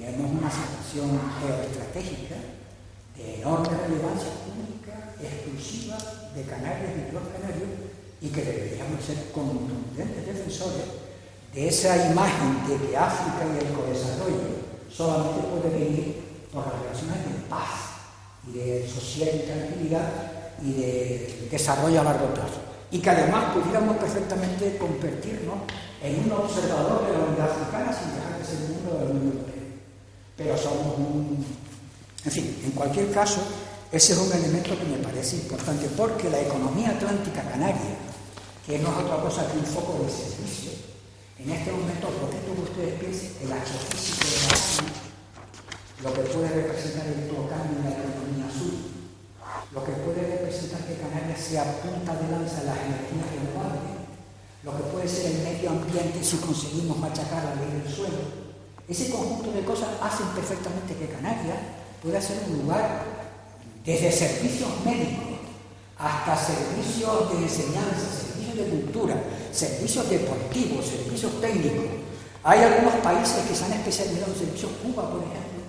tenemos 0.00 0.32
una 0.32 0.50
situación 0.50 1.20
geoestratégica 1.36 2.36
de 3.16 3.42
enorme 3.42 3.68
relevancia 3.68 4.32
pública, 4.48 5.12
exclusiva 5.20 5.98
de 6.34 6.42
Canarias 6.48 6.92
y 6.96 7.00
de 7.04 7.12
los 7.12 7.28
canarios, 7.28 7.68
y 8.22 8.28
que 8.28 8.42
deberíamos 8.42 9.04
ser 9.04 9.30
contundentes 9.32 10.24
defensores 10.24 10.88
de 11.52 11.68
esa 11.68 12.10
imagen 12.10 12.64
de 12.66 12.76
que 12.80 12.96
África 12.96 13.44
y 13.44 13.60
el 13.60 13.72
co-desarrollo 13.72 14.64
solamente 14.88 15.40
puede 15.52 15.68
venir 15.68 16.48
por 16.52 16.64
las 16.64 16.80
relaciones 16.80 17.20
de 17.20 17.48
paz 17.48 18.00
y 18.48 18.56
de 18.56 18.88
social 18.88 19.28
y 19.36 19.46
tranquilidad 19.46 20.08
y 20.62 20.72
de 20.80 21.48
desarrollo 21.50 22.00
a 22.00 22.04
largo 22.04 22.32
plazo. 22.32 22.60
Y 22.90 22.98
que 23.00 23.10
además 23.10 23.52
pudiéramos 23.54 23.98
perfectamente 23.98 24.78
convertirnos 24.78 25.68
en 26.02 26.24
un 26.24 26.32
observador 26.32 27.06
de 27.06 27.12
la 27.12 27.24
unidad 27.24 27.50
africana 27.50 27.92
sin 27.92 28.14
dejar 28.16 28.38
de 28.38 28.44
ser 28.44 28.68
miembro 28.68 28.94
de 28.94 29.04
la 29.04 29.10
Unión 29.10 29.26
Europea 29.32 29.49
pero 30.40 30.56
somos 30.56 30.96
un... 30.96 31.44
En 32.24 32.32
fin, 32.32 32.56
en 32.64 32.70
cualquier 32.72 33.12
caso, 33.12 33.44
ese 33.92 34.14
es 34.14 34.18
un 34.18 34.32
elemento 34.32 34.72
que 34.72 34.88
me 34.88 34.96
parece 34.96 35.36
importante 35.36 35.86
porque 35.94 36.30
la 36.30 36.40
economía 36.40 36.96
atlántica 36.96 37.44
canaria, 37.44 38.00
que 38.64 38.78
no 38.78 38.88
es 38.88 39.04
otra 39.04 39.20
cosa 39.20 39.44
que 39.52 39.58
un 39.58 39.66
foco 39.66 40.00
de 40.00 40.08
servicio, 40.08 40.72
en 41.36 41.50
este 41.50 41.72
momento, 41.72 42.08
por 42.08 42.30
que 42.32 42.72
ustedes 42.72 42.94
piensen, 43.00 43.36
el 43.44 43.52
acto 43.52 43.76
físico 43.92 44.24
de 44.24 44.40
la 44.40 46.08
lo 46.08 46.14
que 46.14 46.32
puede 46.32 46.48
representar 46.48 47.04
el 47.04 47.28
cambio 47.28 47.76
en 47.76 47.84
la 47.84 48.00
economía 48.00 48.48
sur, 48.48 48.72
lo 49.76 49.84
que 49.84 49.92
puede 49.92 50.24
representar 50.24 50.80
que 50.88 50.96
Canarias 50.96 51.40
sea 51.40 51.68
punta 51.84 52.16
de 52.16 52.32
lanza 52.32 52.64
en 52.64 52.66
las 52.72 52.80
energías 52.80 53.28
renovables, 53.28 54.08
lo 54.64 54.72
que 54.72 54.84
puede 54.88 55.06
ser 55.06 55.36
el 55.36 55.44
medio 55.44 55.68
ambiente 55.68 56.24
si 56.24 56.38
conseguimos 56.38 56.96
machacar 56.96 57.44
la 57.44 57.60
ley 57.60 57.84
del 57.84 57.92
suelo, 57.92 58.39
ese 58.90 59.08
conjunto 59.08 59.52
de 59.52 59.62
cosas 59.62 59.88
hacen 60.02 60.26
perfectamente 60.34 60.96
que 60.96 61.06
Canarias 61.06 61.58
pueda 62.02 62.20
ser 62.20 62.42
un 62.48 62.58
lugar 62.58 63.02
desde 63.84 64.10
servicios 64.10 64.68
médicos 64.84 65.38
hasta 65.96 66.36
servicios 66.36 67.30
de 67.30 67.38
enseñanza, 67.44 68.10
servicios 68.10 68.56
de 68.56 68.64
cultura, 68.64 69.14
servicios 69.52 70.10
deportivos, 70.10 70.86
servicios 70.86 71.40
técnicos. 71.40 71.84
Hay 72.42 72.58
algunos 72.60 72.94
países 72.94 73.46
que 73.46 73.54
se 73.54 73.64
han 73.64 73.74
especializado 73.74 74.32
en 74.32 74.38
servicios 74.38 74.72
Cuba, 74.82 75.08
por 75.08 75.20
ejemplo. 75.20 75.60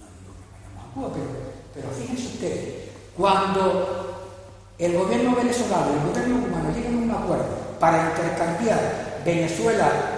No 0.00 0.06
digo 0.16 0.32
que 0.32 0.46
vayamos 0.54 0.80
a 0.80 0.94
Cuba, 0.94 1.10
pero, 1.12 1.26
pero 1.74 1.88
fíjense 1.94 2.26
ustedes, 2.26 2.74
cuando 3.16 4.32
el 4.78 4.96
gobierno 4.96 5.34
venezolano 5.34 5.90
y 5.92 5.98
el 5.98 6.08
gobierno 6.08 6.46
cubano 6.46 6.74
llegan 6.74 6.94
a 6.94 6.98
un 6.98 7.10
acuerdo 7.10 7.56
para 7.78 8.10
intercambiar 8.10 9.20
Venezuela 9.24 10.17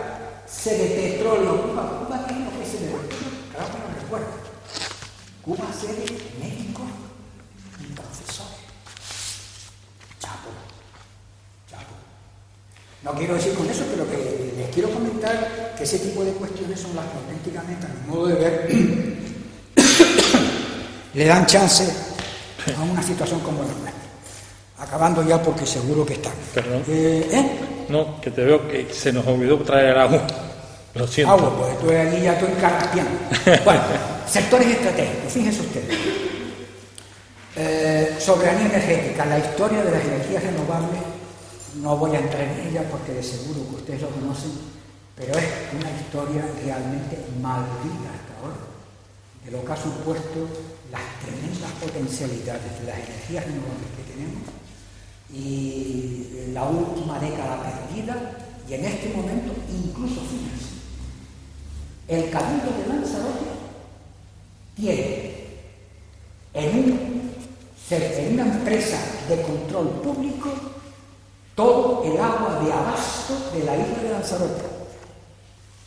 se 0.50 0.76
de 0.76 0.86
petróleo. 0.88 1.62
Cuba, 1.62 2.04
Cuba 2.04 2.26
tiene 2.26 2.44
lo 2.44 2.50
que 2.50 2.66
se 2.66 2.78
de 2.84 2.90
claro 2.90 3.72
que 3.72 3.78
no 3.78 4.00
recuerdo. 4.00 4.26
Cuba 5.42 5.72
sede 5.72 6.04
médicos 6.38 6.86
y 7.80 7.92
profesores. 7.92 8.60
Chapo, 10.18 10.50
chapo. 11.68 11.94
No 13.02 13.12
quiero 13.14 13.34
decir 13.34 13.54
con 13.54 13.68
eso, 13.68 13.84
pero 13.90 14.08
que 14.10 14.54
les 14.56 14.68
quiero 14.70 14.90
comentar 14.90 15.74
que 15.76 15.84
ese 15.84 15.98
tipo 15.98 16.24
de 16.24 16.32
cuestiones 16.32 16.78
son 16.78 16.94
las 16.94 17.06
que 17.06 17.16
auténticamente, 17.16 17.86
a 17.86 17.90
mi 17.90 18.10
modo 18.10 18.26
de 18.26 18.34
ver, 18.34 18.68
le 21.14 21.24
dan 21.24 21.46
chance 21.46 21.84
a 22.76 22.82
una 22.82 23.02
situación 23.02 23.40
como 23.40 23.62
la 23.62 23.68
nuestra. 23.68 23.99
Acabando 24.80 25.22
ya 25.22 25.42
porque 25.42 25.66
seguro 25.66 26.06
que 26.06 26.14
está. 26.14 26.30
Perdón. 26.54 26.82
Eh, 26.88 27.28
¿eh? 27.30 27.50
No, 27.90 28.20
que 28.20 28.30
te 28.30 28.44
veo 28.44 28.66
que 28.66 28.88
se 28.92 29.12
nos 29.12 29.26
olvidó 29.26 29.58
traer 29.58 29.98
agua. 29.98 30.26
Lo 30.94 31.06
siento. 31.06 31.34
Agua, 31.34 31.54
pues 31.56 31.72
estoy 31.72 31.96
aquí 31.96 32.22
ya 32.22 32.32
estoy 32.32 32.52
carrapeando. 32.60 33.18
Bueno, 33.64 33.82
sectores 34.26 34.68
estratégicos, 34.68 35.32
fíjense 35.32 35.60
ustedes. 35.60 35.98
Eh, 37.56 38.16
soberanía 38.18 38.66
energética, 38.66 39.26
la 39.26 39.38
historia 39.38 39.82
de 39.82 39.90
las 39.90 40.04
energías 40.04 40.42
renovables, 40.42 41.00
no 41.82 41.96
voy 41.96 42.16
a 42.16 42.20
entrar 42.20 42.42
en 42.42 42.68
ella 42.68 42.82
porque 42.90 43.12
de 43.12 43.22
seguro 43.22 43.68
que 43.68 43.76
ustedes 43.76 44.02
lo 44.02 44.08
conocen, 44.08 44.52
pero 45.14 45.34
es 45.34 45.44
una 45.78 45.90
historia 45.90 46.46
realmente 46.64 47.18
maldita 47.42 48.08
hasta 48.16 48.32
ahora, 48.40 48.64
de 49.44 49.50
lo 49.50 49.64
que 49.64 49.72
ha 49.72 49.76
supuesto 49.76 50.48
las 50.90 51.02
tremendas 51.20 51.70
potencialidades 51.82 52.80
de 52.80 52.86
las 52.86 52.96
energías 52.96 53.44
renovables 53.44 53.90
que 53.98 54.12
tenemos 54.14 54.59
y 55.32 56.50
la 56.52 56.64
última 56.64 57.18
década 57.18 57.62
perdida 57.62 58.16
y 58.68 58.74
en 58.74 58.84
este 58.84 59.08
momento 59.10 59.52
incluso 59.68 60.20
fíjense, 60.22 60.70
el 62.08 62.30
Cabildo 62.30 62.70
de 62.70 62.88
Lanzarote 62.88 63.46
tiene 64.76 65.34
en 66.54 66.78
un 66.78 67.20
en 67.90 68.34
una 68.34 68.44
empresa 68.44 68.98
de 69.28 69.42
control 69.42 69.88
público 70.00 70.50
todo 71.56 72.04
el 72.04 72.20
agua 72.20 72.60
de 72.64 72.72
abasto 72.72 73.50
de 73.52 73.64
la 73.64 73.76
isla 73.76 74.02
de 74.02 74.10
Lanzarote 74.10 74.62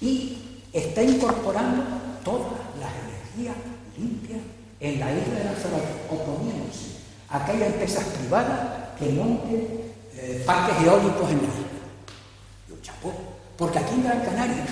y 0.01 0.61
está 0.73 1.01
incorporando 1.01 1.83
todas 2.25 2.51
las 2.79 2.91
energías 3.05 3.55
limpias 3.97 4.41
en 4.81 4.99
la 4.99 5.13
isla 5.13 5.35
de 5.35 5.43
Lanzarote, 5.45 5.93
oponiéndose 6.09 6.97
a 7.29 7.45
que 7.45 7.51
haya 7.53 7.67
empresas 7.67 8.03
privadas 8.03 8.82
que 8.97 9.09
monten 9.09 9.93
eh, 10.15 10.43
parques 10.45 10.75
eólicos 10.85 11.29
en 11.29 11.37
la 11.37 11.43
isla. 11.43 11.67
Yo 12.69 12.75
chapó, 12.81 13.13
porque 13.57 13.79
aquí 13.79 13.95
en 13.95 14.03
Gran 14.03 14.21
Canaria, 14.21 14.65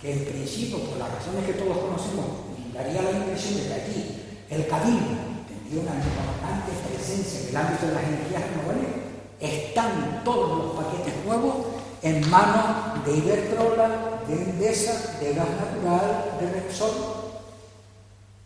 que 0.00 0.12
en 0.12 0.24
principio, 0.24 0.78
por 0.80 0.98
las 0.98 1.12
razones 1.12 1.44
que 1.44 1.54
todos 1.54 1.76
conocemos, 1.78 2.26
daría 2.74 3.02
la 3.02 3.10
impresión 3.10 3.56
de 3.56 3.66
que 3.66 3.74
aquí 3.74 4.16
el 4.50 4.66
cabildo 4.66 5.30
y 5.70 5.76
una 5.76 5.94
importante 5.94 6.72
presencia 6.88 7.40
en 7.40 7.48
el 7.48 7.56
ámbito 7.56 7.86
de 7.86 7.94
las 7.94 8.04
energías 8.04 8.42
renovables, 8.50 8.90
están 9.38 10.22
todos 10.24 10.58
los 10.58 10.84
paquetes 10.84 11.24
nuevos 11.24 11.56
en 12.02 12.28
manos 12.30 13.04
de 13.04 13.16
Iberdrola, 13.16 14.22
de 14.26 14.34
Endesa, 14.34 15.18
de 15.20 15.34
Gas 15.34 15.48
Natural, 15.48 16.38
de 16.40 16.50
Repsol. 16.50 16.90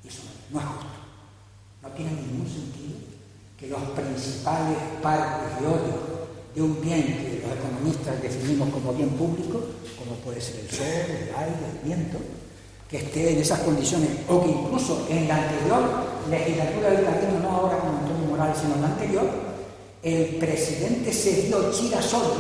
Y 0.02 0.08
eso 0.08 0.22
no 0.50 0.60
es 0.60 0.66
justo. 0.66 0.86
No 1.82 1.88
tiene 1.90 2.12
ningún 2.12 2.46
sentido 2.46 3.03
que 3.64 3.70
los 3.70 3.82
principales 3.90 4.76
parques 5.02 5.62
eólicos 5.62 6.14
de 6.54 6.62
un 6.62 6.80
bien 6.80 7.02
que 7.02 7.42
los 7.42 7.56
economistas 7.56 8.22
definimos 8.22 8.68
como 8.70 8.92
bien 8.92 9.10
público, 9.10 9.60
como 9.98 10.14
puede 10.24 10.40
ser 10.40 10.60
el 10.60 10.70
sol, 10.70 10.86
el 10.86 11.34
aire, 11.34 11.64
el 11.72 11.78
viento, 11.84 12.18
que 12.88 12.98
esté 12.98 13.32
en 13.32 13.40
esas 13.40 13.60
condiciones, 13.60 14.10
o 14.28 14.42
que 14.42 14.50
incluso 14.50 15.06
en 15.08 15.26
la 15.26 15.36
anterior 15.36 15.82
legislatura 16.30 16.88
educativa, 16.94 17.40
no 17.42 17.50
ahora 17.50 17.78
con 17.78 17.96
Antonio 17.96 18.28
Morales, 18.28 18.56
sino 18.60 18.74
en 18.74 18.82
la 18.82 18.86
anterior, 18.88 19.26
el 20.02 20.36
presidente 20.36 21.12
se 21.12 21.42
dio 21.42 21.72
Chirasol, 21.72 22.32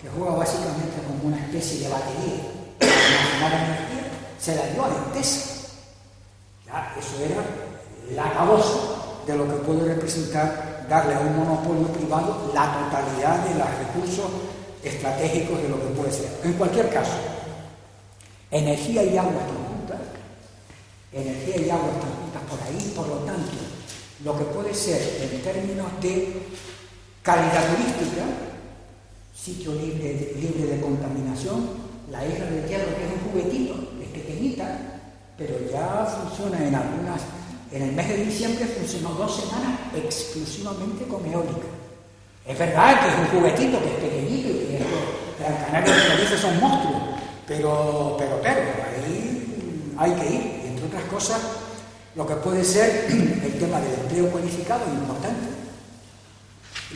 que 0.00 0.08
juega 0.08 0.36
básicamente 0.36 0.96
como 1.06 1.28
una 1.28 1.44
especie 1.44 1.80
de 1.80 1.88
batería 1.88 2.60
energía, 3.40 4.10
se 4.38 4.54
la 4.54 4.66
dio 4.68 4.84
a 4.84 4.88
Entesa. 4.88 5.68
Ya, 6.66 6.94
eso 6.98 7.24
era 7.24 7.42
la 8.14 8.32
causa 8.32 8.99
de 9.26 9.36
lo 9.36 9.46
que 9.46 9.64
puede 9.64 9.94
representar 9.94 10.86
darle 10.88 11.14
a 11.14 11.20
un 11.20 11.36
monopolio 11.36 11.86
privado 11.88 12.50
la 12.54 12.72
totalidad 12.72 13.44
de 13.44 13.58
los 13.58 13.68
recursos 13.78 14.30
estratégicos 14.82 15.62
de 15.62 15.68
lo 15.68 15.80
que 15.80 15.94
puede 15.94 16.12
ser. 16.12 16.40
En 16.44 16.54
cualquier 16.54 16.90
caso, 16.90 17.12
energía 18.50 19.04
y 19.04 19.16
agua 19.16 19.40
energía 21.12 21.56
y 21.56 21.70
agua 21.70 21.90
están 21.90 22.12
juntas 22.22 22.42
por 22.48 22.60
ahí, 22.62 22.92
por 22.94 23.08
lo 23.08 23.16
tanto, 23.26 23.50
lo 24.24 24.38
que 24.38 24.44
puede 24.44 24.74
ser 24.74 25.00
en 25.22 25.42
términos 25.42 25.86
de 26.00 26.42
calidad 27.22 27.64
turística, 27.74 28.24
sitio 29.34 29.74
libre 29.74 30.14
de, 30.14 30.34
libre 30.40 30.76
de 30.76 30.80
contaminación, 30.80 31.90
la 32.10 32.26
isla 32.26 32.46
del 32.46 32.68
hierro 32.68 32.94
que 32.96 33.04
es 33.04 33.12
un 33.12 33.30
juguetito, 33.30 33.74
es 34.00 34.08
pequeñita, 34.08 34.78
pero 35.36 35.54
ya 35.70 36.06
funciona 36.06 36.66
en 36.66 36.74
algunas, 36.74 37.22
en 37.72 37.82
el 37.82 37.92
mes 37.92 38.08
de 38.08 38.24
diciembre 38.24 38.66
funcionó 38.66 39.10
dos 39.10 39.36
semanas 39.36 39.78
exclusivamente 39.94 41.06
con 41.06 41.24
eólica. 41.24 41.68
Es 42.46 42.58
verdad 42.58 43.00
que 43.00 43.08
es 43.08 43.14
un 43.14 43.26
juguetito, 43.26 43.80
que 43.82 43.88
es 43.88 44.00
pequeñito 44.00 44.48
y 44.48 44.52
que 44.52 44.80
Gran 45.38 45.84
Canaria 45.84 45.94
y 46.22 46.38
son 46.38 46.60
monstruos, 46.60 47.02
pero, 47.46 48.16
pero, 48.18 48.40
pero, 48.42 48.60
ahí 48.96 49.94
hay 49.96 50.12
que 50.12 50.34
ir 50.34 50.60
otras 50.90 51.04
cosas, 51.04 51.40
lo 52.16 52.26
que 52.26 52.34
puede 52.36 52.64
ser 52.64 53.06
el 53.10 53.58
tema 53.58 53.80
del 53.80 53.94
empleo 54.00 54.30
cualificado 54.30 54.84
importante, 54.92 55.48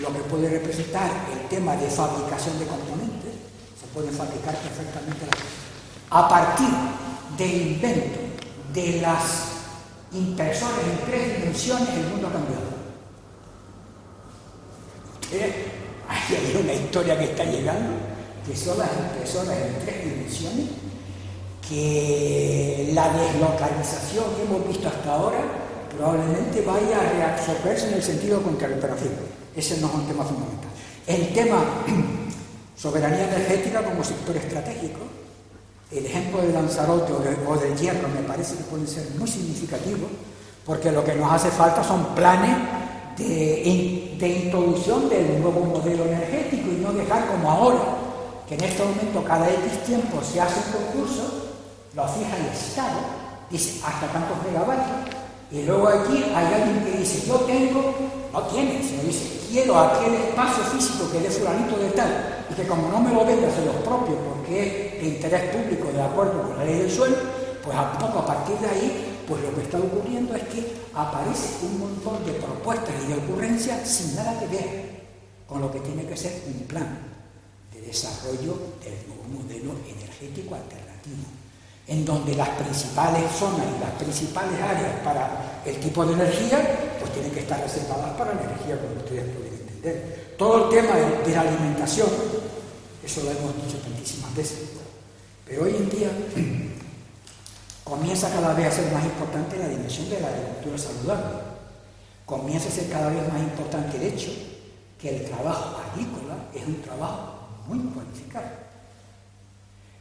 lo 0.00 0.12
que 0.12 0.20
puede 0.20 0.50
representar 0.50 1.10
el 1.32 1.48
tema 1.48 1.76
de 1.76 1.88
fabricación 1.88 2.58
de 2.58 2.66
componentes, 2.66 3.30
se 3.80 3.86
pueden 3.94 4.12
fabricar 4.12 4.56
perfectamente 4.56 5.26
las 5.26 5.36
cosas. 5.36 5.64
A 6.10 6.28
partir 6.28 6.68
del 7.38 7.66
invento 7.68 8.20
de 8.72 9.00
las 9.00 9.53
impresoras 10.14 10.78
en 10.84 11.06
tres 11.10 11.38
dimensiones, 11.38 11.88
el 11.88 12.06
mundo 12.06 12.28
ha 12.28 12.32
cambiado. 12.32 12.62
hay 16.08 16.62
una 16.62 16.72
historia 16.72 17.18
que 17.18 17.24
está 17.24 17.44
llegando, 17.44 17.92
que 18.46 18.56
son 18.56 18.78
las 18.78 18.90
impresoras 18.92 19.56
en 19.58 19.84
tres 19.84 20.04
dimensiones, 20.04 20.66
que 21.68 22.90
la 22.92 23.08
deslocalización 23.12 24.24
que 24.36 24.42
hemos 24.42 24.68
visto 24.68 24.88
hasta 24.88 25.12
ahora 25.12 25.38
probablemente 25.96 26.60
vaya 26.62 27.00
a 27.00 27.12
reabsorberse 27.12 27.88
en 27.88 27.94
el 27.94 28.02
sentido 28.02 28.42
contrario, 28.42 28.76
pero 28.80 28.96
fin, 28.96 29.10
ese 29.56 29.80
no 29.80 29.88
es 29.88 29.94
un 29.94 30.06
tema 30.06 30.24
fundamental. 30.24 30.70
El 31.06 31.32
tema 31.32 31.64
soberanía 32.76 33.24
energética 33.28 33.82
como 33.82 34.04
sector 34.04 34.36
estratégico, 34.36 35.00
el 35.94 36.06
ejemplo 36.06 36.42
de 36.42 36.52
Lanzarote 36.52 37.12
o, 37.12 37.56
del 37.56 37.76
hierro 37.76 38.08
me 38.08 38.26
parece 38.26 38.56
que 38.56 38.64
puede 38.64 38.86
ser 38.86 39.08
muy 39.18 39.28
significativo, 39.28 40.08
porque 40.66 40.90
lo 40.90 41.04
que 41.04 41.14
nos 41.14 41.32
hace 41.32 41.50
falta 41.50 41.84
son 41.84 42.14
planes 42.14 42.56
de, 43.16 44.14
introducción 44.24 45.08
del 45.08 45.40
nuevo 45.40 45.60
modelo 45.60 46.04
energético 46.04 46.70
y 46.70 46.82
no 46.82 46.92
dejar 46.92 47.26
como 47.28 47.50
ahora, 47.50 47.84
que 48.48 48.54
en 48.54 48.64
este 48.64 48.82
momento 48.82 49.22
cada 49.24 49.48
X 49.48 49.84
tiempo 49.86 50.20
se 50.22 50.40
hace 50.40 50.60
un 50.60 50.84
concurso 50.84 51.44
lo 51.94 52.08
fija 52.08 52.36
el 52.36 52.52
Estado, 52.52 52.98
dice 53.50 53.80
hasta 53.86 54.08
tantos 54.08 54.36
megavatios, 54.44 55.14
y 55.52 55.62
luego 55.62 55.86
aquí 55.86 56.24
hay 56.34 56.54
alguien 56.54 56.84
que 56.84 56.98
dice, 56.98 57.24
yo 57.26 57.36
tengo, 57.40 57.94
no 58.32 58.42
tiene, 58.42 58.82
sino 58.82 59.02
dice, 59.04 59.43
quiero 59.54 59.78
aquel 59.78 60.14
espacio 60.14 60.64
físico 60.64 61.08
que 61.12 61.20
dé 61.20 61.30
fulanito 61.30 61.78
de 61.78 61.90
tal, 61.90 62.44
y 62.50 62.54
que 62.54 62.66
como 62.66 62.88
no 62.88 62.98
me 62.98 63.14
lo 63.14 63.24
vendas 63.24 63.56
de 63.56 63.66
los 63.66 63.76
propios 63.86 64.18
porque 64.26 64.50
es 64.58 65.00
de 65.00 65.06
interés 65.14 65.54
público 65.54 65.92
de 65.92 66.02
acuerdo 66.02 66.42
con 66.42 66.58
la 66.58 66.64
ley 66.64 66.78
del 66.80 66.90
suelo, 66.90 67.14
pues 67.62 67.76
a 67.76 67.96
poco 67.96 68.18
a 68.18 68.26
partir 68.26 68.56
de 68.58 68.66
ahí, 68.66 69.22
pues 69.28 69.40
lo 69.42 69.54
que 69.54 69.62
está 69.62 69.78
ocurriendo 69.78 70.34
es 70.34 70.42
que 70.42 70.74
aparece 70.92 71.66
un 71.66 71.78
montón 71.78 72.26
de 72.26 72.32
propuestas 72.32 72.94
y 73.04 73.12
de 73.12 73.14
ocurrencias 73.14 73.88
sin 73.88 74.16
nada 74.16 74.40
que 74.40 74.46
ver 74.48 75.04
con 75.46 75.60
lo 75.60 75.70
que 75.70 75.78
tiene 75.78 76.04
que 76.04 76.16
ser 76.16 76.42
un 76.48 76.66
plan 76.66 76.98
de 77.72 77.80
desarrollo 77.80 78.58
del 78.82 79.06
nuevo 79.06 79.38
modelo 79.38 79.70
energético 79.86 80.56
alternativo 80.56 81.30
en 81.86 82.04
donde 82.04 82.34
las 82.34 82.48
principales 82.50 83.30
zonas 83.38 83.66
y 83.76 83.80
las 83.80 83.92
principales 84.02 84.58
áreas 84.60 85.00
para 85.04 85.60
el 85.66 85.76
tipo 85.76 86.04
de 86.06 86.14
energía, 86.14 86.93
tienen 87.14 87.32
que 87.32 87.40
estar 87.40 87.60
reservadas 87.60 88.12
para 88.18 88.34
la 88.34 88.42
energía, 88.42 88.78
como 88.80 88.96
ustedes 88.96 89.24
pueden 89.34 89.54
entender. 89.54 90.34
Todo 90.36 90.64
el 90.64 90.76
tema 90.76 90.96
de, 90.96 91.32
la 91.32 91.40
alimentación, 91.40 92.08
eso 93.04 93.22
lo 93.22 93.30
hemos 93.30 93.56
dicho 93.64 93.78
tantísimas 93.78 94.34
veces, 94.34 94.58
pero 95.46 95.64
hoy 95.64 95.76
en 95.76 95.90
día 95.90 96.10
comienza 97.84 98.30
cada 98.30 98.54
vez 98.54 98.66
a 98.66 98.70
ser 98.70 98.92
más 98.92 99.04
importante 99.04 99.58
la 99.58 99.68
dimensión 99.68 100.10
de 100.10 100.20
la 100.20 100.28
agricultura 100.28 100.78
saludable. 100.78 101.54
Comienza 102.26 102.68
a 102.68 102.72
ser 102.72 102.88
cada 102.88 103.10
vez 103.10 103.32
más 103.32 103.40
importante 103.40 103.96
el 103.96 104.02
hecho 104.04 104.30
que 105.00 105.16
el 105.16 105.24
trabajo 105.26 105.76
agrícola 105.90 106.34
es 106.54 106.66
un 106.66 106.80
trabajo 106.82 107.34
muy 107.68 107.78
cualificado. 107.92 108.64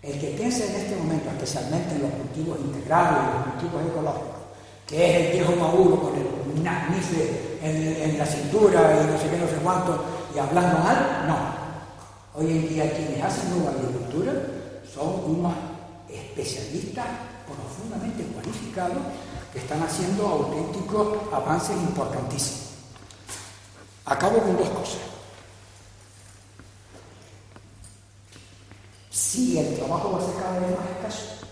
El 0.02 0.20
que 0.20 0.28
piense 0.32 0.68
en 0.68 0.82
este 0.82 0.96
momento, 0.96 1.30
especialmente 1.30 1.96
en 1.96 2.02
los 2.02 2.12
cultivos 2.12 2.60
integrales, 2.60 3.36
los 3.36 3.54
cultivos 3.54 3.86
ecológicos, 3.88 4.33
que 4.88 5.10
es 5.10 5.26
el 5.26 5.32
viejo 5.34 5.56
Maduro 5.56 6.02
con 6.02 6.16
el 6.16 6.34
nifle 6.64 7.58
en, 7.62 8.18
la 8.18 8.26
cintura 8.26 9.02
y 9.02 9.12
no 9.12 9.18
sé 9.18 9.30
qué, 9.30 9.38
no 9.38 9.48
sé 9.48 9.56
cuánto, 9.64 10.04
y 10.36 10.40
hablando 10.40 10.80
mal, 10.80 11.26
no. 11.28 11.64
Hoy 12.36 12.52
en 12.52 12.70
día 12.70 12.94
quienes 12.94 13.24
hacen 13.24 13.52
nueva 13.52 13.72
agricultura 13.72 14.34
son 14.94 15.24
unos 15.26 15.54
especialistas 16.10 17.06
profundamente 17.48 18.24
cualificados 18.34 18.98
que 19.52 19.60
están 19.60 19.82
haciendo 19.84 20.28
auténticos 20.28 21.18
avances 21.32 21.76
importantísimos. 21.78 22.64
Acabo 24.06 24.40
con 24.40 24.58
dos 24.58 24.70
cosas. 24.70 25.00
Si 29.10 29.58
el 29.58 29.76
trabajo 29.76 30.12
va 30.12 30.18
a 30.18 30.26
ser 30.26 30.36
cada 30.36 30.60
vez 30.60 30.78
más 30.78 30.90
escaso, 30.90 31.43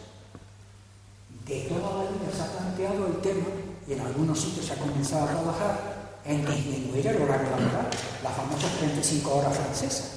de 1.51 1.59
toda 1.67 2.03
la 2.03 2.09
vida 2.11 2.31
se 2.33 2.43
ha 2.43 2.47
planteado 2.47 3.07
el 3.07 3.17
tema, 3.17 3.45
y 3.85 3.93
en 3.93 3.99
algunos 3.99 4.39
sitios 4.39 4.65
se 4.65 4.73
ha 4.73 4.77
comenzado 4.77 5.25
a 5.25 5.31
trabajar, 5.31 6.01
en 6.23 6.45
disminuir 6.45 7.07
el 7.07 7.21
horario 7.23 7.49
laboral, 7.49 7.89
las 8.23 8.33
famosas 8.33 8.71
35 8.77 9.35
horas 9.35 9.57
francesas, 9.57 10.11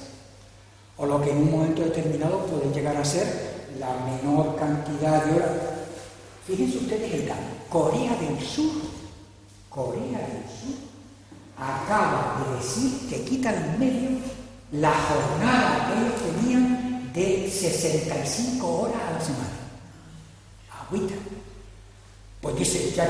o 0.97 1.05
lo 1.05 1.21
que 1.21 1.31
en 1.31 1.39
un 1.39 1.51
momento 1.51 1.81
determinado 1.81 2.45
puede 2.45 2.73
llegar 2.73 2.95
a 2.95 3.03
ser 3.03 3.65
la 3.79 3.91
menor 4.05 4.55
cantidad 4.55 5.25
de 5.25 5.35
horas. 5.35 5.49
Fíjense 6.47 6.77
ustedes 6.77 7.13
el 7.13 7.27
caso, 7.27 7.41
Corea 7.69 8.15
del 8.15 8.39
Sur, 8.39 8.71
Corea 9.69 10.19
del 10.19 10.45
Sur, 10.47 10.77
acaba 11.57 12.45
de 12.45 12.57
decir 12.57 13.09
que 13.09 13.25
quita 13.25 13.53
en 13.53 13.79
medio 13.79 14.09
la 14.71 14.93
jornada 14.93 15.87
que 15.87 16.01
ellos 16.01 16.39
tenían 16.39 17.11
de 17.13 17.51
65 17.51 18.67
horas 18.67 19.01
a 19.09 19.11
la 19.11 19.21
semana. 19.21 19.64
Agüita. 20.87 21.15
Pues 22.41 22.55
dice, 22.57 22.91
ya 22.95 23.09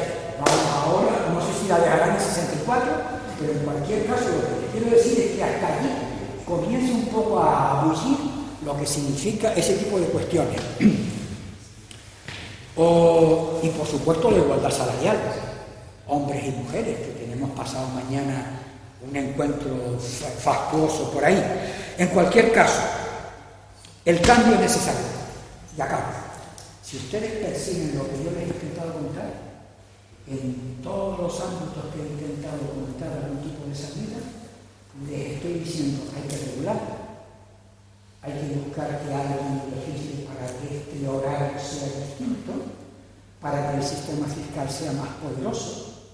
ahora, 0.86 1.28
no 1.34 1.42
sé 1.42 1.48
si 1.62 1.68
la 1.68 1.80
dejarán 1.80 2.16
en 2.16 2.22
64, 2.22 2.92
pero 3.40 3.52
en 3.52 3.60
cualquier 3.60 4.06
caso 4.06 4.26
lo 4.30 4.62
que 4.62 4.68
quiero 4.72 4.96
decir 4.96 5.20
es 5.20 5.32
que 5.36 5.44
hasta 5.44 5.68
allí 5.68 5.90
comienza 6.48 6.94
un 6.94 7.08
poco 7.08 7.40
a 7.40 7.84
bullir 7.84 8.18
lo 8.64 8.78
que 8.78 8.86
significa 8.86 9.54
ese 9.54 9.74
tipo 9.76 10.00
de 10.00 10.06
cuestiones. 10.06 10.62
y 13.60 13.70
por 13.70 13.88
supuesto 13.88 14.32
la 14.32 14.38
igualdad 14.38 14.72
salarial, 14.72 15.18
hombres 16.08 16.46
y 16.46 16.52
mujeres, 16.52 16.98
que 17.00 17.26
tenemos 17.26 17.50
pasado 17.52 17.88
mañana 17.90 18.62
un 19.08 19.16
encuentro 19.16 20.00
fastuoso 20.40 21.12
por 21.12 21.24
ahí. 21.26 21.44
En 21.98 22.08
cualquier 22.08 22.52
caso, 22.54 22.82
el 24.06 24.22
cambio 24.22 24.56
es 24.56 24.62
necesario. 24.62 25.02
Y 25.78 25.82
acá. 25.82 26.25
Si 26.86 26.98
ustedes 26.98 27.44
persiguen 27.44 27.98
lo 27.98 28.06
que 28.06 28.24
yo 28.24 28.30
les 28.30 28.46
he 28.46 28.54
intentado 28.54 28.94
contar, 28.94 29.34
en 30.28 30.78
todos 30.84 31.18
los 31.18 31.42
ámbitos 31.42 31.90
que 31.90 31.98
he 31.98 32.14
intentado 32.14 32.62
comentar 32.62 33.10
algún 33.10 33.42
tipo 33.42 33.66
de 33.66 33.74
salida, 33.74 34.22
les 35.10 35.34
estoy 35.34 35.66
diciendo 35.66 36.06
hay 36.14 36.30
que 36.30 36.46
regular, 36.46 36.78
hay 38.22 38.34
que 38.34 38.70
buscar 38.70 39.02
que 39.02 39.10
alguien 39.10 39.66
legisle 39.74 40.30
para 40.30 40.46
que 40.46 40.78
este 40.78 41.10
horario 41.10 41.58
sea 41.58 42.06
distinto, 42.06 42.54
para 43.42 43.72
que 43.72 43.78
el 43.78 43.84
sistema 43.84 44.28
fiscal 44.28 44.70
sea 44.70 44.92
más 44.94 45.10
poderoso, 45.26 46.06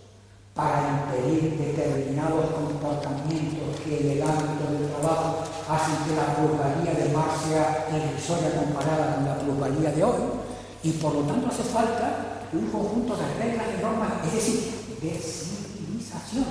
para 0.56 1.04
impedir 1.04 1.60
determinados 1.60 2.48
comportamientos 2.52 3.76
que 3.84 4.00
en 4.00 4.12
el 4.12 4.24
ámbito 4.24 4.72
del 4.72 4.88
trabajo 4.88 5.44
hacen 5.68 6.00
que 6.08 6.16
la 6.16 6.32
plusvalía 6.32 6.94
de 6.96 7.12
mar 7.12 7.28
sea 7.44 7.92
irrisoria 7.92 8.56
comparada 8.56 9.16
con 9.16 9.26
la 9.26 9.36
plusvalía 9.38 9.92
de 9.92 10.04
hoy, 10.06 10.41
y 10.84 10.92
por 10.94 11.14
lo 11.14 11.22
tanto 11.22 11.48
hace 11.48 11.64
falta 11.64 12.48
un 12.54 12.68
conjunto 12.68 13.16
de 13.16 13.34
reglas 13.44 13.68
y 13.78 13.82
normas, 13.82 14.12
es 14.26 14.34
decir, 14.34 14.98
de 15.02 15.20
civilización. 15.20 16.46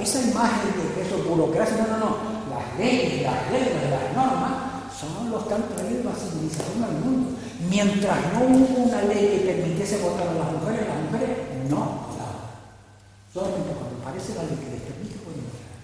esa 0.00 0.20
imagen 0.22 0.70
de 0.76 0.94
que 0.94 1.02
eso 1.06 1.16
es 1.16 1.24
burocracia, 1.26 1.76
no, 1.76 1.86
no, 1.86 1.98
no, 1.98 2.16
las 2.50 2.78
leyes, 2.78 3.22
las 3.22 3.50
reglas, 3.50 3.90
las 3.90 4.14
normas 4.14 4.52
son 4.98 5.30
los 5.30 5.44
que 5.44 5.54
han 5.54 5.68
traído 5.68 6.04
la 6.04 6.16
civilización 6.16 6.82
al 6.82 6.92
mundo. 7.04 7.38
Mientras 7.70 8.18
no 8.32 8.40
hubo 8.46 8.84
una 8.84 9.02
ley 9.02 9.42
que 9.44 9.52
permitiese 9.52 9.98
votar 9.98 10.28
a 10.28 10.34
las 10.34 10.52
mujeres, 10.52 10.88
las 10.88 11.00
mujeres 11.10 11.38
no 11.68 12.08
votaban. 12.08 12.48
Solamente 13.32 13.72
cuando 13.72 13.96
aparece 14.02 14.34
la 14.34 14.44
ley 14.44 14.56
que 14.56 14.70
les 14.74 14.82
permite 14.82 15.16
pueden 15.20 15.44
votar. 15.44 15.76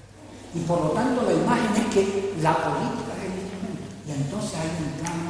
Y 0.55 0.61
por 0.65 0.79
lo 0.81 0.91
tanto 0.91 1.23
la 1.23 1.33
imagen 1.33 1.73
es 1.77 1.87
que 1.95 2.35
la 2.41 2.53
política 2.57 3.13
es 3.17 3.25
el 3.29 3.37
instrumento. 3.39 3.87
Y 4.07 4.11
entonces 4.13 4.53
hay 4.61 4.71
un 4.81 4.93
plano 5.01 5.22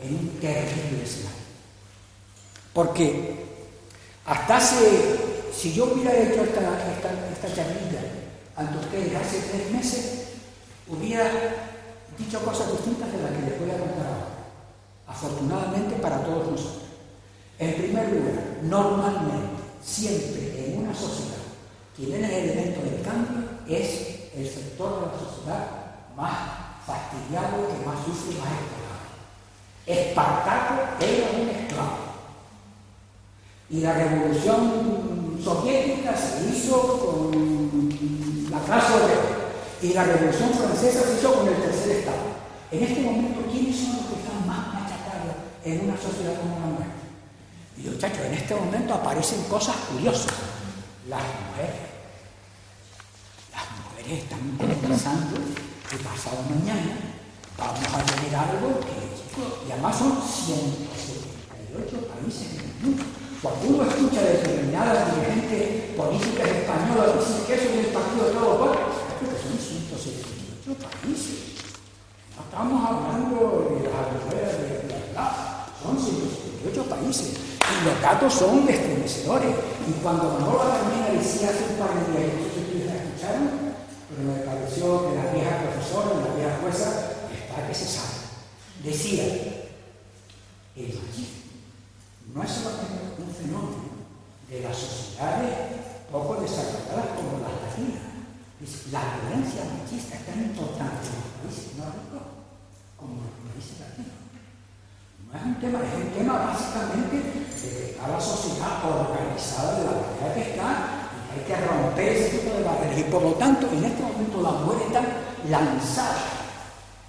en 0.00 0.14
un 0.14 0.28
terrible 0.40 1.02
escenario. 1.02 1.38
Porque 2.72 3.46
hasta 4.24 4.56
hace, 4.56 5.18
si 5.52 5.72
yo 5.72 5.86
hubiera 5.86 6.14
hecho 6.14 6.44
esta, 6.44 6.60
esta, 6.60 7.28
esta 7.32 7.54
charlilla 7.54 8.00
ante 8.56 8.78
ustedes 8.78 9.14
hace 9.16 9.40
tres 9.50 9.70
meses, 9.70 10.28
hubiera 10.88 11.30
dicho 12.16 12.40
cosas 12.44 12.72
distintas 12.72 13.12
de 13.12 13.22
las 13.22 13.32
que 13.32 13.50
les 13.50 13.60
voy 13.60 13.70
a 13.70 13.78
contar 13.78 14.06
ahora. 14.06 14.28
Afortunadamente 15.06 15.96
para 15.96 16.22
todos 16.24 16.50
nosotros. 16.50 16.82
En 17.58 17.74
primer 17.74 18.08
lugar, 18.12 18.58
normalmente, 18.62 19.62
siempre 19.82 20.66
en 20.66 20.84
una 20.84 20.94
sociedad, 20.94 21.38
quien 21.96 22.12
es 22.14 22.30
el 22.30 22.50
elemento 22.50 22.82
del 22.82 23.02
cambio 23.02 23.48
es 23.66 24.30
el 24.34 24.48
sector 24.48 25.00
de 25.00 25.06
la 25.06 25.18
sociedad 25.18 25.66
más 26.16 26.32
fastidiado, 26.86 27.66
que 27.66 27.86
más 27.86 28.04
sufre, 28.04 28.38
más 28.38 28.48
Espartaco 29.88 30.74
era 31.00 31.30
un 31.40 31.48
esclavo. 31.48 31.96
Y 33.70 33.80
la 33.80 33.94
revolución 33.94 35.40
soviética 35.42 36.14
se 36.14 36.50
hizo 36.50 36.98
con 36.98 37.88
la 38.50 38.60
clase 38.60 38.92
obrera. 38.92 39.22
Y 39.80 39.94
la 39.94 40.04
revolución 40.04 40.50
francesa 40.50 41.00
se 41.06 41.18
hizo 41.18 41.32
con 41.32 41.48
el 41.48 41.54
tercer 41.54 41.96
Estado. 41.96 42.28
En 42.70 42.82
este 42.82 43.00
momento, 43.00 43.40
¿quiénes 43.50 43.76
son 43.76 43.96
los 43.96 44.06
que 44.06 44.16
están 44.16 44.46
más 44.46 44.74
machacados 44.74 45.36
en 45.64 45.88
una 45.88 45.96
sociedad 45.96 46.38
como 46.38 46.60
la 46.60 46.66
nuestra? 46.66 47.08
Y 47.78 47.88
muchachos, 47.88 48.26
en 48.26 48.34
este 48.34 48.54
momento 48.54 48.92
aparecen 48.92 49.42
cosas 49.44 49.76
curiosas. 49.90 50.34
Las 51.08 51.22
mujeres. 51.22 51.88
Las 53.54 53.64
mujeres 53.80 54.24
están 54.24 54.40
pensando 54.82 55.38
que 55.88 55.96
pasado 55.96 56.42
mañana 56.50 57.17
vamos 57.58 57.82
a 57.92 58.02
tener 58.06 58.34
algo 58.36 58.80
que 58.80 59.08
y 59.38 59.70
además 59.70 59.96
son 59.96 60.18
178 60.18 62.08
países 62.10 62.58
en 62.58 62.64
el 62.64 62.74
mundo. 62.82 63.04
Cuando 63.42 63.68
uno 63.68 63.82
escucha 63.86 64.20
de 64.22 64.32
determinadas 64.32 65.14
dirigentes 65.14 65.94
políticas 65.94 66.48
españolas 66.48 67.14
decir 67.14 67.46
que 67.46 67.54
eso 67.54 67.70
es 67.70 67.86
el 67.86 67.92
partido 67.94 68.26
de 68.26 68.34
todos 68.34 68.58
los 68.58 68.74
creo 69.18 69.30
que 69.30 69.38
son 69.38 69.54
178 69.54 70.74
países. 70.74 71.38
No 72.34 72.42
estamos 72.42 72.78
hablando 72.82 73.38
de 73.70 73.86
las 73.86 74.10
afueras 74.10 74.58
de 74.58 74.90
la 74.90 74.98
verdad, 75.06 75.30
son 75.78 75.94
178 75.94 76.82
países. 76.90 77.30
Y 77.62 77.84
los 77.84 78.02
datos 78.02 78.34
son 78.34 78.66
estremecedores. 78.66 79.54
Y 79.86 79.92
cuando 80.02 80.34
Manolo 80.34 80.58
Carmena 80.58 81.14
decía 81.14 81.50
hace 81.50 81.62
un 81.70 81.78
par 81.78 81.94
de 81.94 82.10
días, 82.10 82.42
si 82.42 82.58
ustedes 82.58 82.86
la 82.90 82.98
escucharon, 82.98 83.70
pero 84.10 84.20
me 84.26 84.42
pareció 84.42 85.06
que 85.06 85.14
la 85.14 85.30
vieja 85.30 85.62
profesora, 85.62 86.26
la 86.26 86.34
vieja 86.34 86.58
jueza, 86.58 87.07
que 87.66 87.74
se 87.74 87.86
sabe 87.86 88.28
decía, 88.82 89.24
el 90.76 90.94
machismo 90.94 91.38
no 92.34 92.42
es 92.42 92.50
solamente 92.50 93.18
un 93.18 93.34
fenómeno 93.34 93.88
de 94.48 94.60
las 94.60 94.76
sociedades 94.76 95.54
poco 96.12 96.40
desarrolladas 96.40 97.16
como 97.16 97.42
las 97.42 97.56
latinas. 97.62 98.06
La 98.90 99.02
violencia 99.22 99.62
machista 99.64 100.16
es 100.16 100.26
tan 100.26 100.40
importante 100.40 101.06
en 101.06 101.18
los 101.18 101.54
países 101.54 101.76
nórdicos 101.78 102.26
como 102.96 103.14
en 103.14 103.22
los 103.26 103.34
países 103.50 103.80
latinos. 103.80 104.18
No 105.26 105.38
es 105.38 105.44
un 105.44 105.54
tema, 105.60 105.78
es 105.82 105.94
un 105.94 106.12
tema 106.14 106.34
básicamente 106.38 107.16
de 107.16 107.98
a 107.98 108.08
la 108.08 108.20
sociedad 108.20 108.78
organizada 108.84 109.78
de 109.78 109.84
la 109.84 109.90
manera 109.90 110.34
que 110.34 110.50
está 110.50 110.68
y 111.34 111.38
hay 111.38 111.44
que 111.46 111.66
romper 111.66 112.08
ese 112.08 112.38
tipo 112.38 112.54
de 112.56 112.62
barreras. 112.62 112.98
Y 112.98 113.04
por 113.04 113.22
lo 113.22 113.32
tanto, 113.34 113.68
en 113.72 113.84
este 113.84 114.02
momento 114.02 114.42
la 114.42 114.50
mujer 114.50 114.86
está 114.86 115.02
lanzada 115.48 116.37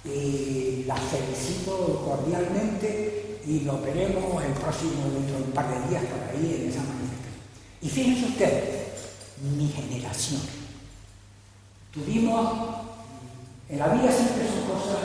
y 0.04 0.84
la 0.86 0.96
felicito 0.96 2.02
cordialmente 2.04 3.40
y 3.46 3.60
lo 3.60 3.80
veremos 3.80 4.42
el 4.44 4.52
próximo, 4.52 5.10
dentro 5.12 5.38
de 5.38 5.42
un 5.44 5.52
par 5.52 5.68
de 5.68 5.88
días 5.88 6.04
por 6.04 6.22
ahí 6.28 6.62
en 6.62 6.68
esa 6.68 6.82
manifestación. 6.82 7.10
Y 7.82 7.88
fíjense 7.88 8.26
ustedes, 8.26 8.80
mi 9.56 9.68
generación, 9.68 10.40
tuvimos, 11.92 12.58
en 13.68 13.78
la 13.78 13.88
vida 13.88 14.12
siempre 14.12 14.46
son 14.46 14.76
cosas 14.76 14.98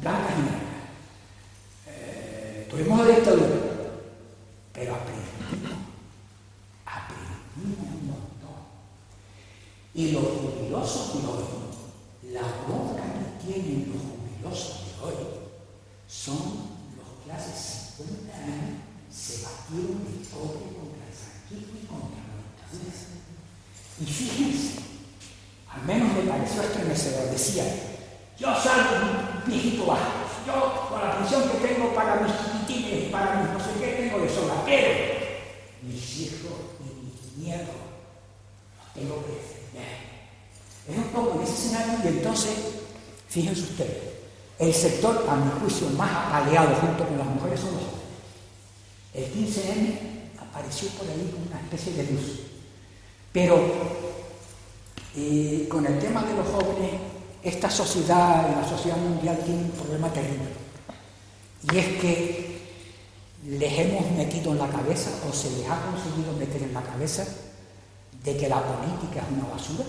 blancas 0.00 0.32
y 0.38 0.42
negras. 0.42 0.62
Eh, 1.88 2.66
tuvimos 2.70 3.06
la 3.06 3.14
dictadura, 3.14 3.46
pero 4.72 4.94
aprendimos, 4.94 5.78
aprendimos 6.84 7.78
un 7.78 8.06
montón. 8.06 8.62
Y 9.94 10.10
los 10.10 10.24
jubilosos 10.24 11.22
de 11.22 11.28
hoy, 11.28 12.32
la 12.32 12.42
bronca 12.66 13.02
que 13.02 13.52
tienen 13.52 13.92
los 13.92 14.11
los 14.42 14.58
de 14.58 15.04
hoy 15.04 15.14
son 16.08 16.36
los 16.96 17.24
que 17.24 17.32
hace 17.32 17.52
50 17.96 18.36
años 18.36 18.82
se 19.12 19.44
batieron 19.44 20.04
de 20.04 20.28
cobre 20.28 20.72
contra 20.72 21.04
el 21.04 21.14
franquismo 21.14 21.78
y 21.82 21.86
contra 21.86 22.20
la 22.24 22.40
dictadura. 22.40 23.12
Y 24.00 24.06
fíjense, 24.06 24.80
al 25.68 25.82
menos 25.84 26.12
me 26.14 26.30
pareció 26.30 26.62
estremecedor, 26.62 27.30
decía, 27.30 27.64
yo 28.38 28.48
salgo 28.56 29.06
un 29.06 29.50
viejito 29.50 29.86
bajo, 29.86 30.26
yo 30.46 30.88
con 30.88 31.00
la 31.00 31.18
pensión 31.18 31.42
que 31.48 31.68
tengo 31.68 31.94
para 31.94 32.20
mis 32.20 32.32
chiquitines, 32.32 33.12
para 33.12 33.42
mis 33.42 33.52
no 33.52 33.60
sé 33.60 33.78
qué 33.78 33.92
tengo 33.92 34.18
de 34.18 34.28
sobra, 34.28 34.64
pero 34.64 34.88
mis 35.82 36.18
hijos 36.20 36.52
y 36.80 37.04
mis 37.04 37.46
nietos 37.46 37.76
no 38.76 39.00
tengo 39.00 39.24
que 39.24 39.32
defender. 39.32 40.12
Es 40.88 40.96
un 40.96 41.12
poco 41.12 41.38
en 41.38 41.46
ese 41.46 41.54
escenario 41.54 41.98
y 42.02 42.08
entonces, 42.08 42.52
fíjense 43.28 43.60
ustedes, 43.62 44.11
el 44.62 44.72
sector, 44.72 45.26
a 45.28 45.34
mi 45.34 45.50
juicio, 45.60 45.90
más 45.90 46.10
apaleado 46.10 46.76
junto 46.76 47.04
con 47.04 47.18
las 47.18 47.26
mujeres 47.26 47.58
son 47.58 47.72
los 47.72 47.82
jóvenes. 47.82 48.02
El 49.12 49.24
15M 49.24 49.98
apareció 50.40 50.88
por 50.90 51.08
ahí 51.08 51.30
como 51.32 51.46
una 51.46 51.60
especie 51.60 51.92
de 51.94 52.12
luz. 52.12 52.40
Pero 53.32 53.60
eh, 55.16 55.66
con 55.68 55.84
el 55.84 55.98
tema 55.98 56.22
de 56.22 56.34
los 56.34 56.46
jóvenes, 56.46 56.92
esta 57.42 57.68
sociedad, 57.68 58.54
la 58.54 58.68
sociedad 58.68 58.98
mundial, 58.98 59.38
tiene 59.44 59.62
un 59.62 59.70
problema 59.72 60.12
terrible. 60.12 60.46
Y 61.72 61.78
es 61.78 61.86
que 62.00 62.62
les 63.48 63.78
hemos 63.80 64.12
metido 64.12 64.52
en 64.52 64.58
la 64.58 64.68
cabeza, 64.68 65.10
o 65.28 65.32
se 65.32 65.50
les 65.50 65.68
ha 65.68 65.82
conseguido 65.86 66.32
meter 66.38 66.62
en 66.62 66.72
la 66.72 66.82
cabeza, 66.82 67.26
de 68.22 68.36
que 68.36 68.48
la 68.48 68.62
política 68.62 69.26
es 69.26 69.36
una 69.36 69.52
basura 69.52 69.84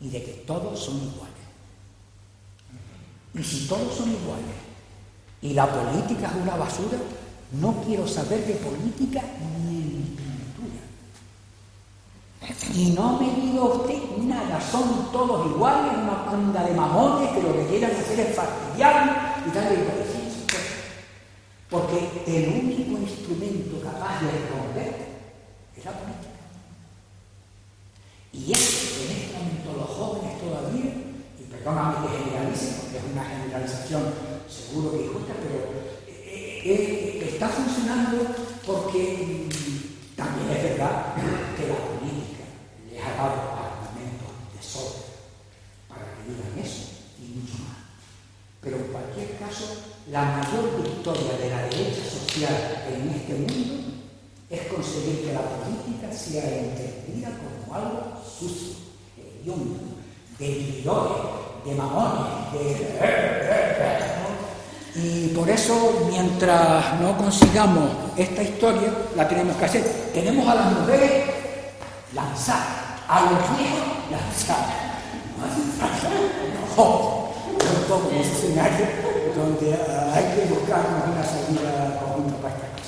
y 0.00 0.08
de 0.08 0.24
que 0.24 0.32
todos 0.46 0.80
son 0.80 0.96
iguales. 0.96 1.29
Y 3.34 3.42
si 3.42 3.68
todos 3.68 3.94
son 3.94 4.10
iguales 4.10 4.56
y 5.42 5.54
la 5.54 5.66
política 5.66 6.28
es 6.28 6.42
una 6.42 6.56
basura, 6.56 6.98
no 7.52 7.82
quiero 7.86 8.06
saber 8.06 8.46
de 8.46 8.54
política 8.54 9.22
ni 9.64 9.76
en 9.76 10.16
pintura. 10.16 10.82
Y 12.74 12.90
no 12.90 13.18
me 13.18 13.30
diga 13.34 13.64
usted 13.64 14.16
nada, 14.22 14.60
son 14.60 15.10
todos 15.12 15.46
iguales, 15.46 15.92
una 16.02 16.24
banda 16.24 16.64
de 16.64 16.74
mamones 16.74 17.30
que 17.30 17.42
lo 17.42 17.54
que 17.54 17.66
quieran 17.66 17.92
hacer 17.92 18.20
es 18.20 18.36
fastidiar 18.36 19.42
y 19.44 19.48
y 19.48 19.52
cual. 19.52 20.00
Porque 21.70 22.22
el 22.26 22.64
único 22.64 23.00
instrumento 23.00 23.80
capaz 23.80 24.20
de 24.20 24.30
romper 24.50 25.08
es 25.76 25.84
la 25.84 25.92
política. 25.92 26.30
Y 28.32 28.52
es 28.52 28.58
que 28.58 29.04
en 29.04 29.10
este 29.16 29.38
momento 29.38 29.72
los 29.76 29.90
jóvenes 29.96 30.40
todavía, 30.40 30.99
perdóname 31.60 32.08
que 32.08 32.24
generalice, 32.24 32.80
porque 32.80 32.96
es 32.96 33.04
una 33.12 33.24
generalización 33.24 34.02
seguro 34.48 34.92
que 34.92 35.04
injusta, 35.04 35.34
pero 35.44 35.58
eh, 36.08 36.62
eh, 36.64 37.20
eh, 37.20 37.28
está 37.28 37.48
funcionando 37.48 38.34
porque 38.66 39.44
mm, 39.44 40.16
también 40.16 40.56
es 40.56 40.62
verdad 40.72 41.14
que 41.56 41.68
la 41.68 41.76
política 41.84 42.44
les 42.88 43.04
ha 43.04 43.12
dado 43.12 43.60
argumentos 43.60 44.32
de 44.56 44.60
sobra 44.64 45.04
para 45.88 46.04
que 46.16 46.32
digan 46.32 46.64
eso 46.64 47.12
y 47.20 47.36
mucho 47.36 47.60
más. 47.68 47.76
Pero 48.62 48.76
en 48.76 48.88
cualquier 48.92 49.36
caso, 49.36 49.64
la 50.08 50.40
mayor 50.40 50.82
victoria 50.82 51.36
de 51.36 51.50
la 51.50 51.62
derecha 51.68 52.04
social 52.08 52.56
en 52.88 53.08
este 53.10 53.34
mundo 53.34 54.00
es 54.48 54.60
conseguir 54.72 55.26
que 55.26 55.32
la 55.34 55.44
política 55.44 56.10
sea 56.10 56.42
entendida 56.42 57.36
como 57.36 57.74
algo 57.74 58.16
sucio, 58.24 58.76
hediondo, 59.16 60.00
de 60.38 60.46
de 61.64 61.74
mamones, 61.74 62.52
de... 62.52 63.30
Y 64.94 65.28
por 65.28 65.48
eso, 65.48 66.06
mientras 66.10 67.00
no 67.00 67.16
consigamos 67.16 67.90
esta 68.16 68.42
historia, 68.42 68.92
la 69.16 69.28
tenemos 69.28 69.56
que 69.56 69.64
hacer. 69.64 69.82
Tenemos 70.12 70.48
a 70.48 70.54
las 70.56 70.72
mujeres 70.72 71.24
lanzar, 72.12 72.60
a 73.08 73.20
los 73.22 73.56
viejos 73.56 74.10
lanzar. 74.10 74.80
No, 76.76 76.84
un 76.84 77.84
poco 77.88 78.08
un 78.08 78.16
escenario 78.16 78.86
donde 79.36 79.72
hay 79.72 80.24
que 80.34 80.52
buscar 80.52 80.80
una 81.06 81.24
salida 81.24 82.00
conjunta 82.00 82.36
para 82.42 82.54
esta 82.54 82.79